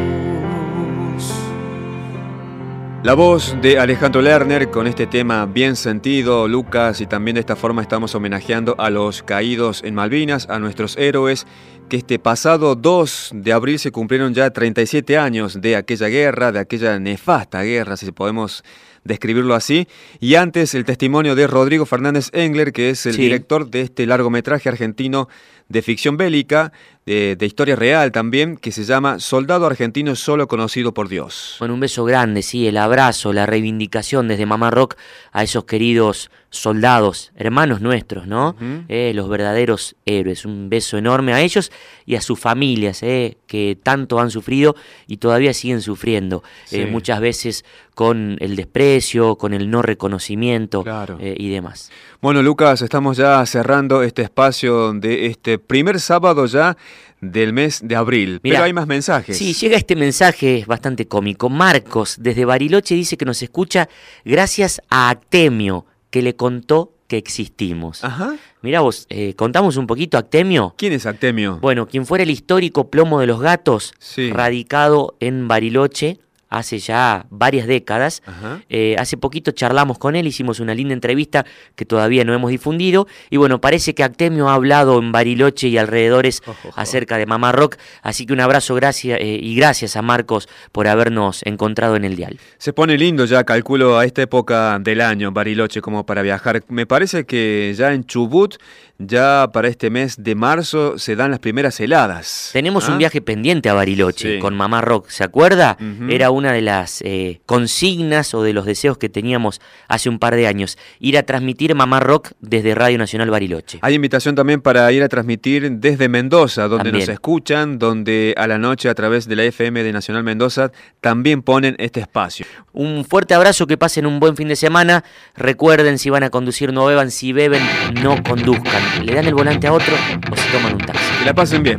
La 3.04 3.14
voz 3.14 3.56
de 3.62 3.78
Alejandro 3.78 4.20
Lerner 4.20 4.70
con 4.70 4.88
este 4.88 5.06
tema 5.06 5.46
bien 5.46 5.76
sentido, 5.76 6.48
Lucas, 6.48 7.00
y 7.00 7.06
también 7.06 7.36
de 7.36 7.40
esta 7.40 7.54
forma 7.54 7.80
estamos 7.80 8.16
homenajeando 8.16 8.74
a 8.76 8.90
los 8.90 9.22
caídos 9.22 9.84
en 9.84 9.94
Malvinas, 9.94 10.48
a 10.50 10.58
nuestros 10.58 10.96
héroes, 10.96 11.46
que 11.88 11.98
este 11.98 12.18
pasado 12.18 12.74
2 12.74 13.30
de 13.34 13.52
abril 13.52 13.78
se 13.78 13.92
cumplieron 13.92 14.34
ya 14.34 14.50
37 14.50 15.16
años 15.16 15.60
de 15.60 15.76
aquella 15.76 16.08
guerra, 16.08 16.50
de 16.50 16.58
aquella 16.58 16.98
nefasta 16.98 17.62
guerra, 17.62 17.96
si 17.96 18.10
podemos 18.10 18.64
describirlo 19.04 19.54
así. 19.54 19.86
Y 20.18 20.34
antes 20.34 20.74
el 20.74 20.84
testimonio 20.84 21.36
de 21.36 21.46
Rodrigo 21.46 21.86
Fernández 21.86 22.30
Engler, 22.32 22.72
que 22.72 22.90
es 22.90 23.06
el 23.06 23.16
director 23.16 23.70
de 23.70 23.82
este 23.82 24.06
largometraje 24.06 24.68
argentino 24.68 25.28
de 25.68 25.82
ficción 25.82 26.16
bélica, 26.16 26.72
de, 27.04 27.36
historia 27.40 27.76
real 27.76 28.12
también, 28.12 28.56
que 28.56 28.72
se 28.72 28.84
llama 28.84 29.18
Soldado 29.18 29.66
Argentino 29.66 30.14
Solo 30.14 30.46
Conocido 30.46 30.92
por 30.92 31.08
Dios. 31.08 31.56
Bueno, 31.58 31.74
un 31.74 31.80
beso 31.80 32.04
grande, 32.04 32.42
sí, 32.42 32.66
el 32.66 32.76
abrazo, 32.76 33.32
la 33.32 33.46
reivindicación 33.46 34.28
desde 34.28 34.46
Mamá 34.46 34.70
Rock 34.70 34.96
a 35.32 35.42
esos 35.42 35.64
queridos 35.64 36.30
soldados, 36.50 37.30
hermanos 37.36 37.80
nuestros, 37.80 38.26
¿no? 38.26 38.56
Eh, 38.88 39.12
los 39.14 39.28
verdaderos 39.28 39.96
héroes. 40.06 40.44
Un 40.44 40.68
beso 40.68 40.96
enorme 40.96 41.32
a 41.34 41.40
ellos 41.40 41.70
y 42.06 42.16
a 42.16 42.20
sus 42.20 42.38
familias, 42.38 43.02
eh, 43.02 43.36
que 43.46 43.78
tanto 43.82 44.18
han 44.18 44.30
sufrido 44.30 44.74
y 45.06 45.18
todavía 45.18 45.52
siguen 45.52 45.82
sufriendo. 45.82 46.42
Eh, 46.70 46.86
muchas 46.86 47.20
veces 47.20 47.64
con 47.94 48.36
el 48.40 48.56
desprecio, 48.56 49.36
con 49.36 49.52
el 49.52 49.70
no 49.70 49.82
reconocimiento 49.82 50.84
y 51.20 51.48
demás. 51.50 51.90
Bueno, 52.20 52.42
Lucas, 52.42 52.80
estamos 52.82 53.16
ya 53.16 53.44
cerrando 53.44 54.02
este 54.02 54.22
espacio 54.22 54.92
de 54.92 55.26
este 55.26 55.58
primer 55.58 56.00
sábado 56.00 56.46
ya 56.46 56.76
del 57.20 57.52
mes 57.52 57.80
de 57.82 57.96
abril. 57.96 58.40
Pero 58.42 58.62
hay 58.62 58.72
más 58.72 58.86
mensajes. 58.86 59.36
Sí, 59.36 59.52
llega 59.52 59.76
este 59.76 59.96
mensaje 59.96 60.64
bastante 60.66 61.06
cómico. 61.06 61.48
Marcos, 61.48 62.16
desde 62.20 62.44
Bariloche, 62.44 62.94
dice 62.94 63.16
que 63.16 63.24
nos 63.24 63.42
escucha 63.42 63.88
gracias 64.24 64.80
a 64.88 65.10
Actemio, 65.10 65.84
que 66.10 66.22
le 66.22 66.36
contó 66.36 66.92
que 67.08 67.16
existimos. 67.16 68.04
Ajá. 68.04 68.36
Mira 68.60 68.80
vos, 68.80 69.06
eh, 69.08 69.34
contamos 69.34 69.76
un 69.76 69.86
poquito 69.86 70.18
Actemio. 70.18 70.74
¿Quién 70.76 70.92
es 70.92 71.06
Actemio? 71.06 71.58
Bueno, 71.60 71.86
quien 71.86 72.04
fuera 72.06 72.22
el 72.22 72.30
histórico 72.30 72.90
plomo 72.90 73.20
de 73.20 73.26
los 73.26 73.40
gatos, 73.40 73.94
radicado 74.32 75.16
en 75.20 75.48
Bariloche, 75.48 76.18
hace 76.48 76.78
ya 76.78 77.26
varias 77.30 77.66
décadas. 77.66 78.22
Eh, 78.68 78.96
hace 78.98 79.16
poquito 79.16 79.50
charlamos 79.52 79.98
con 79.98 80.16
él, 80.16 80.26
hicimos 80.26 80.60
una 80.60 80.74
linda 80.74 80.94
entrevista 80.94 81.44
que 81.76 81.84
todavía 81.84 82.24
no 82.24 82.34
hemos 82.34 82.50
difundido. 82.50 83.06
Y 83.30 83.36
bueno, 83.36 83.60
parece 83.60 83.94
que 83.94 84.02
Actemio 84.02 84.48
ha 84.48 84.54
hablado 84.54 84.98
en 84.98 85.12
Bariloche 85.12 85.68
y 85.68 85.78
alrededores 85.78 86.42
acerca 86.74 87.18
de 87.18 87.26
Mamá 87.26 87.52
Rock. 87.52 87.76
Así 88.02 88.26
que 88.26 88.32
un 88.32 88.40
abrazo 88.40 88.74
gracias, 88.74 89.20
eh, 89.20 89.38
y 89.40 89.54
gracias 89.54 89.96
a 89.96 90.02
Marcos 90.02 90.48
por 90.72 90.88
habernos 90.88 91.42
encontrado 91.44 91.96
en 91.96 92.04
el 92.04 92.16
dial. 92.16 92.38
Se 92.58 92.72
pone 92.72 92.96
lindo 92.96 93.24
ya, 93.24 93.44
calculo, 93.44 93.98
a 93.98 94.04
esta 94.04 94.22
época 94.22 94.78
del 94.78 95.00
año, 95.00 95.32
Bariloche, 95.32 95.80
como 95.80 96.06
para 96.06 96.22
viajar. 96.22 96.62
Me 96.68 96.86
parece 96.86 97.24
que 97.24 97.74
ya 97.76 97.92
en 97.92 98.04
Chubut 98.04 98.56
ya 98.98 99.50
para 99.52 99.68
este 99.68 99.90
mes 99.90 100.16
de 100.22 100.34
marzo 100.34 100.98
se 100.98 101.14
dan 101.14 101.30
las 101.30 101.38
primeras 101.38 101.78
heladas. 101.78 102.50
Tenemos 102.52 102.88
un 102.88 102.94
¿ah? 102.94 102.98
viaje 102.98 103.20
pendiente 103.20 103.68
a 103.68 103.74
Bariloche 103.74 104.40
con 104.40 104.56
Mamá 104.56 104.80
Rock, 104.80 105.08
¿se 105.08 105.22
acuerda? 105.22 105.78
Era 106.08 106.30
una 106.30 106.52
de 106.52 106.62
las 106.62 107.00
eh, 107.02 107.40
consignas 107.46 108.34
o 108.34 108.42
de 108.42 108.52
los 108.52 108.66
deseos 108.66 108.98
que 108.98 109.08
teníamos 109.08 109.60
hace 109.86 110.08
un 110.08 110.18
par 110.18 110.34
de 110.34 110.48
años, 110.48 110.78
ir 110.98 111.16
a 111.16 111.22
transmitir 111.22 111.74
Mamá 111.76 112.00
Rock 112.00 112.32
desde 112.40 112.74
Radio 112.74 112.98
Nacional 112.98 113.30
Bariloche. 113.30 113.78
Hay 113.82 113.94
invitación 113.94 114.34
también 114.34 114.60
para 114.60 114.90
ir 114.90 115.02
a 115.04 115.08
transmitir 115.08 115.70
desde 115.72 116.08
Mendoza, 116.08 116.66
donde 116.66 116.90
nos 116.90 117.08
escuchan, 117.08 117.78
donde 117.78 118.34
a 118.36 118.48
la 118.48 118.58
noche 118.58 118.88
a 118.88 118.94
través 118.94 119.28
de 119.28 119.36
la 119.36 119.44
FM 119.44 119.84
de 119.84 119.92
Nacional 119.92 120.24
Mendoza 120.24 120.72
también 121.00 121.42
ponen 121.42 121.76
este 121.78 122.00
espacio. 122.00 122.46
Un 122.72 123.04
fuerte 123.04 123.34
abrazo, 123.34 123.66
que 123.66 123.76
pasen 123.76 124.06
un 124.06 124.18
buen 124.18 124.36
fin 124.36 124.48
de 124.48 124.56
semana. 124.56 125.04
Recuerden, 125.36 125.98
si 125.98 126.10
van 126.10 126.24
a 126.24 126.30
conducir 126.30 126.72
no 126.72 126.86
beban, 126.86 127.10
si 127.10 127.32
beben 127.32 127.62
no 128.02 128.22
conduzcan 128.22 128.87
le 129.02 129.14
dan 129.14 129.26
el 129.26 129.34
volante 129.34 129.66
a 129.66 129.72
otro 129.72 129.94
o 130.30 130.36
se 130.36 130.48
toman 130.50 130.74
un 130.74 130.78
taxi. 130.78 131.04
Que 131.18 131.24
la 131.24 131.34
pasen 131.34 131.62
bien. 131.62 131.78